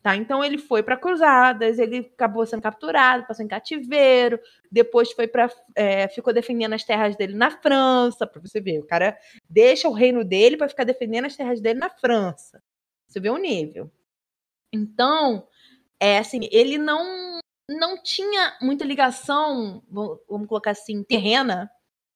Tá? 0.00 0.14
Então 0.14 0.44
ele 0.44 0.58
foi 0.58 0.80
para 0.80 0.96
cruzadas, 0.96 1.78
ele 1.78 1.98
acabou 2.14 2.46
sendo 2.46 2.62
capturado, 2.62 3.26
passou 3.26 3.44
em 3.44 3.48
cativeiro, 3.48 4.38
depois 4.70 5.10
foi 5.10 5.26
para 5.26 5.50
é, 5.74 6.06
ficou 6.06 6.32
defendendo 6.32 6.72
as 6.74 6.84
terras 6.84 7.16
dele 7.16 7.34
na 7.34 7.50
França, 7.50 8.24
para 8.24 8.40
você 8.40 8.60
ver, 8.60 8.78
o 8.78 8.86
cara 8.86 9.18
deixa 9.50 9.88
o 9.88 9.92
reino 9.92 10.24
dele 10.24 10.56
para 10.56 10.68
ficar 10.68 10.84
defendendo 10.84 11.24
as 11.24 11.36
terras 11.36 11.60
dele 11.60 11.80
na 11.80 11.90
França. 11.90 12.62
Você 13.08 13.18
vê 13.18 13.28
o 13.28 13.38
nível. 13.38 13.90
Então, 14.72 15.48
é 16.00 16.18
assim, 16.18 16.40
ele 16.50 16.78
não 16.78 17.38
não 17.70 18.02
tinha 18.02 18.56
muita 18.62 18.84
ligação, 18.84 19.82
vamos 19.90 20.48
colocar 20.48 20.70
assim, 20.70 21.02
terrena, 21.04 21.70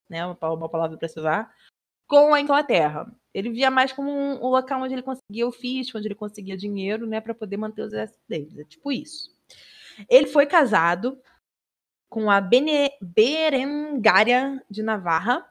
né, 0.09 0.25
uma, 0.25 0.35
palavra 0.35 0.97
para 0.97 1.09
usar, 1.15 1.55
com 2.07 2.33
a 2.33 2.41
Inglaterra. 2.41 3.07
Ele 3.35 3.51
via 3.51 3.71
mais 3.71 3.93
como 3.93 4.11
um, 4.11 4.43
um 4.43 4.49
local 4.49 4.81
onde 4.81 4.95
ele 4.95 5.03
conseguia 5.03 5.47
o 5.47 5.53
fisco, 5.53 5.99
onde 5.99 6.09
ele 6.09 6.15
conseguia 6.15 6.57
dinheiro, 6.57 7.07
né, 7.07 7.21
para 7.21 7.35
poder 7.35 7.59
manter 7.59 7.83
os 7.83 7.93
exércitos 7.93 8.25
deles. 8.27 8.59
É 8.59 8.65
tipo 8.65 8.91
isso. 8.91 9.31
Ele 10.09 10.27
foi 10.27 10.47
casado 10.47 11.21
com 12.09 12.31
a 12.31 12.41
Bene, 12.41 12.91
Berengária 13.01 14.63
de 14.71 14.83
Navarra, 14.83 15.47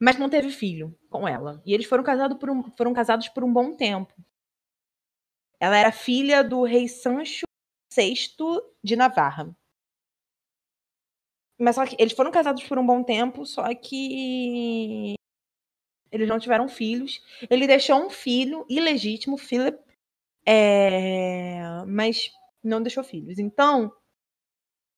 mas 0.00 0.18
não 0.18 0.28
teve 0.28 0.50
filho 0.50 0.96
com 1.08 1.28
ela. 1.28 1.62
E 1.64 1.72
eles 1.72 1.86
foram 1.86 2.02
casados 2.02 2.36
por 2.38 2.50
um, 2.50 2.62
foram 2.76 2.92
casados 2.92 3.28
por 3.28 3.44
um 3.44 3.52
bom 3.52 3.74
tempo. 3.76 4.12
Ela 5.62 5.78
era 5.78 5.92
filha 5.92 6.42
do 6.42 6.64
rei 6.64 6.88
Sancho 6.88 7.46
VI 7.96 8.34
de 8.82 8.96
Navarra. 8.96 9.56
Mas 11.56 11.76
só 11.76 11.86
que 11.86 11.94
eles 12.00 12.14
foram 12.14 12.32
casados 12.32 12.64
por 12.64 12.78
um 12.78 12.84
bom 12.84 13.04
tempo, 13.04 13.46
só 13.46 13.72
que 13.72 15.14
eles 16.10 16.28
não 16.28 16.40
tiveram 16.40 16.68
filhos. 16.68 17.22
Ele 17.48 17.68
deixou 17.68 18.04
um 18.04 18.10
filho 18.10 18.66
ilegítimo, 18.68 19.38
Philip, 19.38 19.78
é... 20.44 21.84
mas 21.86 22.32
não 22.60 22.82
deixou 22.82 23.04
filhos. 23.04 23.38
Então, 23.38 23.94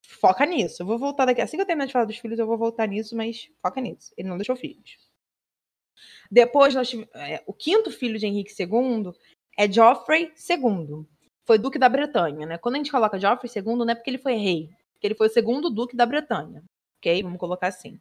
foca 0.02 0.46
nisso. 0.46 0.80
Eu 0.80 0.86
vou 0.86 0.98
voltar 0.98 1.26
daqui. 1.26 1.42
Assim 1.42 1.58
que 1.58 1.62
eu 1.62 1.66
terminar 1.66 1.88
de 1.88 1.92
falar 1.92 2.06
dos 2.06 2.16
filhos, 2.16 2.38
eu 2.38 2.46
vou 2.46 2.56
voltar 2.56 2.88
nisso, 2.88 3.14
mas 3.14 3.50
foca 3.60 3.82
nisso. 3.82 4.14
Ele 4.16 4.30
não 4.30 4.38
deixou 4.38 4.56
filhos. 4.56 4.96
Depois, 6.30 6.74
tivemos, 6.88 7.10
é, 7.14 7.42
o 7.46 7.52
quinto 7.52 7.90
filho 7.90 8.18
de 8.18 8.26
Henrique 8.26 8.54
II 8.58 9.12
é 9.56 9.70
Geoffrey 9.70 10.32
II. 10.48 11.06
Foi 11.44 11.58
duque 11.58 11.78
da 11.78 11.88
Bretanha, 11.88 12.46
né? 12.46 12.58
Quando 12.58 12.76
a 12.76 12.78
gente 12.78 12.90
coloca 12.90 13.18
Geoffrey 13.18 13.50
II, 13.54 13.76
não 13.76 13.88
é 13.88 13.94
porque 13.94 14.10
ele 14.10 14.18
foi 14.18 14.34
rei, 14.34 14.70
porque 14.92 15.06
ele 15.06 15.14
foi 15.14 15.26
o 15.26 15.30
segundo 15.30 15.70
duque 15.70 15.96
da 15.96 16.06
Bretanha. 16.06 16.62
Ok? 16.98 17.22
Vamos 17.22 17.38
colocar 17.38 17.68
assim. 17.68 18.00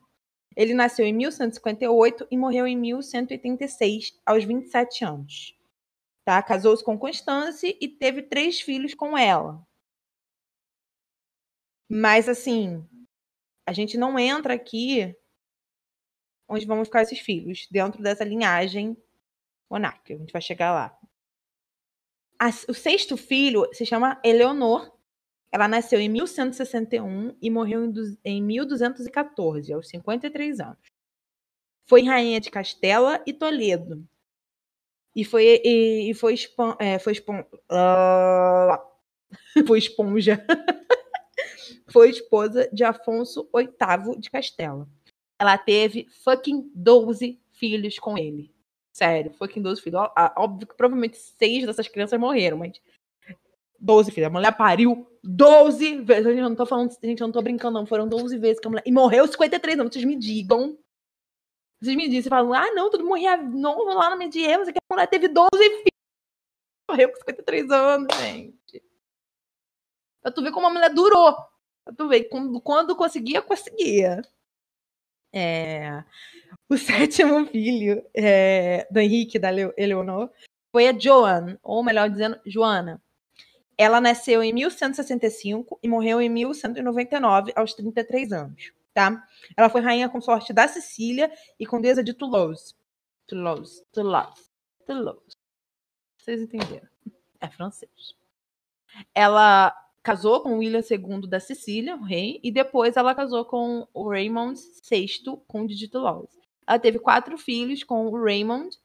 Ele 0.56 0.74
nasceu 0.74 1.06
em 1.06 1.14
1158 1.14 2.28
e 2.30 2.38
morreu 2.38 2.68
em 2.68 2.78
1186, 2.78 4.20
aos 4.26 4.44
27 4.44 5.04
anos. 5.04 5.58
Tá? 6.24 6.42
Casou-se 6.42 6.84
com 6.84 6.98
Constance 6.98 7.78
e 7.82 7.88
teve 7.88 8.22
três 8.22 8.62
filhos 8.62 8.94
com 8.94 9.18
ela. 9.18 9.66
Mas, 11.90 12.30
assim, 12.30 12.88
a 13.68 13.74
gente 13.74 13.98
não 13.98 14.18
entra 14.18 14.54
aqui 14.54 15.16
onde 16.48 16.66
vão 16.66 16.84
ficar 16.86 17.02
esses 17.02 17.20
filhos, 17.20 17.68
dentro 17.70 18.02
dessa 18.02 18.24
linhagem 18.24 18.96
monárquica. 19.70 20.14
A 20.14 20.18
gente 20.18 20.32
vai 20.32 20.42
chegar 20.42 20.72
lá. 20.74 21.00
A, 22.44 22.50
o 22.70 22.74
sexto 22.74 23.16
filho 23.16 23.70
se 23.72 23.86
chama 23.86 24.20
Eleonor. 24.22 24.92
Ela 25.50 25.66
nasceu 25.66 25.98
em 26.02 26.10
1161 26.10 27.38
e 27.42 27.50
morreu 27.50 27.86
em, 27.86 28.18
em 28.26 28.44
1214, 28.44 29.72
aos 29.72 29.88
53 29.88 30.60
anos. 30.60 30.92
Foi 31.88 32.04
rainha 32.04 32.42
de 32.42 32.52
Castela 32.52 33.24
e 33.26 33.32
Toledo. 33.32 34.06
E 35.16 35.24
foi, 35.24 35.62
e, 35.64 36.10
e 36.10 36.14
foi, 36.14 36.34
espon, 36.34 36.76
é, 36.80 37.00
foi, 37.00 37.14
espon, 37.14 37.40
uh, 37.40 38.78
foi 39.66 39.78
esponja. 39.78 40.46
foi 41.88 42.10
esposa 42.10 42.70
de 42.74 42.84
Afonso 42.84 43.50
VIII 43.56 44.20
de 44.20 44.30
Castela. 44.30 44.86
Ela 45.40 45.58
teve 45.58 46.10
fucking 46.26 46.70
12 46.76 47.40
filhos 47.54 47.98
com 48.00 48.18
ele. 48.18 48.53
Sério, 48.94 49.34
fucking 49.34 49.62
12 49.62 49.82
filhos. 49.82 50.02
Óbvio 50.38 50.68
que 50.68 50.76
provavelmente 50.76 51.18
seis 51.18 51.66
dessas 51.66 51.88
crianças 51.88 52.20
morreram, 52.20 52.58
mas 52.60 52.80
12 53.80 54.12
filhos. 54.12 54.28
A 54.28 54.32
mulher 54.32 54.56
pariu 54.56 55.08
12 55.24 56.02
vezes. 56.02 56.26
Gente, 56.26 56.38
eu 56.38 56.50
não 56.50 56.56
tô 56.56 56.66
falando, 56.66 56.96
gente, 57.04 57.20
eu 57.20 57.28
não 57.28 57.32
tô 57.34 57.42
brincando, 57.42 57.80
não. 57.80 57.88
Foram 57.88 58.08
12 58.08 58.38
vezes 58.38 58.60
que 58.60 58.68
a 58.68 58.70
mulher. 58.70 58.84
E 58.86 58.92
morreu 58.92 59.28
53 59.28 59.80
anos. 59.80 59.94
Vocês 59.94 60.06
me 60.06 60.16
digam. 60.16 60.78
Vocês 61.82 61.98
me 61.98 62.04
dizem, 62.04 62.22
vocês 62.22 62.30
falam, 62.30 62.54
ah, 62.54 62.72
não, 62.74 62.90
tudo 62.90 63.04
morria 63.04 63.36
novo 63.36 63.84
lá 63.94 64.12
no 64.12 64.18
medieval. 64.18 64.66
Que 64.66 64.78
a 64.78 64.94
mulher 64.94 65.08
teve 65.08 65.28
12 65.28 65.50
filhos. 65.52 65.84
Morreu 66.90 67.10
com 67.10 67.16
53 67.16 67.72
anos, 67.72 68.16
gente. 68.18 68.84
Pra 70.22 70.32
tu 70.32 70.44
ver 70.44 70.52
como 70.52 70.68
a 70.68 70.70
mulher 70.70 70.94
durou. 70.94 71.36
Pra 71.84 71.94
tu 71.98 72.08
ver, 72.08 72.26
quando, 72.26 72.62
quando 72.62 72.96
conseguia, 72.96 73.42
conseguia. 73.42 74.22
É, 75.34 76.04
o 76.70 76.78
sétimo 76.78 77.46
filho 77.46 78.04
é, 78.14 78.88
do 78.90 79.00
Henrique, 79.00 79.40
da 79.40 79.50
Eleonor, 79.78 80.30
foi 80.72 80.88
a 80.88 80.98
Joan, 80.98 81.58
ou 81.62 81.84
melhor 81.84 82.10
dizendo, 82.10 82.40
Joana. 82.46 83.02
Ela 83.78 84.00
nasceu 84.00 84.44
em 84.44 84.54
1165 84.54 85.80
e 85.82 85.88
morreu 85.88 86.22
em 86.22 86.30
1199, 86.30 87.54
aos 87.56 87.74
33 87.74 88.32
anos. 88.32 88.72
Tá? 88.94 89.28
Ela 89.58 89.70
foi 89.70 89.82
rainha 89.82 90.10
consorte 90.10 90.54
da 90.54 90.68
Sicília 90.68 91.32
e 91.60 91.66
condesa 91.66 92.04
de 92.04 92.14
Toulouse. 92.14 92.76
Toulouse, 93.26 93.84
Toulouse, 93.92 94.50
Toulouse. 94.86 95.38
Vocês 96.18 96.42
entenderam? 96.42 96.88
É 97.40 97.48
francês. 97.50 98.16
Ela 99.14 99.76
casou 100.04 100.42
com 100.42 100.58
William 100.58 100.82
II 100.82 101.28
da 101.28 101.40
Sicília, 101.40 101.96
o 101.96 102.04
rei, 102.04 102.40
e 102.44 102.52
depois 102.52 102.98
ela 102.98 103.16
casou 103.16 103.46
com 103.46 103.88
o 103.94 104.10
Raymond 104.10 104.60
VI, 104.90 105.10
conde 105.48 105.76
de 105.76 105.88
Toulouse. 105.88 106.43
Ela 106.68 106.80
teve 106.80 107.00
quatro 107.00 107.38
filhos 107.38 107.84
com 107.84 108.08
o 108.08 108.24
Raymond 108.24 108.78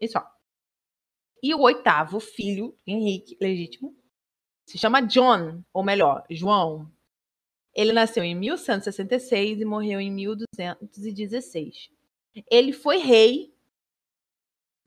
e 0.00 0.08
só. 0.08 0.26
E 1.42 1.54
o 1.54 1.60
oitavo 1.60 2.20
filho, 2.20 2.76
Henrique, 2.86 3.36
legítimo, 3.40 3.96
se 4.66 4.78
chama 4.78 5.00
John, 5.02 5.62
ou 5.72 5.82
melhor, 5.82 6.24
João. 6.30 6.90
Ele 7.74 7.92
nasceu 7.92 8.22
em 8.22 8.34
1166 8.34 9.60
e 9.60 9.64
morreu 9.64 10.00
em 10.00 10.10
1216. 10.10 11.90
Ele 12.50 12.72
foi 12.72 12.98
rei 12.98 13.52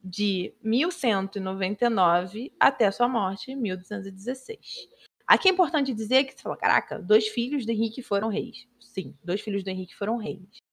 de 0.03 0.53
1199 0.61 2.53
até 2.59 2.89
sua 2.91 3.07
morte 3.07 3.51
em 3.51 3.55
1216. 3.55 4.87
Aqui 5.27 5.49
é 5.49 5.51
importante 5.51 5.93
dizer 5.93 6.25
que 6.25 6.33
você 6.33 6.43
falou, 6.43 6.57
caraca, 6.57 6.99
dois 6.99 7.27
filhos 7.27 7.65
do 7.65 7.71
Henrique 7.71 8.03
foram 8.03 8.27
reis. 8.29 8.67
Sim, 8.79 9.17
dois 9.23 9.41
filhos 9.41 9.63
do 9.63 9.69
Henrique 9.69 9.95
foram 9.95 10.17
reis. 10.17 10.64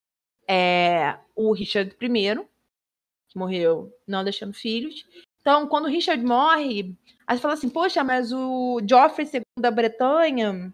É, 0.48 1.18
o 1.34 1.52
Richard 1.52 1.96
I, 2.00 2.48
que 3.28 3.38
morreu 3.38 3.92
não 4.06 4.24
deixando 4.24 4.52
filhos. 4.52 5.04
Então, 5.40 5.66
quando 5.66 5.86
o 5.86 5.88
Richard 5.88 6.24
morre, 6.24 6.96
aí 7.26 7.36
você 7.36 7.42
fala 7.42 7.54
assim, 7.54 7.68
poxa, 7.68 8.04
mas 8.04 8.32
o 8.32 8.80
Joffrey 8.88 9.28
II 9.32 9.42
da 9.58 9.70
Bretanha 9.70 10.72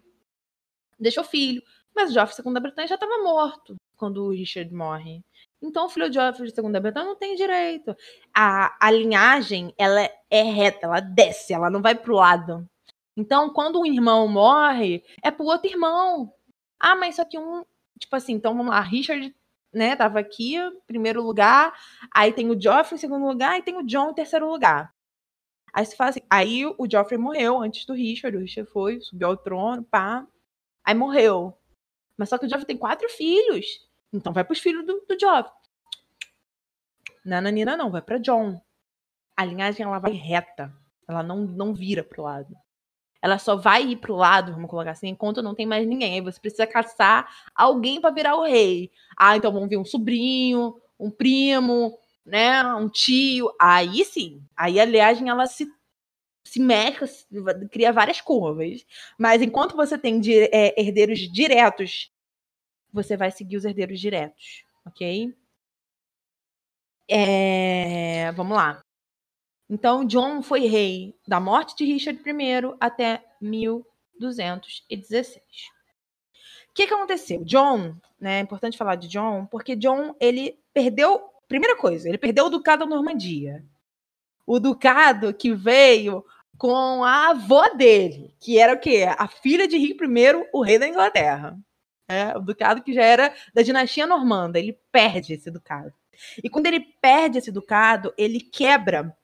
deixou 0.99 1.23
filho. 1.23 1.61
Mas 1.95 2.11
o 2.11 2.13
Joffrey 2.13 2.45
II 2.45 2.53
da 2.53 2.59
Bretanha 2.59 2.87
já 2.87 2.95
estava 2.95 3.23
morto 3.23 3.75
quando 3.97 4.25
o 4.25 4.31
Richard 4.31 4.73
morre. 4.73 5.21
Então, 5.61 5.85
o 5.85 5.89
filho 5.89 6.09
de 6.09 6.15
Joffrey 6.15 6.53
II 6.55 6.71
da 6.71 6.79
Bretanha 6.79 7.05
não 7.05 7.15
tem 7.15 7.35
direito. 7.35 7.95
A, 8.33 8.77
a 8.79 8.91
linhagem, 8.91 9.73
ela 9.77 10.01
é 10.29 10.41
reta, 10.41 10.85
ela 10.85 10.99
desce, 10.99 11.53
ela 11.53 11.69
não 11.69 11.81
vai 11.81 11.95
pro 11.95 12.15
lado. 12.15 12.67
Então, 13.17 13.51
quando 13.51 13.81
um 13.81 13.85
irmão 13.85 14.27
morre, 14.27 15.03
é 15.21 15.29
pro 15.29 15.45
outro 15.45 15.69
irmão. 15.69 16.33
Ah, 16.79 16.95
mas 16.95 17.15
só 17.15 17.25
que 17.25 17.37
um. 17.37 17.65
Tipo 17.99 18.15
assim, 18.15 18.33
então 18.33 18.55
vamos 18.55 18.71
lá, 18.71 18.79
Richard, 18.79 19.35
né, 19.73 19.95
tava 19.95 20.19
aqui, 20.19 20.55
primeiro 20.87 21.21
lugar. 21.21 21.73
Aí 22.13 22.33
tem 22.33 22.49
o 22.49 22.59
Joffrey 22.59 22.95
em 22.95 22.99
segundo 22.99 23.25
lugar 23.25 23.57
e 23.57 23.63
tem 23.63 23.77
o 23.77 23.85
John 23.85 24.11
em 24.11 24.13
terceiro 24.13 24.49
lugar. 24.49 24.93
Aí 25.73 25.85
se 25.85 25.95
fala 25.95 26.09
assim, 26.09 26.21
aí 26.29 26.65
o 26.65 26.87
Joffrey 26.89 27.17
morreu 27.17 27.61
antes 27.61 27.85
do 27.85 27.93
Richard, 27.93 28.35
o 28.35 28.39
Richard 28.39 28.69
foi, 28.71 28.99
subiu 29.01 29.27
ao 29.27 29.37
trono, 29.37 29.83
pá. 29.83 30.25
Aí 30.83 30.95
morreu. 30.95 31.55
Mas 32.17 32.29
só 32.29 32.37
que 32.37 32.45
o 32.45 32.49
Joffrey 32.49 32.65
tem 32.65 32.77
quatro 32.77 33.07
filhos. 33.09 33.87
Então 34.11 34.33
vai 34.33 34.43
pros 34.43 34.59
filhos 34.59 34.85
do, 34.85 35.05
do 35.07 35.19
Joffrey. 35.19 35.53
Nananina 37.23 37.77
não, 37.77 37.91
vai 37.91 38.01
para 38.01 38.17
John. 38.17 38.59
A 39.37 39.45
linhagem 39.45 39.85
ela 39.85 39.99
vai 39.99 40.13
reta. 40.13 40.73
Ela 41.07 41.21
não, 41.21 41.37
não 41.41 41.73
vira 41.73 42.03
pro 42.03 42.23
lado 42.23 42.55
ela 43.21 43.37
só 43.37 43.55
vai 43.55 43.83
ir 43.83 43.95
pro 43.97 44.15
lado, 44.15 44.53
vamos 44.53 44.69
colocar 44.69 44.91
assim, 44.91 45.09
enquanto 45.09 45.41
não 45.41 45.55
tem 45.55 45.65
mais 45.65 45.87
ninguém. 45.87 46.15
Aí 46.15 46.21
você 46.21 46.39
precisa 46.39 46.65
caçar 46.67 47.27
alguém 47.53 47.99
para 47.99 48.11
virar 48.11 48.35
o 48.35 48.43
rei. 48.43 48.91
Ah, 49.17 49.35
então 49.35 49.51
vamos 49.51 49.69
ver 49.69 49.77
um 49.77 49.85
sobrinho, 49.85 50.75
um 50.99 51.11
primo, 51.11 51.97
né, 52.25 52.63
um 52.75 52.89
tio. 52.89 53.53
Aí 53.59 54.05
sim, 54.05 54.41
aí 54.55 54.79
a 54.79 54.85
linhagem 54.85 55.29
ela 55.29 55.45
se 55.47 55.67
se 56.43 56.59
mexe, 56.59 57.27
cria 57.71 57.93
várias 57.93 58.21
curvas. 58.21 58.83
Mas 59.17 59.41
enquanto 59.41 59.75
você 59.75 59.97
tem 59.97 60.19
é, 60.51 60.81
herdeiros 60.81 61.19
diretos, 61.31 62.11
você 62.91 63.15
vai 63.15 63.31
seguir 63.31 63.57
os 63.57 63.65
herdeiros 63.65 63.99
diretos, 63.99 64.63
ok? 64.85 65.33
É, 67.07 68.31
vamos 68.33 68.55
lá. 68.55 68.81
Então, 69.69 70.03
John 70.03 70.41
foi 70.41 70.61
rei 70.61 71.15
da 71.27 71.39
morte 71.39 71.75
de 71.75 71.85
Richard 71.85 72.19
I 72.25 72.75
até 72.79 73.23
1216. 73.39 75.37
O 76.69 76.73
que, 76.73 76.87
que 76.87 76.93
aconteceu? 76.93 77.43
John, 77.43 77.95
né, 78.19 78.39
é 78.39 78.41
importante 78.41 78.77
falar 78.77 78.95
de 78.95 79.07
John, 79.07 79.45
porque 79.45 79.75
John, 79.75 80.15
ele 80.19 80.57
perdeu, 80.73 81.21
primeira 81.47 81.75
coisa, 81.75 82.09
ele 82.09 82.17
perdeu 82.17 82.45
o 82.45 82.49
ducado 82.49 82.83
da 82.83 82.89
Normandia. 82.89 83.63
O 84.45 84.59
ducado 84.59 85.31
que 85.33 85.53
veio 85.53 86.25
com 86.57 87.03
a 87.03 87.29
avó 87.29 87.69
dele, 87.69 88.33
que 88.39 88.57
era 88.57 88.73
o 88.73 88.79
quê? 88.79 89.05
A 89.17 89.27
filha 89.27 89.67
de 89.67 89.75
Henrique 89.75 90.03
I, 90.03 90.47
o 90.51 90.61
rei 90.63 90.79
da 90.79 90.87
Inglaterra. 90.87 91.55
É, 92.07 92.35
o 92.35 92.41
ducado 92.41 92.81
que 92.81 92.91
já 92.91 93.03
era 93.03 93.31
da 93.53 93.61
dinastia 93.61 94.07
normanda, 94.07 94.57
ele 94.57 94.79
perde 94.91 95.33
esse 95.33 95.51
ducado. 95.51 95.93
E 96.43 96.49
quando 96.49 96.65
ele 96.65 96.79
perde 96.79 97.37
esse 97.37 97.51
ducado, 97.51 98.11
ele 98.17 98.41
quebra 98.41 99.15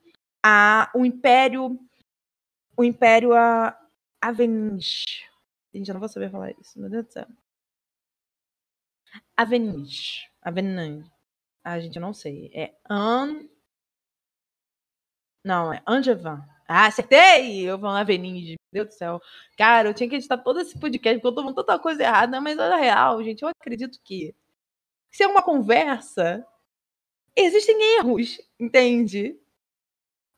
a, 0.46 0.92
o 0.94 1.04
Império. 1.04 1.80
O 2.78 2.84
Império 2.84 3.34
a, 3.34 3.76
Avenige. 4.22 5.26
Gente, 5.74 5.90
eu 5.90 5.94
não 5.94 6.00
vou 6.00 6.10
saber 6.10 6.30
falar 6.30 6.52
isso, 6.52 6.80
meu 6.80 6.90
Deus 6.90 7.06
do 7.06 7.12
céu. 7.12 7.28
Avenige. 9.36 10.30
Avenige. 10.42 11.10
Ah, 11.64 11.80
gente, 11.80 11.96
eu 11.96 12.02
não 12.02 12.14
sei. 12.14 12.52
É 12.54 12.78
An. 12.88 13.48
Não, 15.44 15.74
é 15.74 15.82
Angevin. 15.88 16.42
Ah, 16.68 16.88
acertei! 16.88 17.62
Eu 17.62 17.78
vou 17.78 17.92
na 17.92 18.02
Avenige. 18.02 18.56
Meu 18.72 18.84
Deus 18.86 18.96
do 18.96 18.98
céu. 18.98 19.22
Cara, 19.58 19.90
eu 19.90 19.94
tinha 19.94 20.10
que 20.10 20.16
editar 20.16 20.38
todo 20.38 20.60
esse 20.60 20.80
podcast, 20.80 21.20
porque 21.20 21.28
eu 21.28 21.36
tô 21.36 21.42
falando 21.42 21.56
tanta 21.56 21.80
coisa 21.80 22.04
errada, 22.04 22.40
mas 22.42 22.58
é 22.58 22.76
real, 22.76 23.24
gente. 23.24 23.42
Eu 23.42 23.50
acredito 23.50 24.00
que 24.04 24.36
se 25.12 25.24
é 25.24 25.28
uma 25.28 25.42
conversa, 25.44 26.46
existem 27.36 27.98
erros, 28.00 28.40
entende? 28.60 29.40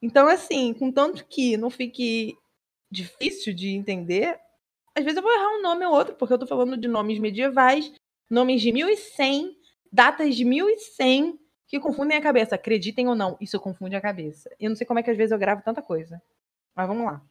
Então, 0.02 0.28
assim, 0.28 0.74
contanto 0.74 1.26
que 1.26 1.58
não 1.58 1.70
fique 1.70 2.38
difícil 2.90 3.54
de 3.54 3.70
entender, 3.70 4.40
às 4.96 5.04
vezes 5.04 5.18
eu 5.18 5.24
vou 5.24 5.32
errar 5.32 5.58
um 5.58 5.62
nome 5.62 5.86
ou 5.86 5.94
outro, 5.94 6.16
porque 6.16 6.34
eu 6.34 6.40
tô 6.40 6.48
falando 6.48 6.78
de 6.78 6.88
nomes 6.88 7.20
medievais, 7.20 7.92
nomes 8.30 8.62
de 8.62 8.72
1100, 8.72 9.56
datas 9.92 10.36
de 10.36 10.46
1100, 10.46 11.40
que 11.68 11.80
confundem 11.80 12.18
a 12.18 12.22
cabeça. 12.22 12.56
Acreditem 12.56 13.08
ou 13.08 13.16
não, 13.16 13.38
isso 13.42 13.60
confunde 13.60 13.96
a 13.96 14.02
cabeça. 14.02 14.50
Eu 14.60 14.70
não 14.70 14.76
sei 14.76 14.88
como 14.88 15.00
é 15.00 15.04
que 15.04 15.12
às 15.12 15.18
vezes 15.18 15.32
eu 15.32 15.38
gravo 15.38 15.62
tanta 15.64 15.82
coisa. 15.82 16.22
Mas 16.76 16.88
vamos 16.88 17.06
lá. 17.06 17.22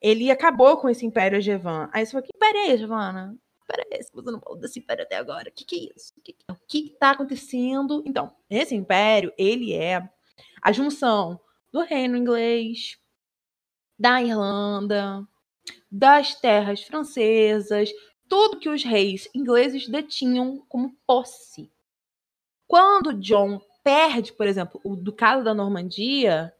Ele 0.00 0.30
acabou 0.30 0.78
com 0.78 0.88
esse 0.88 1.04
Império 1.04 1.36
Egevan. 1.36 1.90
Aí 1.92 2.06
você 2.06 2.12
falou, 2.12 2.26
que 2.26 2.32
império 2.34 2.58
é 2.58 2.66
esse, 2.68 2.78
Giovana? 2.78 3.36
Parece 3.66 4.10
que 4.10 4.16
você 4.16 4.30
não 4.30 4.40
falou 4.40 4.58
desse 4.58 4.80
império 4.80 5.04
até 5.04 5.16
agora. 5.16 5.48
O 5.48 5.52
que, 5.52 5.64
que 5.64 5.76
é 5.76 5.94
isso? 5.94 6.12
O 6.16 6.22
que, 6.22 6.36
o 6.50 6.54
que 6.66 6.96
tá 6.98 7.10
acontecendo? 7.10 8.02
Então, 8.04 8.34
esse 8.48 8.74
império, 8.74 9.32
ele 9.38 9.74
é 9.74 10.08
a 10.60 10.72
junção 10.72 11.38
do 11.72 11.80
reino 11.80 12.16
inglês, 12.16 12.98
da 13.98 14.22
Irlanda, 14.22 15.26
das 15.90 16.34
terras 16.34 16.82
francesas, 16.82 17.90
tudo 18.28 18.58
que 18.58 18.68
os 18.68 18.82
reis 18.82 19.28
ingleses 19.34 19.88
detinham 19.88 20.64
como 20.68 20.96
posse. 21.06 21.70
Quando 22.66 23.14
John 23.14 23.60
perde, 23.82 24.32
por 24.32 24.46
exemplo, 24.46 24.80
o 24.84 24.94
ducado 24.94 25.42
da 25.42 25.52
Normandia, 25.52 26.54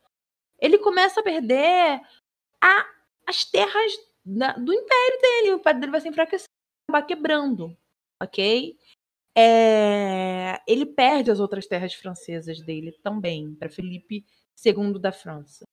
ele 0.58 0.78
começa 0.78 1.20
a 1.20 1.22
perder 1.22 2.00
a, 2.60 2.86
as 3.26 3.44
terras 3.44 3.92
da, 4.24 4.52
do 4.52 4.72
império 4.72 5.20
dele. 5.20 5.54
O 5.54 5.60
padre 5.60 5.80
dele 5.80 5.92
vai 5.92 6.00
se 6.00 6.08
enfraquecer, 6.08 6.48
acabar 6.88 7.06
quebrando, 7.06 7.76
ok? 8.20 8.76
É, 9.36 10.60
ele 10.66 10.84
perde 10.84 11.30
as 11.30 11.38
outras 11.38 11.66
terras 11.66 11.94
francesas 11.94 12.60
dele 12.60 12.92
também, 13.02 13.54
para 13.54 13.70
Felipe 13.70 14.24
II 14.64 14.98
da 14.98 15.12
França. 15.12 15.64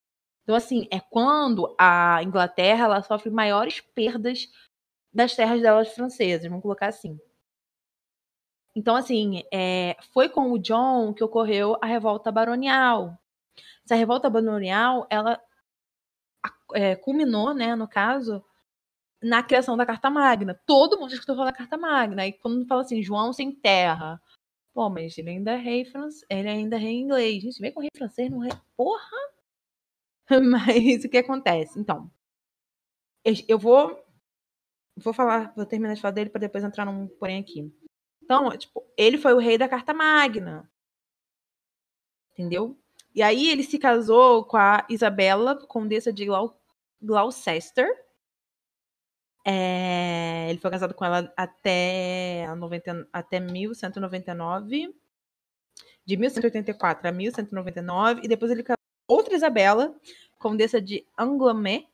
Então, 0.43 0.55
assim, 0.55 0.87
é 0.91 0.99
quando 0.99 1.75
a 1.77 2.23
Inglaterra 2.23 2.85
ela 2.85 3.03
sofre 3.03 3.29
maiores 3.29 3.81
perdas 3.81 4.47
das 5.13 5.35
terras 5.35 5.61
delas 5.61 5.93
francesas, 5.93 6.47
vamos 6.47 6.61
colocar 6.61 6.87
assim. 6.87 7.19
Então, 8.75 8.95
assim, 8.95 9.43
é, 9.51 9.97
foi 10.13 10.29
com 10.29 10.51
o 10.51 10.59
John 10.59 11.13
que 11.13 11.23
ocorreu 11.23 11.77
a 11.81 11.85
revolta 11.87 12.31
baronial. 12.31 13.17
Essa 13.83 13.95
revolta 13.95 14.29
baronial, 14.29 15.07
ela 15.09 15.41
é, 16.73 16.95
culminou, 16.95 17.53
né, 17.53 17.75
no 17.75 17.87
caso, 17.87 18.43
na 19.21 19.43
criação 19.43 19.75
da 19.75 19.85
Carta 19.85 20.09
Magna. 20.09 20.59
Todo 20.65 20.99
mundo 20.99 21.11
escutou 21.13 21.35
falar 21.35 21.51
da 21.51 21.57
Carta 21.57 21.77
Magna. 21.77 22.27
E 22.27 22.33
quando 22.33 22.67
fala 22.67 22.81
assim, 22.81 23.01
João 23.01 23.33
sem 23.33 23.51
terra. 23.51 24.21
Pô, 24.77 24.91
mas 24.91 25.17
ele 25.17 25.31
ainda 25.31 25.53
é 25.53 25.55
rei 25.55 25.83
francês, 25.85 26.23
ele 26.29 26.47
ainda 26.47 26.75
é 26.75 26.79
rei 26.79 26.93
inglês. 26.99 27.41
Gente, 27.41 27.59
vem 27.59 27.71
com 27.73 27.79
rei 27.79 27.89
francês, 27.97 28.29
não 28.29 28.37
rei. 28.37 28.51
Porra! 28.75 29.17
Mas 30.39 31.03
o 31.03 31.09
que 31.09 31.17
acontece? 31.17 31.79
Então, 31.79 32.11
eu 33.47 33.57
vou 33.57 33.99
vou 34.95 35.13
falar, 35.13 35.51
vou 35.55 35.65
terminar 35.65 35.95
de 35.95 36.01
falar 36.01 36.11
dele 36.11 36.29
para 36.29 36.41
depois 36.41 36.63
entrar 36.63 36.85
num 36.85 37.07
porém 37.07 37.39
aqui. 37.39 37.73
Então, 38.21 38.55
tipo, 38.55 38.85
ele 38.95 39.17
foi 39.17 39.33
o 39.33 39.39
rei 39.39 39.57
da 39.57 39.67
Carta 39.67 39.95
Magna. 39.95 40.71
Entendeu? 42.33 42.77
E 43.15 43.23
aí 43.23 43.49
ele 43.49 43.63
se 43.63 43.79
casou 43.79 44.45
com 44.45 44.57
a 44.57 44.85
Isabela, 44.87 45.55
condessa 45.65 46.13
de 46.13 46.27
Gloucester. 47.01 47.89
É, 49.49 50.49
ele 50.49 50.59
foi 50.59 50.69
casado 50.69 50.93
com 50.93 51.05
ela 51.05 51.31
até, 51.37 52.53
90, 52.55 53.07
até 53.13 53.39
1199. 53.39 54.93
De 56.05 56.17
1184 56.17 57.07
a 57.07 57.11
1199. 57.11 58.21
E 58.23 58.27
depois 58.27 58.51
ele 58.51 58.63
casou 58.63 58.77
outra 59.07 59.35
Isabela, 59.35 59.95
condessa 60.37 60.81
de 60.81 61.05
Angoulême. 61.17 61.87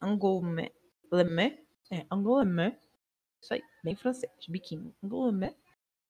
Angoulême. 0.00 0.72
É, 1.90 2.06
Angoulême 2.10 2.76
isso 3.42 3.52
aí, 3.52 3.62
bem 3.82 3.96
francês, 3.96 4.30
biquinho. 4.48 4.94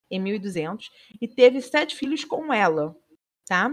Em 0.09 0.19
1200. 0.19 0.91
E 1.19 1.27
teve 1.27 1.61
sete 1.61 1.95
filhos 1.95 2.23
com 2.23 2.53
ela, 2.53 2.95
tá? 3.47 3.71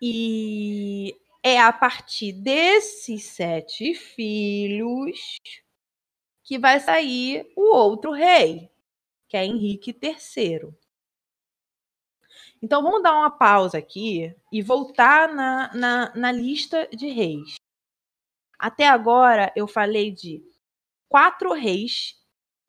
E 0.00 1.14
é 1.42 1.60
a 1.60 1.72
partir 1.72 2.32
desses 2.32 3.24
sete 3.24 3.94
filhos 3.94 5.38
que 6.42 6.58
vai 6.58 6.80
sair 6.80 7.50
o 7.56 7.74
outro 7.74 8.12
rei, 8.12 8.70
que 9.28 9.36
é 9.36 9.44
Henrique 9.44 9.96
III. 10.02 10.74
Então 12.62 12.82
vamos 12.82 13.02
dar 13.02 13.14
uma 13.14 13.30
pausa 13.30 13.78
aqui 13.78 14.34
e 14.52 14.60
voltar 14.60 15.32
na, 15.32 15.72
na, 15.74 16.14
na 16.14 16.32
lista 16.32 16.86
de 16.88 17.08
reis. 17.08 17.54
Até 18.58 18.86
agora 18.86 19.50
eu 19.56 19.66
falei 19.66 20.10
de 20.10 20.44
quatro 21.08 21.52
reis 21.52 22.20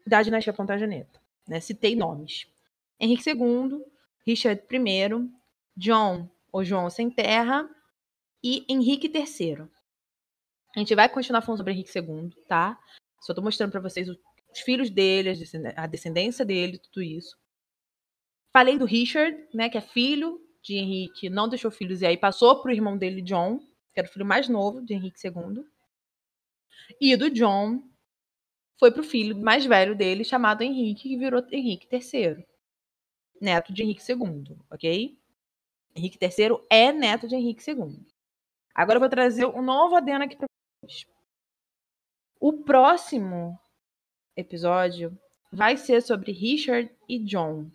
da 0.07 0.21
dinastia 0.21 0.53
Plantageneta. 0.53 1.19
Né? 1.47 1.59
Citei 1.59 1.95
nomes. 1.95 2.47
Henrique 2.99 3.29
II, 3.29 3.83
Richard 4.25 4.63
I, 4.71 5.29
John, 5.75 6.29
ou 6.51 6.63
João 6.63 6.89
Sem 6.89 7.09
Terra, 7.09 7.69
e 8.43 8.65
Henrique 8.69 9.07
III. 9.07 9.67
A 10.75 10.79
gente 10.79 10.95
vai 10.95 11.09
continuar 11.09 11.41
falando 11.41 11.57
sobre 11.57 11.73
Henrique 11.73 11.91
II, 11.97 12.31
tá? 12.47 12.79
Só 13.21 13.33
tô 13.33 13.41
mostrando 13.41 13.71
para 13.71 13.81
vocês 13.81 14.09
os 14.09 14.17
filhos 14.63 14.89
dele, 14.89 15.29
a 15.75 15.87
descendência 15.87 16.45
dele, 16.45 16.79
tudo 16.79 17.01
isso. 17.01 17.37
Falei 18.53 18.77
do 18.77 18.85
Richard, 18.85 19.37
né, 19.53 19.69
que 19.69 19.77
é 19.77 19.81
filho 19.81 20.39
de 20.61 20.75
Henrique, 20.75 21.29
não 21.29 21.47
deixou 21.47 21.71
filhos 21.71 22.01
e 22.01 22.05
aí 22.05 22.17
passou 22.17 22.61
pro 22.61 22.71
irmão 22.71 22.97
dele, 22.97 23.21
John, 23.21 23.59
que 23.93 23.99
era 23.99 24.07
o 24.07 24.11
filho 24.11 24.25
mais 24.25 24.47
novo 24.49 24.81
de 24.81 24.93
Henrique 24.93 25.19
II. 25.25 25.63
E 26.99 27.15
do 27.15 27.29
John, 27.29 27.81
foi 28.77 28.91
para 28.91 29.01
o 29.01 29.05
filho 29.05 29.37
mais 29.37 29.65
velho 29.65 29.95
dele, 29.95 30.23
chamado 30.23 30.63
Henrique, 30.63 31.09
que 31.09 31.17
virou 31.17 31.45
Henrique 31.51 31.87
III, 31.91 32.45
neto 33.39 33.71
de 33.71 33.83
Henrique 33.83 34.03
II, 34.11 34.57
ok? 34.69 35.17
Henrique 35.95 36.17
III 36.21 36.57
é 36.69 36.91
neto 36.91 37.27
de 37.27 37.35
Henrique 37.35 37.63
II. 37.69 38.05
Agora 38.73 38.97
eu 38.97 39.01
vou 39.01 39.09
trazer 39.09 39.45
um 39.45 39.61
novo 39.61 39.95
adendo 39.95 40.23
aqui 40.23 40.35
para 40.35 40.47
vocês. 40.83 41.05
O 42.39 42.53
próximo 42.53 43.59
episódio 44.35 45.17
vai 45.51 45.77
ser 45.77 46.01
sobre 46.01 46.31
Richard 46.31 46.89
e 47.07 47.19
John. 47.19 47.69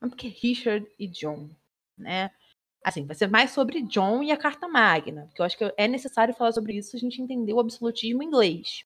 Não 0.00 0.08
porque 0.08 0.28
Richard 0.28 0.86
e 0.98 1.06
John, 1.06 1.50
né? 1.96 2.30
Assim, 2.82 3.04
vai 3.04 3.16
ser 3.16 3.28
mais 3.28 3.50
sobre 3.50 3.82
John 3.82 4.22
e 4.22 4.30
a 4.30 4.36
Carta 4.36 4.68
Magna, 4.68 5.26
porque 5.26 5.42
eu 5.42 5.46
acho 5.46 5.58
que 5.58 5.74
é 5.76 5.88
necessário 5.88 6.34
falar 6.34 6.52
sobre 6.52 6.74
isso 6.74 6.96
a 6.96 6.98
gente 6.98 7.20
entender 7.20 7.52
o 7.52 7.60
absolutismo 7.60 8.22
inglês. 8.22 8.84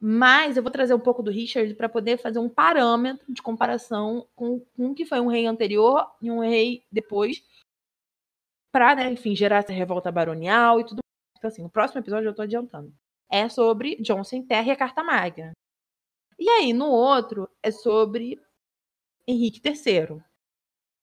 Mas 0.00 0.56
eu 0.56 0.62
vou 0.62 0.72
trazer 0.72 0.94
um 0.94 1.00
pouco 1.00 1.22
do 1.22 1.30
Richard 1.30 1.72
para 1.74 1.88
poder 1.88 2.18
fazer 2.18 2.38
um 2.38 2.48
parâmetro 2.48 3.32
de 3.32 3.40
comparação 3.40 4.26
com, 4.34 4.60
com 4.76 4.90
o 4.90 4.94
que 4.94 5.06
foi 5.06 5.20
um 5.20 5.28
rei 5.28 5.46
anterior 5.46 6.06
e 6.20 6.30
um 6.30 6.40
rei 6.40 6.84
depois, 6.90 7.42
para, 8.76 8.94
né, 8.94 9.10
enfim, 9.10 9.34
gerar 9.34 9.60
essa 9.60 9.72
revolta 9.72 10.12
baronial 10.12 10.78
e 10.78 10.84
tudo. 10.84 10.98
Então, 11.38 11.48
assim, 11.48 11.64
o 11.64 11.70
próximo 11.70 11.98
episódio 11.98 12.26
eu 12.26 12.32
estou 12.32 12.42
adiantando. 12.42 12.92
É 13.32 13.48
sobre 13.48 13.96
John 14.02 14.22
sem 14.22 14.46
terra 14.46 14.68
e 14.68 14.70
a 14.70 14.76
Carta 14.76 15.02
Magna. 15.02 15.52
E 16.38 16.46
aí, 16.46 16.74
no 16.74 16.84
outro, 16.84 17.48
é 17.62 17.70
sobre 17.70 18.38
Henrique 19.26 19.66
III. 19.66 20.22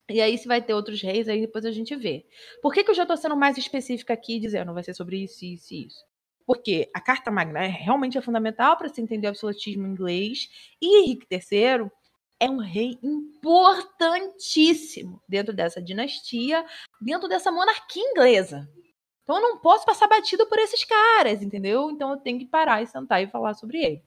E 0.08 0.20
aí, 0.20 0.38
se 0.38 0.46
vai 0.46 0.62
ter 0.62 0.72
outros 0.72 1.02
reis, 1.02 1.28
aí 1.28 1.40
depois 1.40 1.64
a 1.64 1.72
gente 1.72 1.96
vê. 1.96 2.24
Por 2.62 2.72
que, 2.72 2.84
que 2.84 2.92
eu 2.92 2.94
já 2.94 3.02
estou 3.02 3.16
sendo 3.16 3.36
mais 3.36 3.58
específica 3.58 4.14
aqui, 4.14 4.38
dizendo 4.38 4.72
vai 4.72 4.84
ser 4.84 4.94
sobre 4.94 5.24
isso, 5.24 5.44
isso 5.44 5.74
e 5.74 5.86
isso? 5.86 6.04
Porque 6.46 6.88
a 6.94 7.00
Carta 7.00 7.28
Magna 7.28 7.64
é 7.64 7.66
realmente 7.66 8.16
é 8.16 8.22
fundamental 8.22 8.76
para 8.76 8.88
se 8.88 9.00
entender 9.00 9.26
o 9.26 9.30
absolutismo 9.30 9.84
inglês. 9.84 10.48
E 10.80 11.02
Henrique 11.02 11.26
III 11.28 11.90
é 12.40 12.48
um 12.48 12.58
rei 12.58 12.98
importantíssimo 13.02 15.22
dentro 15.28 15.54
dessa 15.54 15.80
dinastia, 15.80 16.64
dentro 17.00 17.28
dessa 17.28 17.52
monarquia 17.52 18.02
inglesa. 18.02 18.68
Então 19.22 19.36
eu 19.36 19.42
não 19.42 19.58
posso 19.58 19.86
passar 19.86 20.06
batido 20.06 20.46
por 20.46 20.58
esses 20.58 20.84
caras, 20.84 21.42
entendeu? 21.42 21.90
Então 21.90 22.10
eu 22.10 22.18
tenho 22.18 22.38
que 22.38 22.46
parar 22.46 22.82
e 22.82 22.86
sentar 22.86 23.22
e 23.22 23.30
falar 23.30 23.54
sobre 23.54 23.82
eles. 23.82 24.02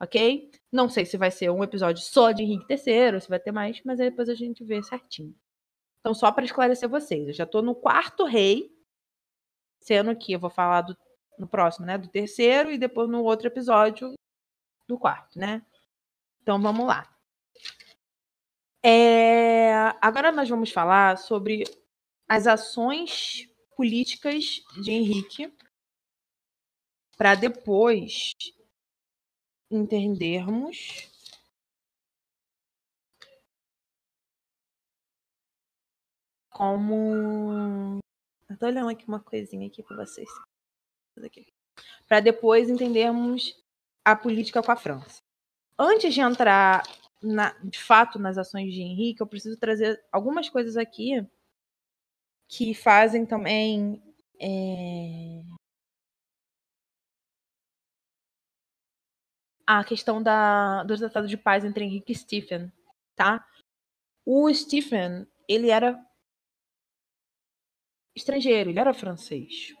Ok? 0.00 0.50
Não 0.70 0.88
sei 0.88 1.06
se 1.06 1.16
vai 1.16 1.30
ser 1.30 1.50
um 1.50 1.64
episódio 1.64 2.02
só 2.02 2.32
de 2.32 2.42
Henrique 2.42 2.66
III, 2.68 3.20
se 3.20 3.28
vai 3.28 3.40
ter 3.40 3.52
mais, 3.52 3.80
mas 3.84 4.00
aí 4.00 4.10
depois 4.10 4.28
a 4.28 4.34
gente 4.34 4.64
vê 4.64 4.82
certinho. 4.82 5.34
Então, 6.00 6.12
só 6.12 6.30
para 6.30 6.44
esclarecer 6.44 6.88
vocês, 6.88 7.28
eu 7.28 7.32
já 7.32 7.44
estou 7.44 7.62
no 7.62 7.74
quarto 7.74 8.24
rei, 8.24 8.70
sendo 9.80 10.14
que 10.14 10.32
eu 10.32 10.38
vou 10.38 10.50
falar 10.50 10.82
do 10.82 10.94
no 11.38 11.48
próximo, 11.48 11.86
né? 11.86 11.98
Do 11.98 12.08
terceiro 12.08 12.70
e 12.70 12.78
depois 12.78 13.08
no 13.08 13.22
outro 13.22 13.46
episódio 13.46 14.12
do 14.86 14.98
quarto, 14.98 15.38
né? 15.38 15.64
Então 16.44 16.60
vamos 16.60 16.86
lá. 16.86 17.10
É... 18.84 19.72
Agora 19.98 20.30
nós 20.30 20.46
vamos 20.46 20.70
falar 20.70 21.16
sobre 21.16 21.64
as 22.28 22.46
ações 22.46 23.48
políticas 23.74 24.60
de 24.82 24.90
Henrique 24.90 25.50
para 27.16 27.34
depois 27.34 28.34
entendermos 29.70 31.10
como. 36.50 38.00
Eu 38.50 38.58
tô 38.58 38.66
olhando 38.66 38.90
aqui 38.90 39.08
uma 39.08 39.20
coisinha 39.20 39.66
aqui 39.66 39.82
para 39.82 39.96
vocês 39.96 40.28
para 42.06 42.20
depois 42.20 42.68
entendermos 42.68 43.56
a 44.04 44.14
política 44.14 44.62
com 44.62 44.70
a 44.70 44.76
França. 44.76 45.23
Antes 45.78 46.14
de 46.14 46.20
entrar 46.20 46.82
na, 47.22 47.50
de 47.64 47.78
fato 47.78 48.18
nas 48.18 48.38
ações 48.38 48.72
de 48.72 48.80
Henrique, 48.80 49.20
eu 49.20 49.26
preciso 49.26 49.58
trazer 49.58 50.02
algumas 50.12 50.48
coisas 50.48 50.76
aqui 50.76 51.26
que 52.48 52.74
fazem 52.74 53.26
também 53.26 54.02
é... 54.40 55.42
a 59.66 59.82
questão 59.82 60.22
da, 60.22 60.84
do 60.84 60.96
tratado 60.96 61.26
de 61.26 61.36
paz 61.36 61.64
entre 61.64 61.84
Henrique 61.84 62.12
e 62.12 62.16
Stephen, 62.16 62.70
tá? 63.16 63.44
O 64.24 64.52
Stephen, 64.52 65.26
ele 65.48 65.70
era 65.70 65.98
estrangeiro, 68.14 68.70
ele 68.70 68.78
era 68.78 68.94
francês. 68.94 69.74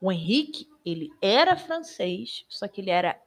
O 0.00 0.12
Henrique, 0.12 0.68
ele 0.84 1.08
era 1.22 1.56
francês, 1.56 2.44
só 2.48 2.68
que 2.68 2.80
ele 2.80 2.90
era 2.90 3.20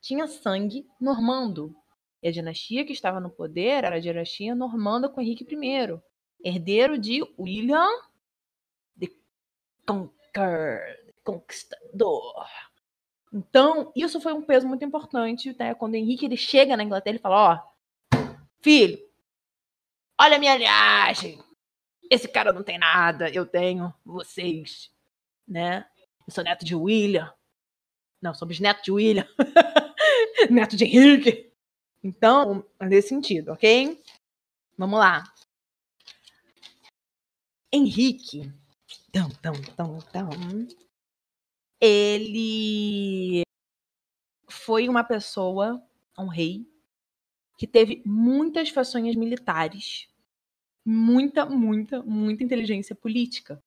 tinha 0.00 0.26
sangue 0.26 0.86
normando. 1.00 1.74
E 2.22 2.28
a 2.28 2.32
dinastia 2.32 2.84
que 2.84 2.92
estava 2.92 3.20
no 3.20 3.30
poder 3.30 3.84
era 3.84 3.96
a 3.96 4.00
dinastia 4.00 4.54
normanda 4.54 5.08
com 5.08 5.20
Henrique 5.20 5.44
I, 5.44 6.00
herdeiro 6.42 6.98
de 6.98 7.22
William 7.38 7.88
the 8.98 9.08
Conqueror, 9.86 10.80
Conquistador. 11.24 12.46
Então, 13.32 13.92
isso 13.94 14.20
foi 14.20 14.32
um 14.32 14.42
peso 14.42 14.66
muito 14.66 14.84
importante, 14.84 15.54
né? 15.58 15.74
Quando 15.74 15.94
Henrique 15.94 16.24
ele 16.24 16.36
chega 16.36 16.76
na 16.76 16.82
Inglaterra, 16.82 17.14
ele 17.14 17.22
fala: 17.22 17.62
Ó, 18.12 18.18
filho, 18.60 18.98
olha 20.18 20.36
a 20.36 20.38
minha 20.38 20.56
linhagem. 20.56 21.38
Esse 22.10 22.26
cara 22.26 22.52
não 22.52 22.62
tem 22.62 22.78
nada, 22.78 23.28
eu 23.28 23.44
tenho 23.44 23.92
vocês, 24.04 24.90
né? 25.46 25.86
Eu 26.26 26.32
sou 26.32 26.42
neto 26.42 26.64
de 26.64 26.74
William. 26.74 27.32
Não, 28.20 28.34
somos 28.34 28.58
neto 28.58 28.82
de 28.82 28.90
William. 28.90 29.28
neto 30.50 30.76
de 30.76 30.84
Henrique. 30.84 31.52
Então, 32.02 32.64
nesse 32.80 33.08
sentido, 33.08 33.52
ok? 33.52 34.00
Vamos 34.76 34.98
lá. 34.98 35.24
Henrique. 37.72 38.52
Tão, 39.12 39.28
tão, 39.30 39.52
tão, 39.74 39.98
tão 39.98 40.30
ele 41.80 43.42
foi 44.48 44.88
uma 44.88 45.04
pessoa, 45.04 45.82
um 46.18 46.26
rei, 46.26 46.66
que 47.56 47.66
teve 47.66 48.02
muitas 48.04 48.70
façanhas 48.70 49.14
militares, 49.14 50.08
muita, 50.84 51.44
muita, 51.46 52.02
muita 52.02 52.44
inteligência 52.44 52.94
política. 52.94 53.62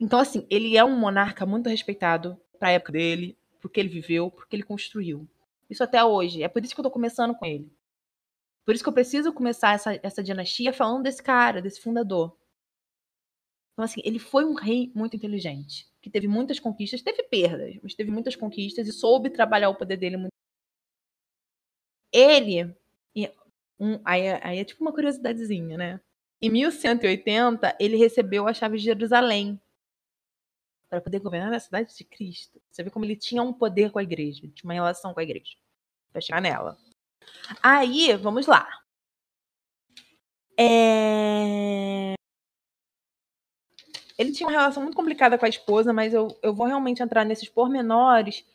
Então, 0.00 0.18
assim, 0.18 0.46
ele 0.50 0.76
é 0.76 0.84
um 0.84 0.98
monarca 0.98 1.46
muito 1.46 1.68
respeitado 1.68 2.40
para 2.58 2.68
a 2.68 2.72
época 2.72 2.92
dele, 2.92 3.38
porque 3.64 3.80
ele 3.80 3.88
viveu, 3.88 4.30
porque 4.30 4.54
ele 4.54 4.62
construiu. 4.62 5.26
Isso 5.70 5.82
até 5.82 6.04
hoje. 6.04 6.42
É 6.42 6.48
por 6.48 6.62
isso 6.62 6.74
que 6.74 6.80
eu 6.80 6.84
tô 6.84 6.90
começando 6.90 7.34
com 7.34 7.46
ele. 7.46 7.72
Por 8.62 8.74
isso 8.74 8.84
que 8.84 8.88
eu 8.90 8.92
preciso 8.92 9.32
começar 9.32 9.72
essa, 9.72 9.98
essa 10.02 10.22
dinastia 10.22 10.70
falando 10.70 11.04
desse 11.04 11.22
cara, 11.22 11.62
desse 11.62 11.80
fundador. 11.80 12.36
Então, 13.72 13.82
assim, 13.82 14.02
ele 14.04 14.18
foi 14.18 14.44
um 14.44 14.52
rei 14.52 14.92
muito 14.94 15.16
inteligente, 15.16 15.90
que 16.02 16.10
teve 16.10 16.28
muitas 16.28 16.60
conquistas, 16.60 17.00
teve 17.00 17.22
perdas, 17.22 17.78
mas 17.82 17.94
teve 17.94 18.10
muitas 18.10 18.36
conquistas 18.36 18.86
e 18.86 18.92
soube 18.92 19.30
trabalhar 19.30 19.70
o 19.70 19.74
poder 19.74 19.96
dele 19.96 20.18
muito. 20.18 20.34
Ele. 22.12 22.76
Um, 23.80 23.98
aí, 24.04 24.28
aí 24.42 24.58
é 24.58 24.64
tipo 24.64 24.84
uma 24.84 24.92
curiosidadezinha, 24.92 25.78
né? 25.78 26.00
Em 26.42 26.50
1180, 26.50 27.78
ele 27.80 27.96
recebeu 27.96 28.46
a 28.46 28.52
chave 28.52 28.76
de 28.76 28.84
Jerusalém 28.84 29.58
para 30.88 31.00
poder 31.00 31.20
governar 31.20 31.52
a 31.52 31.60
cidade 31.60 31.94
de 31.96 32.04
Cristo. 32.04 32.60
Você 32.70 32.82
vê 32.82 32.90
como 32.90 33.04
ele 33.04 33.16
tinha 33.16 33.42
um 33.42 33.52
poder 33.52 33.90
com 33.90 33.98
a 33.98 34.02
igreja, 34.02 34.40
tinha 34.48 34.64
uma 34.64 34.74
relação 34.74 35.12
com 35.12 35.20
a 35.20 35.22
igreja. 35.22 35.56
Para 36.12 36.20
chegar 36.20 36.40
nela. 36.40 36.78
Aí, 37.62 38.14
vamos 38.16 38.46
lá. 38.46 38.68
É... 40.58 42.14
Ele 44.16 44.30
tinha 44.32 44.48
uma 44.48 44.56
relação 44.56 44.82
muito 44.82 44.94
complicada 44.96 45.36
com 45.36 45.44
a 45.44 45.48
esposa, 45.48 45.92
mas 45.92 46.14
eu, 46.14 46.28
eu 46.42 46.54
vou 46.54 46.66
realmente 46.66 47.02
entrar 47.02 47.24
nesses 47.24 47.48
pormenores 47.48 48.46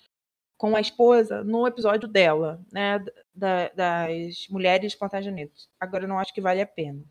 com 0.57 0.75
a 0.75 0.81
esposa 0.81 1.43
no 1.43 1.67
episódio 1.67 2.07
dela, 2.07 2.61
né? 2.71 2.99
Da, 3.33 3.69
das 3.69 4.47
mulheres 4.49 4.95
plantageneiras. 4.95 5.69
Agora 5.79 6.05
eu 6.05 6.07
não 6.07 6.19
acho 6.19 6.33
que 6.33 6.41
vale 6.41 6.61
a 6.61 6.67
pena. 6.67 7.03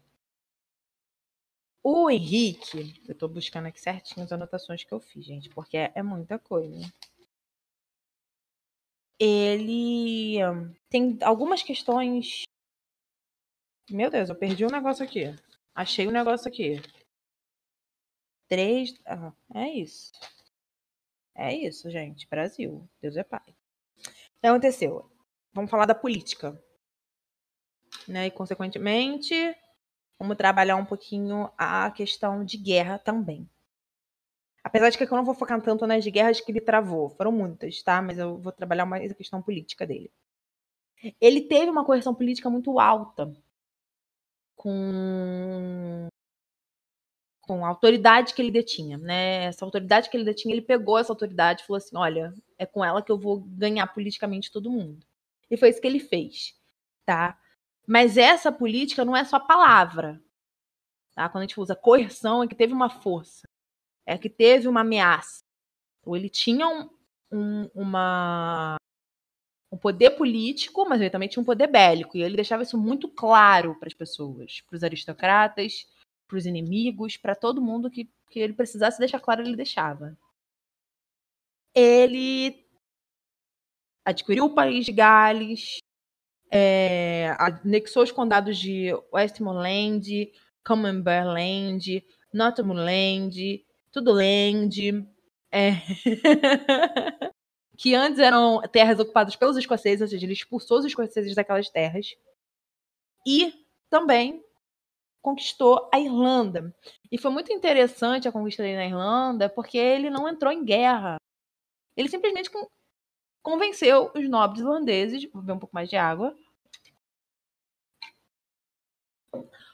O 1.83 2.11
Henrique, 2.11 3.01
eu 3.09 3.15
tô 3.15 3.29
buscando 3.29 3.67
aqui 3.67 3.81
certinho 3.81 4.25
as 4.25 4.33
anotações 4.33 4.85
que 4.85 4.93
eu 4.93 5.01
fiz, 5.01 5.25
gente, 5.25 5.49
porque 5.51 5.77
é, 5.77 5.93
é 5.95 6.03
muita 6.03 6.39
coisa. 6.39 6.81
Ele 9.19 10.39
tem 10.89 11.19
algumas 11.23 11.63
questões. 11.63 12.43
Meu 13.91 14.11
Deus, 14.11 14.29
eu 14.29 14.37
perdi 14.37 14.65
um 14.65 14.71
negócio 14.71 15.05
aqui. 15.05 15.25
Achei 15.75 16.07
um 16.07 16.13
negócio 16.13 16.49
aqui. 16.49 16.81
Três. 18.49 18.95
Ah, 19.07 19.33
é 19.55 19.69
isso. 19.69 20.13
É 21.35 21.55
isso, 21.55 21.91
gente. 21.91 22.29
Brasil. 22.29 22.89
Deus 23.01 23.17
é 23.17 23.25
pai. 23.25 23.45
O 23.49 24.41
que 24.41 24.47
aconteceu? 24.47 25.11
Vamos 25.53 25.71
falar 25.71 25.87
da 25.87 25.95
política. 25.95 26.63
Né? 28.07 28.27
E, 28.27 28.31
consequentemente, 28.31 29.35
vamos 30.19 30.37
trabalhar 30.37 30.77
um 30.77 30.85
pouquinho 30.85 31.51
a 31.57 31.91
questão 31.91 32.45
de 32.45 32.57
guerra 32.57 32.99
também. 32.99 33.49
Apesar 34.63 34.91
de 34.91 34.99
que 34.99 35.05
eu 35.05 35.17
não 35.17 35.25
vou 35.25 35.35
focar 35.35 35.61
tanto 35.63 35.87
nas 35.87 36.07
guerras 36.07 36.41
que 36.41 36.51
ele 36.53 36.61
travou. 36.61 37.09
Foram 37.11 37.33
muitas, 37.33 37.83
tá? 37.83 38.03
Mas 38.03 38.19
eu 38.19 38.39
vou 38.39 38.53
trabalhar 38.53 38.85
mais 38.85 39.11
a 39.11 39.15
questão 39.15 39.41
política 39.41 39.87
dele. 39.87 40.11
Ele 41.21 41.43
teve 41.43 41.71
uma 41.71 41.85
correção 41.85 42.15
política 42.15 42.51
muito 42.51 42.79
alta 42.81 43.33
com 44.57 46.09
com 47.43 47.65
a 47.65 47.69
autoridade 47.69 48.35
que 48.35 48.43
ele 48.43 48.51
detinha, 48.51 48.99
né? 48.99 49.45
Essa 49.47 49.65
autoridade 49.65 50.11
que 50.11 50.17
ele 50.17 50.25
detinha, 50.25 50.55
ele 50.55 50.61
pegou 50.61 50.99
essa 50.99 51.11
autoridade 51.13 51.63
e 51.63 51.67
falou 51.67 51.79
assim: 51.79 51.97
olha, 51.97 52.35
é 52.59 52.67
com 52.67 52.85
ela 52.85 53.03
que 53.03 53.11
eu 53.11 53.19
vou 53.19 53.41
ganhar 53.41 53.87
politicamente 53.87 54.53
todo 54.53 54.71
mundo. 54.71 54.99
E 55.51 55.57
foi 55.57 55.71
isso 55.71 55.81
que 55.81 55.87
ele 55.87 56.01
fez, 56.01 56.55
tá? 57.07 57.39
Mas 57.89 58.19
essa 58.19 58.53
política 58.53 59.03
não 59.03 59.17
é 59.17 59.25
só 59.25 59.41
palavra, 59.41 60.23
tá? 61.15 61.27
Quando 61.31 61.45
a 61.45 61.47
gente 61.47 61.59
usa 61.59 61.75
coerção, 61.75 62.43
é 62.43 62.47
que 62.47 62.55
teve 62.55 62.75
uma 62.75 62.91
força, 62.91 63.49
é 64.05 64.19
que 64.19 64.29
teve 64.29 64.69
uma 64.69 64.83
ameaça. 64.83 65.41
Ou 66.05 66.15
ele 66.15 66.29
tinha 66.29 66.69
um, 66.69 66.91
um, 67.33 67.71
uma, 67.75 68.77
um 69.73 69.79
poder 69.79 70.11
político, 70.11 70.87
mas 70.87 71.01
ele 71.01 71.09
também 71.09 71.31
tinha 71.31 71.41
um 71.41 71.47
poder 71.47 71.67
bélico. 71.67 72.15
E 72.15 72.23
ele 72.23 72.37
deixava 72.37 72.63
isso 72.63 72.77
muito 72.77 73.09
claro 73.09 73.75
para 73.79 73.89
as 73.89 73.95
pessoas, 73.95 74.61
para 74.69 74.77
os 74.77 74.85
aristocratas, 74.85 75.87
para 76.29 76.37
os 76.37 76.45
inimigos, 76.45 77.17
para 77.17 77.35
todo 77.35 77.63
mundo 77.63 77.91
que, 77.91 78.05
que 78.31 78.39
ele 78.39 78.53
precisasse 78.53 78.99
deixar 78.99 79.19
claro, 79.19 79.41
ele 79.41 79.57
deixava. 79.57 80.15
Ele 81.75 82.69
adquiriu 84.05 84.45
o 84.45 84.55
país 84.55 84.85
de 84.85 84.93
Gales, 84.93 85.79
é, 86.51 87.35
anexou 87.39 88.03
os 88.03 88.13
condados 88.13 88.59
de 88.59 88.91
Westmoreland, 89.13 90.33
Cumberland, 90.65 92.05
Northumberland, 92.33 93.65
tudo 93.91 94.13
Land, 94.13 95.07
é... 95.51 95.73
que 97.77 97.95
antes 97.95 98.19
eram 98.19 98.61
terras 98.73 98.99
ocupadas 98.99 99.37
pelos 99.37 99.57
escoceses, 99.57 100.03
ou 100.03 100.09
seja, 100.09 100.27
ele 100.27 100.33
expulsou 100.33 100.79
os 100.79 100.85
escoceses 100.85 101.35
daquelas 101.35 101.71
terras. 101.71 102.15
E 103.27 103.53
também 103.89 104.43
conquistou 105.23 105.89
a 105.93 106.01
Irlanda. 106.01 106.75
E 107.11 107.19
foi 107.19 107.31
muito 107.31 107.53
interessante 107.53 108.27
a 108.27 108.33
conquista 108.33 108.63
dele 108.63 108.77
na 108.77 108.87
Irlanda, 108.87 109.49
porque 109.49 109.79
ele 109.79 110.11
não 110.11 110.29
entrou 110.29 110.53
em 110.53 110.65
guerra. 110.65 111.17
Ele 111.97 112.09
simplesmente 112.09 112.51
convenceu 113.49 114.11
os 114.15 114.29
nobres 114.29 114.61
irlandeses, 114.61 115.25
vou 115.33 115.41
beber 115.41 115.55
um 115.55 115.59
pouco 115.59 115.75
mais 115.75 115.89
de 115.89 115.97
água. 115.97 116.37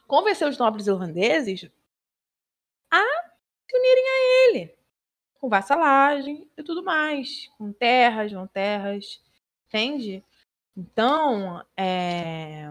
Convenceu 0.06 0.48
os 0.48 0.56
nobres 0.56 0.86
irlandeses 0.86 1.68
a 2.88 3.02
se 3.68 3.76
unirem 3.76 4.04
a 4.04 4.48
ele, 4.48 4.74
com 5.40 5.48
vassalagem 5.48 6.48
e 6.56 6.62
tudo 6.62 6.84
mais, 6.84 7.48
com 7.58 7.72
terras, 7.72 8.30
não 8.30 8.46
terras, 8.46 9.20
entende? 9.66 10.22
Então, 10.76 11.66
é 11.76 12.70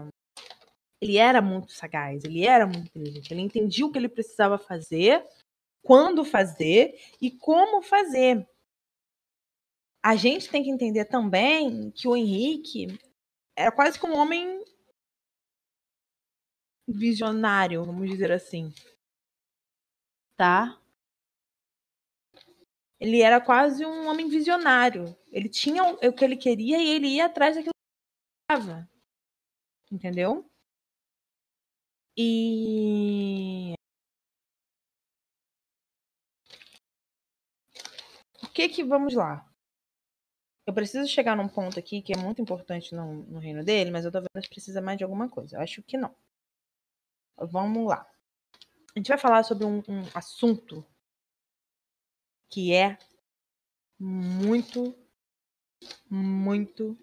ele 1.02 1.18
era 1.18 1.42
muito 1.42 1.70
sagaz, 1.72 2.24
ele 2.24 2.46
era 2.46 2.66
muito 2.66 2.86
inteligente, 2.86 3.30
ele 3.30 3.42
entendia 3.42 3.84
o 3.84 3.92
que 3.92 3.98
ele 3.98 4.08
precisava 4.08 4.56
fazer, 4.56 5.22
quando 5.82 6.24
fazer 6.24 6.98
e 7.20 7.30
como 7.30 7.82
fazer. 7.82 8.48
A 10.04 10.16
gente 10.16 10.50
tem 10.50 10.62
que 10.62 10.68
entender 10.68 11.06
também 11.06 11.90
que 11.90 12.06
o 12.06 12.14
Henrique 12.14 12.88
era 13.56 13.72
quase 13.72 13.98
como 13.98 14.14
um 14.14 14.18
homem 14.18 14.62
visionário, 16.86 17.82
vamos 17.86 18.10
dizer 18.10 18.30
assim. 18.30 18.70
Tá? 20.36 20.78
Ele 23.00 23.22
era 23.22 23.40
quase 23.40 23.86
um 23.86 24.06
homem 24.06 24.28
visionário. 24.28 25.16
Ele 25.32 25.48
tinha 25.48 25.82
o 25.82 26.12
que 26.12 26.22
ele 26.22 26.36
queria 26.36 26.82
e 26.82 26.88
ele 26.90 27.08
ia 27.08 27.24
atrás 27.24 27.56
daquilo 27.56 27.72
que 27.72 28.52
ele 28.52 28.60
estava. 28.60 28.90
Entendeu? 29.90 30.44
E 32.14 33.74
o 38.42 38.48
que 38.52 38.68
que 38.68 38.84
vamos 38.84 39.14
lá? 39.14 39.53
Eu 40.66 40.72
preciso 40.72 41.06
chegar 41.08 41.36
num 41.36 41.48
ponto 41.48 41.78
aqui 41.78 42.00
que 42.00 42.12
é 42.12 42.16
muito 42.16 42.40
importante 42.40 42.94
no, 42.94 43.22
no 43.24 43.38
reino 43.38 43.62
dele, 43.62 43.90
mas 43.90 44.04
eu 44.04 44.12
tô 44.12 44.20
vendo 44.20 44.48
precisa 44.48 44.80
mais 44.80 44.96
de 44.96 45.04
alguma 45.04 45.28
coisa. 45.28 45.56
Eu 45.56 45.60
acho 45.60 45.82
que 45.82 45.96
não. 45.96 46.14
Vamos 47.36 47.86
lá. 47.86 48.06
A 48.94 48.98
gente 48.98 49.08
vai 49.08 49.18
falar 49.18 49.42
sobre 49.42 49.64
um, 49.64 49.78
um 49.88 50.02
assunto 50.14 50.86
que 52.48 52.72
é 52.72 52.96
muito, 53.98 54.94
muito, 56.08 56.96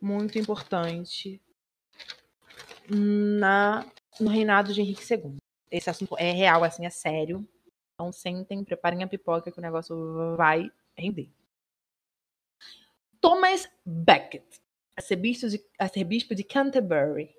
muito 0.00 0.38
importante 0.38 1.40
na 2.88 3.84
no 4.20 4.30
reinado 4.30 4.72
de 4.72 4.80
Henrique 4.80 5.02
II. 5.12 5.38
Esse 5.70 5.90
assunto 5.90 6.16
é 6.18 6.30
real, 6.30 6.62
assim, 6.62 6.86
é 6.86 6.90
sério. 6.90 7.46
Então 7.94 8.12
sentem, 8.12 8.62
preparem 8.64 9.02
a 9.02 9.08
pipoca 9.08 9.50
que 9.50 9.58
o 9.58 9.62
negócio 9.62 10.36
vai 10.36 10.70
render. 10.96 11.30
Thomas 13.24 13.66
Becket, 13.86 14.44
arcebispo 14.94 15.48
de, 15.48 15.64
arcebispo 15.78 16.34
de 16.34 16.44
Canterbury. 16.44 17.34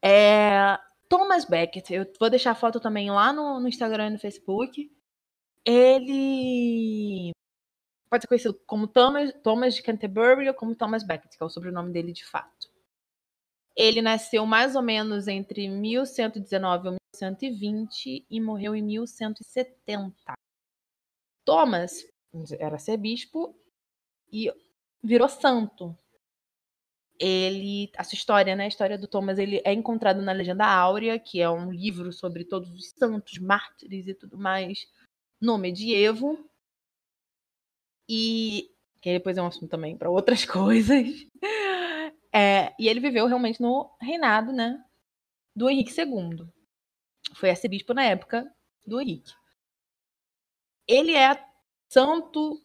É, 0.00 0.78
Thomas 1.08 1.44
Becket, 1.44 1.90
eu 1.90 2.06
vou 2.16 2.30
deixar 2.30 2.52
a 2.52 2.54
foto 2.54 2.78
também 2.78 3.10
lá 3.10 3.32
no, 3.32 3.58
no 3.58 3.66
Instagram 3.66 4.06
e 4.06 4.10
no 4.10 4.18
Facebook. 4.20 4.88
Ele 5.64 7.32
pode 8.08 8.22
ser 8.22 8.28
conhecido 8.28 8.54
como 8.68 8.86
Thomas, 8.86 9.32
Thomas 9.42 9.74
de 9.74 9.82
Canterbury 9.82 10.46
ou 10.46 10.54
como 10.54 10.76
Thomas 10.76 11.02
Becket, 11.02 11.36
que 11.36 11.42
é 11.42 11.44
o 11.44 11.50
sobrenome 11.50 11.92
dele 11.92 12.12
de 12.12 12.24
fato. 12.24 12.70
Ele 13.74 14.00
nasceu 14.00 14.46
mais 14.46 14.76
ou 14.76 14.82
menos 14.82 15.26
entre 15.26 15.68
1119 15.68 16.86
e 16.86 16.90
1120 17.20 18.26
e 18.30 18.40
morreu 18.40 18.76
em 18.76 18.82
1170. 18.82 20.34
Thomas 21.44 22.06
era 22.60 22.78
ser 22.78 22.96
bispo 22.96 23.58
e 24.32 24.52
virou 25.02 25.28
santo. 25.28 25.96
Ele, 27.20 27.90
essa 27.94 28.14
história, 28.14 28.54
né, 28.54 28.64
a 28.64 28.68
história 28.68 28.96
do 28.96 29.08
Thomas, 29.08 29.38
ele 29.38 29.60
é 29.64 29.72
encontrado 29.72 30.22
na 30.22 30.32
Legenda 30.32 30.64
Áurea, 30.66 31.18
que 31.18 31.40
é 31.40 31.50
um 31.50 31.72
livro 31.72 32.12
sobre 32.12 32.44
todos 32.44 32.70
os 32.70 32.90
santos, 32.90 33.38
mártires 33.38 34.06
e 34.06 34.14
tudo 34.14 34.38
mais 34.38 34.86
no 35.40 35.58
medievo. 35.58 36.48
E 38.08 38.70
que 39.00 39.12
depois 39.12 39.36
é 39.36 39.42
um 39.42 39.46
assunto 39.46 39.68
também 39.68 39.96
para 39.96 40.10
outras 40.10 40.44
coisas. 40.46 41.26
É, 42.32 42.74
e 42.78 42.88
ele 42.88 43.00
viveu 43.00 43.26
realmente 43.26 43.60
no 43.60 43.90
reinado, 44.00 44.52
né, 44.52 44.82
do 45.54 45.68
Henrique 45.68 45.92
II. 45.98 46.46
Foi 47.34 47.50
arcebispo 47.50 47.94
na 47.94 48.04
época 48.04 48.50
do 48.86 49.00
Henrique. 49.00 49.32
Ele 50.86 51.14
é 51.14 51.44
santo 51.88 52.62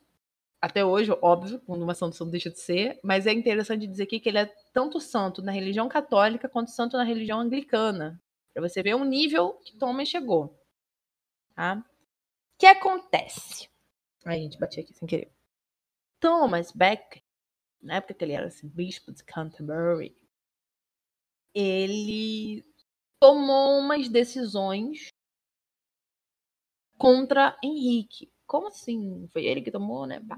até 0.63 0.85
hoje, 0.85 1.11
óbvio, 1.21 1.61
uma 1.67 1.93
santo 1.93 2.23
deixa 2.23 2.49
de 2.49 2.57
ser, 2.57 2.97
mas 3.03 3.27
é 3.27 3.33
interessante 3.33 3.85
dizer 3.85 4.03
aqui 4.03 4.17
que 4.17 4.29
ele 4.29 4.37
é 4.37 4.45
tanto 4.71 4.97
santo 4.97 5.41
na 5.41 5.51
religião 5.51 5.89
católica 5.89 6.47
quanto 6.47 6.71
santo 6.71 6.95
na 6.95 7.03
religião 7.03 7.41
anglicana. 7.41 8.17
Para 8.53 8.65
você 8.65 8.81
ver 8.81 8.93
o 8.93 9.03
nível 9.03 9.55
que 9.55 9.77
Thomas 9.77 10.07
chegou. 10.07 10.57
Tá? 11.53 11.75
O 11.75 12.57
que 12.57 12.65
acontece? 12.65 13.67
Ai, 14.23 14.39
gente, 14.39 14.57
bati 14.57 14.79
aqui 14.79 14.93
sem 14.93 15.05
querer. 15.05 15.33
Thomas 16.17 16.71
Beck, 16.71 17.21
na 17.81 17.95
época 17.95 18.13
que 18.13 18.23
ele 18.23 18.31
era 18.31 18.47
assim, 18.47 18.69
bispo 18.69 19.11
de 19.11 19.21
Canterbury, 19.21 20.15
ele 21.53 22.63
tomou 23.19 23.79
umas 23.79 24.07
decisões 24.07 25.09
contra 26.97 27.59
Henrique. 27.61 28.32
Como 28.53 28.67
assim? 28.67 29.27
Foi 29.33 29.43
ele 29.45 29.63
que 29.63 29.71
tomou, 29.71 30.05
né? 30.05 30.19
Bah. 30.19 30.37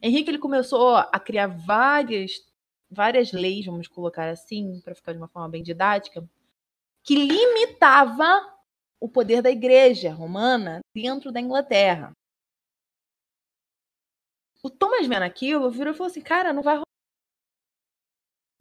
Henrique 0.00 0.30
ele 0.30 0.38
começou 0.38 0.94
a 0.94 1.18
criar 1.18 1.48
várias 1.48 2.30
várias 2.88 3.32
leis, 3.32 3.66
vamos 3.66 3.88
colocar 3.88 4.28
assim, 4.28 4.80
para 4.84 4.94
ficar 4.94 5.10
de 5.10 5.18
uma 5.18 5.26
forma 5.26 5.48
bem 5.48 5.64
didática, 5.64 6.24
que 7.02 7.16
limitava 7.16 8.56
o 9.00 9.08
poder 9.08 9.42
da 9.42 9.50
igreja 9.50 10.14
romana 10.14 10.78
dentro 10.94 11.32
da 11.32 11.40
Inglaterra. 11.40 12.12
O 14.62 14.70
Thomas 14.70 15.04
vendo 15.08 15.24
aquilo, 15.24 15.68
virou 15.68 15.92
e 15.92 15.96
falou 15.96 16.08
assim: 16.08 16.22
cara, 16.22 16.52
não 16.52 16.62
vai 16.62 16.80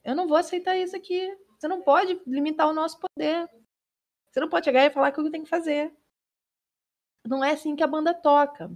Eu 0.03 0.15
não 0.15 0.27
vou 0.27 0.37
aceitar 0.37 0.75
isso 0.77 0.95
aqui. 0.95 1.31
Você 1.59 1.67
não 1.67 1.83
pode 1.83 2.19
limitar 2.25 2.67
o 2.67 2.73
nosso 2.73 2.99
poder. 2.99 3.47
Você 4.31 4.39
não 4.39 4.49
pode 4.49 4.65
chegar 4.65 4.83
e 4.83 4.89
falar 4.89 5.11
o 5.11 5.13
que 5.13 5.19
eu 5.19 5.29
tenho 5.29 5.43
que 5.43 5.49
fazer. 5.51 5.95
Não 7.23 7.43
é 7.43 7.51
assim 7.51 7.75
que 7.75 7.83
a 7.83 7.87
banda 7.87 8.11
toca. 8.11 8.75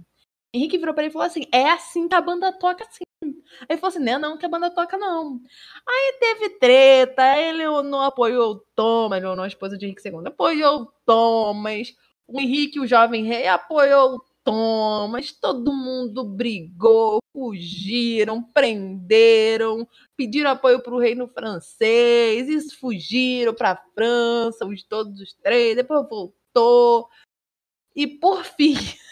Henrique 0.52 0.78
virou 0.78 0.94
para 0.94 1.04
ele 1.04 1.10
e 1.10 1.12
falou 1.12 1.26
assim: 1.26 1.44
é 1.52 1.70
assim 1.70 2.08
que 2.08 2.14
a 2.14 2.20
banda 2.20 2.52
toca, 2.52 2.84
sim. 2.90 3.04
Aí 3.22 3.66
ele 3.70 3.78
falou 3.78 3.94
assim: 3.94 4.04
não, 4.04 4.18
não, 4.18 4.38
que 4.38 4.46
a 4.46 4.48
banda 4.48 4.70
toca, 4.70 4.96
não. 4.98 5.40
Aí 5.86 6.16
teve 6.18 6.50
treta, 6.58 7.38
ele 7.38 7.64
não 7.82 8.00
apoiou 8.02 8.52
o 8.52 8.58
Thomas, 8.74 9.22
não, 9.22 9.36
não 9.36 9.44
a 9.44 9.48
esposa 9.48 9.78
de 9.78 9.86
Henrique 9.86 10.06
II, 10.06 10.26
apoiou 10.26 10.82
o 10.82 10.86
Thomas. 11.06 11.94
O 12.26 12.40
Henrique, 12.40 12.80
o 12.80 12.86
jovem 12.86 13.24
rei, 13.24 13.46
apoiou 13.46 14.16
o 14.16 14.24
Thomas. 14.44 15.32
Todo 15.32 15.72
mundo 15.72 16.24
brigou, 16.24 17.20
fugiram, 17.32 18.42
prenderam, 18.42 19.86
pediram 20.16 20.50
apoio 20.50 20.82
para 20.82 20.94
o 20.94 20.98
reino 20.98 21.28
francês, 21.28 22.48
e 22.48 22.76
fugiram 22.76 23.54
para 23.54 23.72
a 23.72 23.82
França, 23.94 24.66
os, 24.66 24.82
todos 24.84 25.20
os 25.20 25.32
três, 25.34 25.76
depois 25.76 26.08
voltou. 26.08 27.08
E 27.94 28.06
por 28.06 28.44
fim. 28.44 28.74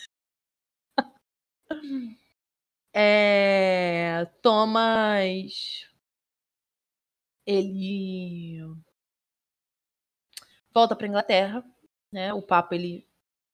É, 2.94 4.24
Thomas 4.42 5.86
ele 7.46 8.60
volta 10.72 10.94
para 10.94 11.06
Inglaterra, 11.06 11.64
né? 12.12 12.32
O 12.34 12.42
Papa 12.42 12.74
ele 12.74 13.06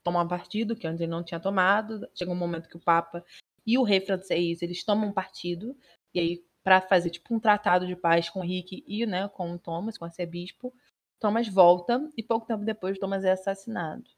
toma 0.03 0.23
um 0.23 0.29
partido 0.29 0.77
que 0.77 0.87
antes 0.87 1.01
ele 1.01 1.11
não 1.11 1.23
tinha 1.23 1.41
tomado. 1.41 2.09
Chega 2.15 2.31
um 2.31 2.37
momento 2.37 2.69
que 2.69 2.77
o 2.77 2.81
Papa 2.81 3.25
e 3.67 3.79
o 3.79 3.83
rei 3.83 4.01
francês 4.01 4.63
eles 4.63 4.85
tomam 4.85 5.13
partido 5.13 5.77
e 6.13 6.21
aí 6.21 6.45
para 6.63 6.81
fazer 6.81 7.11
tipo 7.11 7.35
um 7.35 7.41
tratado 7.41 7.87
de 7.87 7.95
paz 7.95 8.29
com 8.31 8.41
o 8.41 8.45
Henrique 8.45 8.83
e 8.87 9.05
né, 9.07 9.29
com 9.29 9.53
o 9.53 9.59
Thomas, 9.59 9.99
com 9.99 10.05
o 10.05 10.09
arcebispo, 10.09 10.75
Thomas 11.21 11.47
volta 11.47 12.11
e 12.17 12.23
pouco 12.23 12.47
tempo 12.47 12.65
depois 12.65 12.99
Thomas 12.99 13.25
é 13.25 13.33
assassinado, 13.33 14.11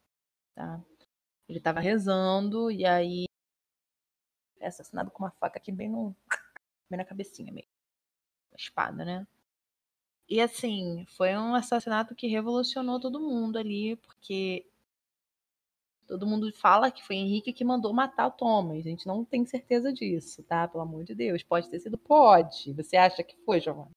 tá? 0.55 0.81
Ele 1.47 1.59
estava 1.59 1.79
rezando 1.79 2.71
e 2.71 2.85
aí 2.85 3.26
assassinado 4.67 5.11
com 5.11 5.23
uma 5.23 5.31
faca 5.31 5.57
aqui 5.57 5.71
bem 5.71 5.89
no 5.89 6.15
bem 6.89 6.97
na 6.97 7.05
cabecinha 7.05 7.51
mesmo. 7.51 7.69
espada, 8.55 9.05
né? 9.05 9.27
E 10.29 10.41
assim, 10.41 11.05
foi 11.09 11.35
um 11.37 11.55
assassinato 11.55 12.13
que 12.13 12.27
revolucionou 12.27 12.99
todo 12.99 13.19
mundo 13.19 13.57
ali, 13.57 13.95
porque 13.97 14.65
todo 16.07 16.27
mundo 16.27 16.51
fala 16.53 16.91
que 16.91 17.05
foi 17.05 17.15
Henrique 17.17 17.53
que 17.53 17.63
mandou 17.63 17.93
matar 17.93 18.27
o 18.27 18.31
Thomas. 18.31 18.79
A 18.79 18.89
gente 18.89 19.07
não 19.07 19.23
tem 19.23 19.45
certeza 19.45 19.91
disso, 19.91 20.43
tá? 20.43 20.67
Pelo 20.67 20.83
amor 20.83 21.03
de 21.03 21.15
Deus. 21.15 21.43
Pode 21.43 21.69
ter 21.69 21.79
sido? 21.79 21.97
Pode. 21.97 22.73
Você 22.73 22.97
acha 22.97 23.23
que 23.23 23.37
foi, 23.45 23.59
Giovanna? 23.61 23.91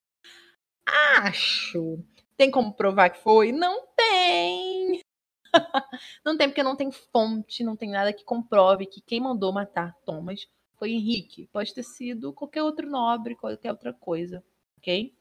Acho. 0.87 1.99
Tem 2.37 2.51
como 2.51 2.73
provar 2.73 3.11
que 3.11 3.18
foi? 3.18 3.53
Não 3.53 3.87
tem. 3.97 5.01
não 6.25 6.37
tem, 6.37 6.49
porque 6.49 6.62
não 6.62 6.77
tem 6.77 6.91
fonte, 6.91 7.64
não 7.64 7.77
tem 7.77 7.91
nada 7.91 8.12
que 8.12 8.25
comprove 8.25 8.87
que 8.87 9.01
quem 9.01 9.21
mandou 9.21 9.53
matar 9.53 9.97
Thomas 10.05 10.49
foi 10.81 10.93
Henrique. 10.93 11.47
Pode 11.53 11.74
ter 11.74 11.83
sido 11.83 12.33
qualquer 12.33 12.62
outro 12.62 12.89
nobre, 12.89 13.37
qualquer 13.37 13.70
outra 13.70 13.93
coisa, 13.93 14.43
ok? 14.78 15.14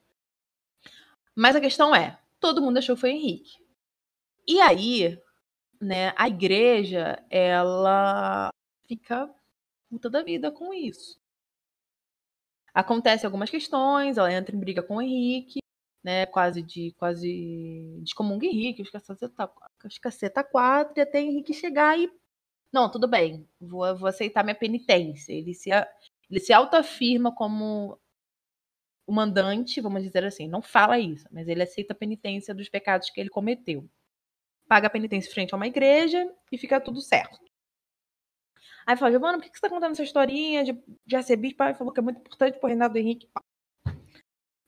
Mas 1.35 1.55
a 1.55 1.61
questão 1.61 1.93
é, 1.93 2.17
todo 2.39 2.61
mundo 2.61 2.77
achou 2.77 2.95
que 2.95 3.01
foi 3.01 3.11
Henrique. 3.11 3.57
E 4.47 4.61
aí, 4.61 5.21
né, 5.79 6.13
a 6.15 6.27
igreja, 6.29 7.23
ela 7.29 8.49
fica 8.87 9.29
puta 9.89 10.09
da 10.09 10.23
vida 10.23 10.49
com 10.49 10.73
isso. 10.73 11.19
Acontece 12.73 13.25
algumas 13.25 13.49
questões, 13.49 14.17
ela 14.17 14.31
entra 14.31 14.55
em 14.55 14.59
briga 14.59 14.81
com 14.81 14.95
o 14.95 15.01
Henrique, 15.01 15.59
né, 16.01 16.25
quase 16.25 16.61
de 16.61 16.93
quase 16.93 17.99
descomunga 18.01 18.45
Henrique, 18.45 18.81
os 18.81 18.89
caceta, 18.89 19.51
os 19.83 19.97
caceta 19.97 20.43
quatro, 20.43 20.93
e 20.97 21.01
até 21.01 21.19
Henrique 21.19 21.53
chegar 21.53 21.99
e 21.99 22.09
não, 22.71 22.89
tudo 22.89 23.07
bem, 23.07 23.47
vou, 23.59 23.95
vou 23.97 24.07
aceitar 24.07 24.43
minha 24.43 24.55
penitência. 24.55 25.33
Ele 25.33 25.53
se, 25.53 25.69
ele 26.29 26.39
se 26.39 26.53
autoafirma 26.53 27.33
como 27.33 27.99
o 29.07 29.11
mandante, 29.11 29.81
vamos 29.81 30.03
dizer 30.03 30.23
assim, 30.23 30.47
não 30.47 30.61
fala 30.61 30.99
isso, 30.99 31.27
mas 31.31 31.47
ele 31.47 31.63
aceita 31.63 31.93
a 31.93 31.97
penitência 31.97 32.53
dos 32.53 32.69
pecados 32.69 33.09
que 33.09 33.19
ele 33.19 33.29
cometeu. 33.29 33.89
Paga 34.67 34.85
a 34.85 34.89
penitência 34.91 35.31
frente 35.31 35.51
a 35.51 35.57
uma 35.57 35.65
igreja 35.65 36.31
e 36.51 36.57
fica 36.59 36.79
tudo 36.79 37.01
certo. 37.01 37.39
Aí 38.85 38.95
fala, 38.95 39.11
Giovana, 39.11 39.39
por 39.39 39.43
que 39.43 39.49
você 39.49 39.57
está 39.57 39.69
contando 39.69 39.93
essa 39.93 40.03
historinha 40.03 40.63
de, 40.63 40.79
de 41.05 41.15
arcebispo? 41.15 41.63
Ele 41.63 41.73
falou 41.73 41.91
que 41.91 41.99
é 41.99 42.03
muito 42.03 42.19
importante 42.19 42.59
para 42.59 42.67
o 42.67 42.69
Reinaldo 42.69 42.97
Henrique. 42.97 43.27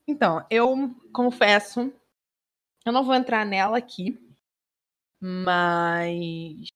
Então, 0.06 0.44
eu 0.50 0.74
confesso, 1.12 1.92
eu 2.84 2.92
não 2.92 3.04
vou 3.04 3.14
entrar 3.14 3.46
nela 3.46 3.78
aqui, 3.78 4.18
mas 5.20 6.71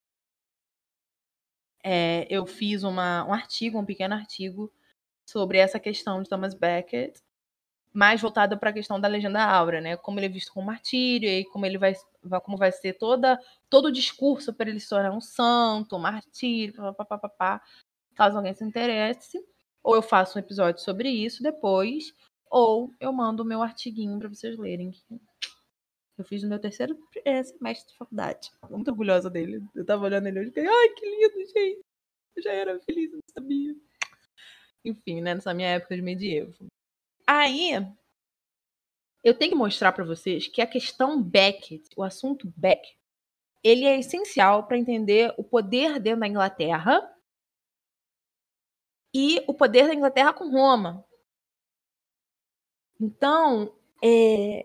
é, 1.89 2.27
eu 2.29 2.45
fiz 2.45 2.83
uma, 2.83 3.25
um 3.25 3.33
artigo, 3.33 3.79
um 3.79 3.85
pequeno 3.85 4.13
artigo, 4.13 4.73
sobre 5.25 5.59
essa 5.59 5.79
questão 5.79 6.21
de 6.21 6.29
Thomas 6.29 6.53
Becket, 6.53 7.17
mais 7.93 8.21
voltada 8.21 8.57
para 8.57 8.71
a 8.71 8.73
questão 8.73 9.01
da 9.01 9.07
legenda 9.07 9.41
áurea, 9.41 9.81
né? 9.81 9.97
Como 9.97 10.19
ele 10.19 10.27
é 10.27 10.29
visto 10.29 10.53
como 10.53 10.67
martírio 10.67 11.29
e 11.29 11.45
como 11.45 11.65
ele 11.65 11.79
vai, 11.79 11.95
como 12.43 12.57
vai 12.57 12.73
ser 12.73 12.95
toda 12.95 13.39
todo 13.71 13.87
o 13.87 13.93
discurso 13.93 14.53
para 14.53 14.69
ele 14.69 14.81
se 14.81 14.89
tornar 14.89 15.13
um 15.13 15.21
santo, 15.21 15.95
um 15.95 16.01
martírio, 16.01 16.93
papapá, 16.95 17.63
caso 18.17 18.37
alguém 18.37 18.53
se 18.53 18.65
interesse. 18.65 19.39
Ou 19.81 19.95
eu 19.95 20.03
faço 20.03 20.39
um 20.39 20.41
episódio 20.41 20.83
sobre 20.83 21.09
isso 21.09 21.41
depois, 21.41 22.13
ou 22.51 22.91
eu 22.99 23.13
mando 23.13 23.45
o 23.45 23.47
meu 23.47 23.63
artiguinho 23.63 24.19
para 24.19 24.29
vocês 24.29 24.59
lerem. 24.59 24.93
Eu 26.19 26.25
fiz 26.25 26.43
no 26.43 26.49
meu 26.49 26.59
terceiro 26.59 26.99
é, 27.25 27.43
semestre 27.43 27.93
de 27.93 27.99
faculdade. 27.99 28.51
Muito 28.71 28.91
orgulhosa 28.91 29.29
dele. 29.29 29.63
Eu 29.75 29.85
tava 29.85 30.05
olhando 30.05 30.27
ele 30.27 30.41
hoje 30.41 30.49
e 30.49 30.53
fiquei, 30.53 30.67
ai, 30.67 30.89
que 30.91 31.07
lindo, 31.07 31.53
gente. 31.53 31.85
Eu 32.37 32.43
já 32.43 32.53
era 32.53 32.81
feliz, 32.81 33.13
não 33.13 33.21
sabia. 33.33 33.75
Enfim, 34.85 35.21
né? 35.21 35.35
Nessa 35.35 35.53
minha 35.53 35.69
época 35.69 35.95
de 35.95 36.03
medievo. 36.03 36.55
Aí, 37.27 37.73
eu 39.23 39.35
tenho 39.35 39.53
que 39.53 39.59
mostrar 39.59 39.93
para 39.93 40.05
vocês 40.05 40.47
que 40.47 40.63
a 40.63 40.67
questão 40.67 41.23
Beckett, 41.23 41.85
o 41.97 42.03
assunto 42.03 42.53
Beckett, 42.57 42.97
ele 43.63 43.85
é 43.85 43.99
essencial 43.99 44.67
para 44.67 44.79
entender 44.79 45.35
o 45.37 45.43
poder 45.43 45.99
dentro 45.99 46.21
da 46.21 46.29
Inglaterra 46.29 47.13
e 49.13 49.43
o 49.49 49.53
poder 49.53 49.89
da 49.89 49.95
Inglaterra 49.95 50.33
com 50.33 50.49
Roma. 50.49 51.05
Então, 53.01 53.75
é... 54.03 54.65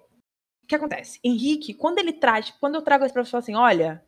que 0.71 0.75
acontece? 0.75 1.19
Henrique, 1.23 1.73
quando 1.73 1.99
ele 1.99 2.13
traz, 2.13 2.51
quando 2.51 2.75
eu 2.75 2.81
trago 2.81 3.03
esse 3.03 3.13
professor 3.13 3.37
assim, 3.37 3.55
olha, 3.55 4.03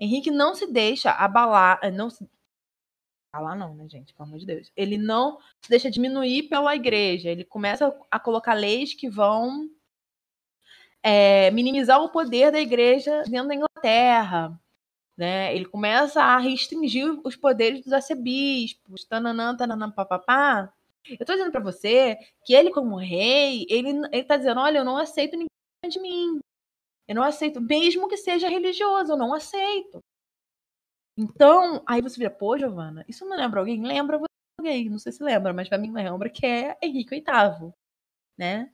Henrique 0.00 0.30
não 0.30 0.54
se 0.54 0.66
deixa 0.66 1.10
abalar, 1.10 1.78
eh, 1.82 1.90
não 1.90 2.08
se 2.08 2.26
abalar 3.30 3.56
não, 3.58 3.74
né, 3.74 3.86
gente, 3.88 4.14
pelo 4.14 4.26
amor 4.26 4.38
de 4.38 4.46
Deus. 4.46 4.72
Ele 4.74 4.96
não 4.96 5.38
se 5.60 5.68
deixa 5.68 5.90
diminuir 5.90 6.44
pela 6.44 6.74
igreja, 6.74 7.28
ele 7.28 7.44
começa 7.44 7.94
a 8.10 8.18
colocar 8.18 8.54
leis 8.54 8.94
que 8.94 9.10
vão 9.10 9.68
é, 11.02 11.50
minimizar 11.50 12.00
o 12.02 12.08
poder 12.08 12.50
da 12.50 12.60
igreja 12.60 13.22
dentro 13.24 13.48
da 13.48 13.54
Inglaterra. 13.54 14.58
Né? 15.16 15.54
Ele 15.54 15.66
começa 15.66 16.22
a 16.22 16.38
restringir 16.38 17.20
os 17.24 17.36
poderes 17.36 17.84
dos 17.84 17.92
arcebispos, 17.92 19.04
tananã, 19.04 19.54
tananã, 19.54 19.90
papapá. 19.90 20.72
Eu 21.06 21.18
estou 21.20 21.36
dizendo 21.36 21.52
para 21.52 21.60
você 21.60 22.16
que 22.44 22.54
ele, 22.54 22.70
como 22.70 22.96
rei, 22.96 23.66
ele, 23.68 23.90
ele 24.10 24.24
tá 24.24 24.38
dizendo: 24.38 24.60
olha, 24.60 24.78
eu 24.78 24.84
não 24.84 24.96
aceito 24.96 25.32
ninguém 25.32 25.48
de 25.88 26.00
mim. 26.00 26.38
Eu 27.06 27.14
não 27.14 27.22
aceito, 27.22 27.60
mesmo 27.60 28.08
que 28.08 28.16
seja 28.16 28.48
religioso, 28.48 29.12
eu 29.12 29.16
não 29.16 29.34
aceito. 29.34 30.00
Então, 31.16 31.82
aí 31.86 32.02
você 32.02 32.18
vira, 32.18 32.30
pô, 32.30 32.58
Giovana, 32.58 33.04
isso 33.08 33.24
não 33.24 33.36
lembra 33.36 33.60
alguém? 33.60 33.82
Lembra 33.82 34.20
alguém, 34.58 34.88
não 34.90 34.98
sei 34.98 35.12
se 35.12 35.22
lembra, 35.22 35.52
mas 35.52 35.68
para 35.68 35.78
mim 35.78 35.92
lembra 35.92 36.28
que 36.28 36.44
é 36.44 36.76
Henrique 36.82 37.14
VIII, 37.14 37.72
né? 38.36 38.72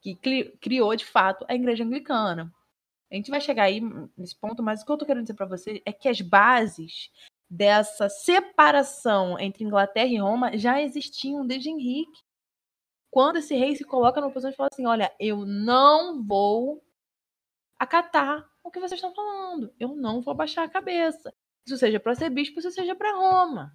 Que 0.00 0.14
criou, 0.60 0.94
de 0.94 1.04
fato, 1.04 1.44
a 1.48 1.54
igreja 1.54 1.84
anglicana. 1.84 2.52
A 3.10 3.14
gente 3.14 3.30
vai 3.30 3.40
chegar 3.40 3.64
aí 3.64 3.80
nesse 4.16 4.36
ponto, 4.38 4.62
mas 4.62 4.82
o 4.82 4.86
que 4.86 4.92
eu 4.92 4.98
tô 4.98 5.04
querendo 5.04 5.24
dizer 5.24 5.34
para 5.34 5.46
você 5.46 5.82
é 5.84 5.92
que 5.92 6.08
as 6.08 6.20
bases 6.20 7.10
dessa 7.48 8.08
separação 8.08 9.38
entre 9.38 9.64
Inglaterra 9.64 10.08
e 10.08 10.16
Roma 10.16 10.56
já 10.56 10.80
existiam 10.80 11.46
desde 11.46 11.68
Henrique. 11.68 12.21
Quando 13.12 13.36
esse 13.36 13.54
rei 13.54 13.76
se 13.76 13.84
coloca 13.84 14.22
numa 14.22 14.32
posição 14.32 14.50
de 14.50 14.56
falar 14.56 14.70
assim: 14.72 14.86
olha, 14.86 15.14
eu 15.20 15.44
não 15.44 16.24
vou 16.24 16.82
acatar 17.78 18.50
o 18.64 18.70
que 18.70 18.80
vocês 18.80 18.98
estão 18.98 19.14
falando, 19.14 19.70
eu 19.78 19.94
não 19.94 20.22
vou 20.22 20.34
baixar 20.34 20.64
a 20.64 20.70
cabeça. 20.70 21.30
Isso 21.66 21.76
seja 21.76 22.00
para 22.00 22.14
ser 22.14 22.30
bispo, 22.30 22.58
isso 22.58 22.70
seja 22.70 22.96
para 22.96 23.14
Roma, 23.14 23.74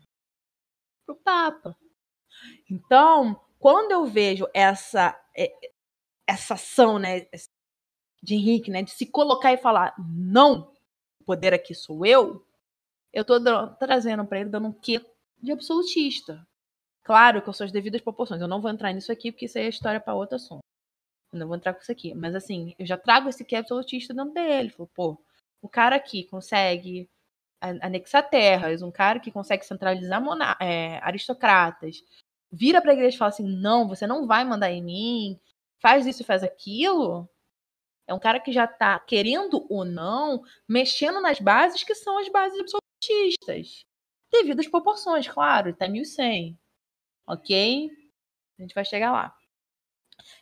para 1.05 1.13
o 1.13 1.19
Papa. 1.19 1.77
Então, 2.67 3.39
quando 3.59 3.91
eu 3.91 4.05
vejo 4.05 4.47
essa 4.55 5.15
é, 5.37 5.53
essa 6.25 6.55
ação, 6.55 6.97
né, 6.97 7.27
de 8.23 8.33
Henrique, 8.33 8.71
né, 8.71 8.81
de 8.81 8.89
se 8.89 9.05
colocar 9.05 9.53
e 9.53 9.57
falar 9.57 9.93
não, 9.99 10.73
o 11.21 11.25
poder 11.25 11.53
aqui 11.53 11.75
sou 11.75 12.03
eu, 12.03 12.43
eu 13.13 13.23
tô 13.23 13.39
trazendo 13.77 14.25
para 14.25 14.39
ele, 14.39 14.49
dando 14.49 14.69
um 14.69 14.73
quê 14.73 14.99
de 15.37 15.51
absolutista. 15.51 16.46
Claro 17.07 17.41
que 17.41 17.47
eu 17.47 17.53
sou 17.53 17.63
as 17.63 17.71
devidas 17.71 18.01
proporções. 18.01 18.41
Eu 18.41 18.49
não 18.49 18.59
vou 18.61 18.69
entrar 18.69 18.91
nisso 18.91 19.13
aqui, 19.13 19.31
porque 19.31 19.45
isso 19.45 19.57
aí 19.57 19.63
é 19.63 19.69
história 19.69 19.97
para 19.97 20.13
outro 20.13 20.35
assunto. 20.35 20.59
Eu 21.31 21.39
não 21.39 21.47
vou 21.47 21.55
entrar 21.55 21.73
com 21.73 21.79
isso 21.81 21.91
aqui. 21.91 22.13
Mas 22.13 22.35
assim, 22.35 22.75
eu 22.77 22.85
já 22.85 22.97
trago 22.97 23.29
esse 23.29 23.45
quê 23.45 23.55
absolutista 23.55 24.13
dentro 24.13 24.33
dele. 24.33 24.69
Falou, 24.69 24.91
pô, 24.93 25.17
o 25.61 25.69
cara 25.69 25.95
aqui 25.95 26.25
consegue 26.25 27.09
anexar 27.61 28.29
terras, 28.29 28.81
um 28.81 28.91
cara 28.91 29.21
que 29.21 29.31
consegue 29.31 29.65
centralizar 29.65 30.21
é, 30.59 30.97
aristocratas, 31.01 32.03
vira 32.51 32.81
para 32.81 32.91
a 32.91 32.93
igreja 32.93 33.15
e 33.15 33.17
fala 33.17 33.29
assim: 33.29 33.47
não, 33.47 33.87
você 33.87 34.05
não 34.05 34.27
vai 34.27 34.43
mandar 34.43 34.69
em 34.69 34.83
mim, 34.83 35.39
faz 35.79 36.05
isso 36.05 36.25
faz 36.25 36.43
aquilo. 36.43 37.29
É 38.05 38.13
um 38.13 38.19
cara 38.19 38.39
que 38.41 38.51
já 38.51 38.65
está 38.65 38.99
querendo 38.99 39.65
ou 39.69 39.85
não, 39.85 40.43
mexendo 40.67 41.21
nas 41.21 41.39
bases 41.39 41.85
que 41.85 41.95
são 41.95 42.17
as 42.19 42.27
bases 42.27 42.59
absolutistas. 42.59 43.85
Devido 44.29 44.59
às 44.59 44.67
proporções, 44.67 45.25
claro, 45.25 45.69
está 45.69 45.87
1100. 45.87 46.57
Ok? 47.27 47.91
A 48.57 48.61
gente 48.61 48.73
vai 48.73 48.85
chegar 48.85 49.11
lá. 49.11 49.35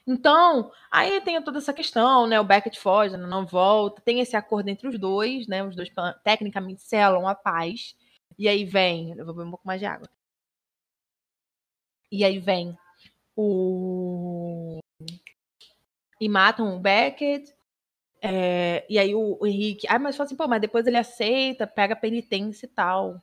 Então, 0.07 0.71
aí 0.91 1.21
tem 1.21 1.41
toda 1.43 1.57
essa 1.57 1.73
questão, 1.73 2.27
né? 2.27 2.39
O 2.39 2.43
Beckett 2.43 2.79
foge, 2.79 3.17
não 3.17 3.45
volta, 3.45 4.01
tem 4.01 4.19
esse 4.19 4.35
acordo 4.35 4.69
entre 4.69 4.87
os 4.87 4.99
dois, 4.99 5.47
né? 5.47 5.63
Os 5.63 5.75
dois 5.75 5.89
tecnicamente 6.23 6.81
selam 6.81 7.27
a 7.27 7.35
paz. 7.35 7.95
E 8.37 8.47
aí 8.47 8.65
vem, 8.65 9.11
eu 9.17 9.25
vou 9.25 9.33
beber 9.33 9.47
um 9.47 9.51
pouco 9.51 9.67
mais 9.67 9.79
de 9.79 9.85
água. 9.85 10.09
E 12.11 12.23
aí 12.23 12.39
vem 12.39 12.77
o 13.35 14.79
e 16.19 16.29
matam 16.29 16.75
o 16.75 16.79
Beckett. 16.79 17.53
É, 18.21 18.85
e 18.89 18.97
aí 18.99 19.13
o, 19.15 19.37
o 19.39 19.47
Henrique. 19.47 19.87
Ah, 19.89 19.99
mas 19.99 20.15
fala 20.15 20.27
assim, 20.27 20.35
pô, 20.35 20.47
mas 20.47 20.61
depois 20.61 20.87
ele 20.87 20.97
aceita, 20.97 21.67
pega 21.67 21.95
penitência 21.95 22.65
e 22.65 22.69
tal. 22.69 23.21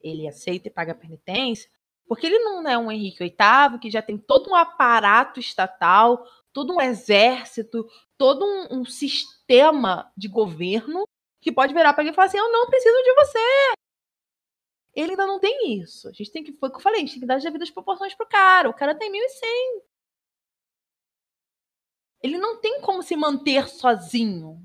Ele 0.00 0.28
aceita 0.28 0.68
e 0.68 0.70
paga 0.70 0.94
penitência. 0.94 1.70
Porque 2.06 2.26
ele 2.26 2.38
não 2.40 2.68
é 2.68 2.76
um 2.76 2.90
Henrique 2.90 3.18
VIII 3.18 3.78
que 3.80 3.90
já 3.90 4.02
tem 4.02 4.18
todo 4.18 4.50
um 4.50 4.54
aparato 4.54 5.40
estatal, 5.40 6.26
todo 6.52 6.74
um 6.74 6.80
exército, 6.80 7.88
todo 8.18 8.44
um, 8.44 8.80
um 8.80 8.84
sistema 8.84 10.12
de 10.16 10.28
governo 10.28 11.06
que 11.40 11.50
pode 11.50 11.74
virar 11.74 11.92
para 11.92 12.04
ele 12.04 12.12
e 12.12 12.14
falar 12.14 12.26
assim: 12.26 12.38
Eu 12.38 12.52
não 12.52 12.66
preciso 12.66 12.96
de 13.02 13.14
você. 13.14 13.38
Ele 14.94 15.12
ainda 15.12 15.26
não 15.26 15.40
tem 15.40 15.80
isso. 15.80 16.08
A 16.08 16.12
gente 16.12 16.30
tem 16.30 16.44
que, 16.44 16.52
foi 16.52 16.68
o 16.68 16.72
que 16.72 16.78
eu 16.78 16.82
falei, 16.82 16.98
a 16.98 17.00
gente 17.00 17.12
tem 17.12 17.20
que 17.20 17.26
dar 17.26 17.36
as 17.36 17.42
devidas 17.42 17.70
proporções 17.70 18.14
pro 18.14 18.26
cara. 18.26 18.68
O 18.68 18.74
cara 18.74 18.94
tem 18.94 19.10
1.100. 19.10 19.82
Ele 22.22 22.38
não 22.38 22.60
tem 22.60 22.80
como 22.82 23.02
se 23.02 23.16
manter 23.16 23.68
sozinho. 23.68 24.64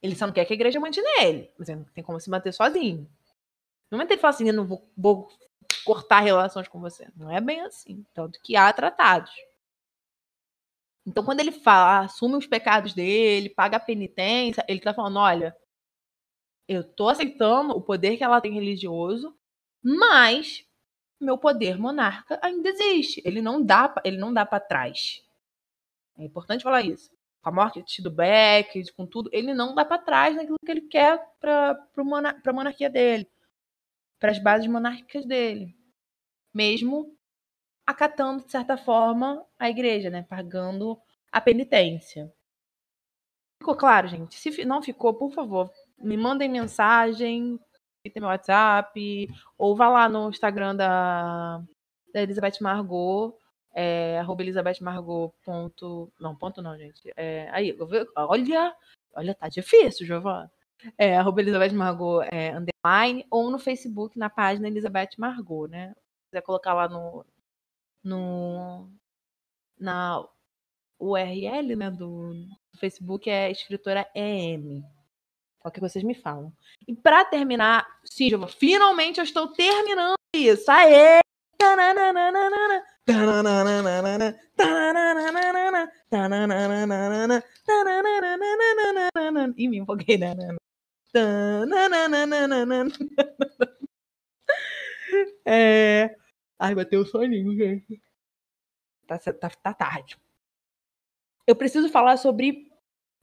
Ele 0.00 0.14
só 0.14 0.26
não 0.26 0.32
quer 0.32 0.44
que 0.44 0.52
a 0.52 0.56
igreja 0.56 0.78
mantenha 0.78 1.22
ele, 1.22 1.50
mas 1.58 1.68
ele 1.68 1.80
não 1.80 1.86
tem 1.86 2.04
como 2.04 2.20
se 2.20 2.30
manter 2.30 2.52
sozinho. 2.52 3.10
No 3.90 3.98
momento 3.98 4.12
ele 4.12 4.20
fala 4.20 4.34
assim, 4.34 4.46
eu 4.46 4.54
não 4.54 4.66
vou, 4.66 4.90
vou 4.96 5.28
cortar 5.84 6.20
relações 6.20 6.68
com 6.68 6.80
você. 6.80 7.08
Não 7.16 7.30
é 7.30 7.40
bem 7.40 7.60
assim. 7.60 8.04
Tanto 8.14 8.40
que 8.42 8.56
há 8.56 8.72
tratados. 8.72 9.32
Então, 11.06 11.24
quando 11.24 11.40
ele 11.40 11.52
fala, 11.52 12.06
assume 12.06 12.36
os 12.36 12.46
pecados 12.46 12.94
dele, 12.94 13.50
paga 13.50 13.76
a 13.76 13.80
penitência, 13.80 14.64
ele 14.66 14.80
tá 14.80 14.94
falando: 14.94 15.18
olha, 15.18 15.54
eu 16.66 16.82
tô 16.82 17.08
aceitando 17.08 17.76
o 17.76 17.82
poder 17.82 18.16
que 18.16 18.24
ela 18.24 18.40
tem 18.40 18.52
religioso, 18.52 19.36
mas 19.82 20.64
meu 21.20 21.36
poder 21.36 21.78
monarca 21.78 22.38
ainda 22.42 22.68
existe. 22.70 23.22
Ele 23.24 23.42
não 23.42 23.62
dá, 23.62 23.94
ele 24.04 24.16
não 24.16 24.32
dá 24.32 24.46
para 24.46 24.60
trás. 24.60 25.22
É 26.18 26.24
importante 26.24 26.62
falar 26.62 26.82
isso. 26.82 27.10
Com 27.42 27.50
a 27.50 27.52
morte 27.52 28.00
do 28.00 28.10
Beck, 28.10 28.90
com 28.92 29.06
tudo, 29.06 29.28
ele 29.32 29.52
não 29.52 29.74
dá 29.74 29.84
para 29.84 29.98
trás 29.98 30.34
naquilo 30.34 30.56
que 30.64 30.70
ele 30.70 30.82
quer 30.82 31.22
para 31.38 31.78
a 32.46 32.52
monarquia 32.52 32.88
dele, 32.88 33.28
para 34.18 34.30
as 34.30 34.38
bases 34.38 34.66
monárquicas 34.66 35.24
dele. 35.24 35.74
Mesmo 36.52 37.16
acatando, 37.86 38.44
de 38.44 38.50
certa 38.50 38.76
forma, 38.76 39.44
a 39.58 39.68
igreja, 39.68 40.10
né? 40.10 40.22
Pagando 40.22 40.98
a 41.30 41.40
penitência. 41.40 42.32
Ficou 43.60 43.76
claro, 43.76 44.08
gente? 44.08 44.36
Se 44.36 44.64
não 44.64 44.82
ficou, 44.82 45.14
por 45.14 45.32
favor, 45.32 45.70
me 45.98 46.16
mandem 46.16 46.48
mensagem, 46.48 47.58
tem 48.02 48.12
meu 48.20 48.28
WhatsApp, 48.28 49.28
ou 49.56 49.74
vá 49.74 49.88
lá 49.88 50.08
no 50.08 50.28
Instagram 50.28 50.76
da, 50.76 51.62
da 52.12 52.22
Elizabeth 52.22 52.58
Margot 52.60 53.38
é, 53.74 54.18
arroba 54.20 54.42
Elizabeth 54.42 54.80
Margot. 54.80 55.34
Ponto, 55.44 56.12
não, 56.20 56.36
ponto 56.36 56.62
não, 56.62 56.78
gente. 56.78 57.12
É, 57.16 57.48
aí, 57.50 57.76
olha, 58.16 58.74
olha, 59.12 59.34
tá 59.34 59.48
difícil, 59.48 60.06
Giovana. 60.06 60.50
É, 60.98 61.16
arroba 61.16 61.40
Elizabeth 61.40 61.72
Margot 61.72 62.22
é, 62.30 62.50
underline, 62.50 63.26
ou 63.30 63.50
no 63.50 63.58
Facebook, 63.58 64.18
na 64.18 64.28
página 64.28 64.68
Elizabeth 64.68 65.10
Margot, 65.16 65.66
né? 65.66 65.94
Se 65.94 66.30
quiser 66.30 66.42
colocar 66.42 66.74
lá 66.74 66.88
no, 66.88 67.24
no 68.02 68.90
na 69.78 70.24
URL 70.98 71.76
né, 71.76 71.90
do, 71.90 72.34
do 72.34 72.78
Facebook 72.78 73.28
é 73.28 73.50
escritora 73.50 74.06
EM. 74.14 74.84
Qualquer 75.58 75.80
coisa 75.80 75.94
vocês 75.94 76.04
me 76.04 76.14
falam. 76.14 76.52
E 76.86 76.94
para 76.94 77.24
terminar, 77.24 77.86
Giovana, 78.04 78.52
finalmente 78.52 79.18
eu 79.18 79.24
estou 79.24 79.48
terminando 79.48 80.14
isso. 80.34 80.70
Aê! 80.70 81.20
E 89.56 89.68
me 89.68 89.78
empolguei. 89.78 90.18
É... 95.46 96.16
Ai, 96.58 96.74
bateu 96.74 97.02
o 97.02 97.06
soninho, 97.06 97.54
gente. 97.54 98.02
Tá, 99.06 99.18
tá, 99.18 99.50
tá 99.50 99.74
tarde. 99.74 100.18
Eu 101.46 101.54
preciso 101.54 101.88
falar 101.88 102.16
sobre 102.16 102.70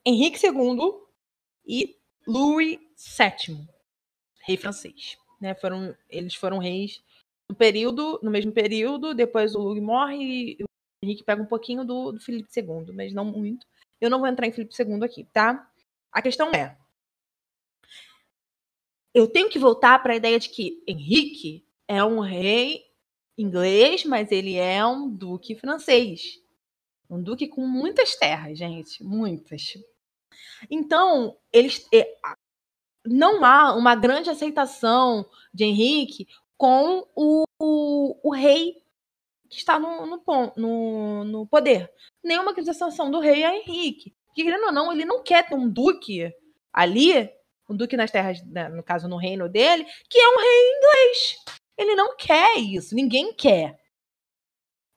Henrique 0.05 0.39
II 0.45 1.01
e 1.65 1.97
Louis 2.27 2.79
VII, 2.97 3.67
rei 4.41 4.57
francês. 4.57 5.17
Né? 5.39 5.55
Foram, 5.55 5.95
eles 6.09 6.35
foram 6.35 6.59
reis 6.59 7.01
no 7.49 7.55
período, 7.55 8.19
no 8.21 8.31
mesmo 8.31 8.51
período, 8.51 9.13
depois 9.13 9.55
o 9.55 9.59
Louis 9.59 9.81
morre 9.81 10.57
e 10.59 10.63
o 10.63 10.65
Henrique 11.03 11.23
pega 11.23 11.41
um 11.41 11.47
pouquinho 11.47 11.83
do, 11.83 12.11
do 12.11 12.19
Felipe 12.19 12.49
II, 12.55 12.93
mas 12.93 13.11
não 13.11 13.25
muito. 13.25 13.65
Eu 13.99 14.09
não 14.09 14.19
vou 14.19 14.27
entrar 14.27 14.47
em 14.47 14.51
Felipe 14.51 14.73
II 14.79 15.03
aqui, 15.03 15.23
tá? 15.25 15.70
A 16.11 16.21
questão 16.21 16.51
é: 16.51 16.77
eu 19.13 19.27
tenho 19.27 19.49
que 19.49 19.59
voltar 19.59 20.01
para 20.01 20.13
a 20.13 20.15
ideia 20.15 20.39
de 20.39 20.49
que 20.49 20.83
Henrique 20.87 21.65
é 21.87 22.03
um 22.03 22.19
rei 22.19 22.85
inglês, 23.37 24.05
mas 24.05 24.31
ele 24.31 24.55
é 24.55 24.85
um 24.85 25.09
duque 25.09 25.55
francês. 25.55 26.39
Um 27.09 27.21
duque 27.21 27.47
com 27.47 27.67
muitas 27.67 28.15
terras, 28.15 28.57
gente, 28.57 29.03
muitas. 29.03 29.77
Então, 30.69 31.37
eles 31.51 31.85
não 33.05 33.43
há 33.43 33.75
uma 33.75 33.95
grande 33.95 34.29
aceitação 34.29 35.29
de 35.53 35.65
Henrique 35.65 36.27
com 36.55 37.05
o, 37.15 37.43
o, 37.59 38.29
o 38.29 38.33
rei 38.33 38.81
que 39.49 39.57
está 39.57 39.77
no, 39.77 40.05
no, 40.05 40.23
no, 40.55 41.23
no 41.25 41.47
poder. 41.47 41.91
Nenhuma 42.23 42.51
acreditação 42.51 43.11
do 43.11 43.19
rei 43.19 43.43
a 43.43 43.57
Henrique. 43.57 44.15
Que, 44.33 44.43
querendo 44.43 44.65
ou 44.65 44.71
não, 44.71 44.91
ele 44.91 45.05
não 45.05 45.23
quer 45.23 45.47
ter 45.47 45.55
um 45.55 45.69
duque 45.69 46.31
ali, 46.71 47.29
um 47.69 47.75
duque 47.75 47.97
nas 47.97 48.11
terras, 48.11 48.43
né, 48.45 48.69
no 48.69 48.83
caso, 48.83 49.07
no 49.07 49.17
reino 49.17 49.49
dele, 49.49 49.85
que 50.09 50.17
é 50.17 50.29
um 50.29 50.37
rei 50.37 50.77
inglês. 50.77 51.35
Ele 51.77 51.95
não 51.95 52.15
quer 52.15 52.57
isso, 52.57 52.95
ninguém 52.95 53.33
quer. 53.33 53.79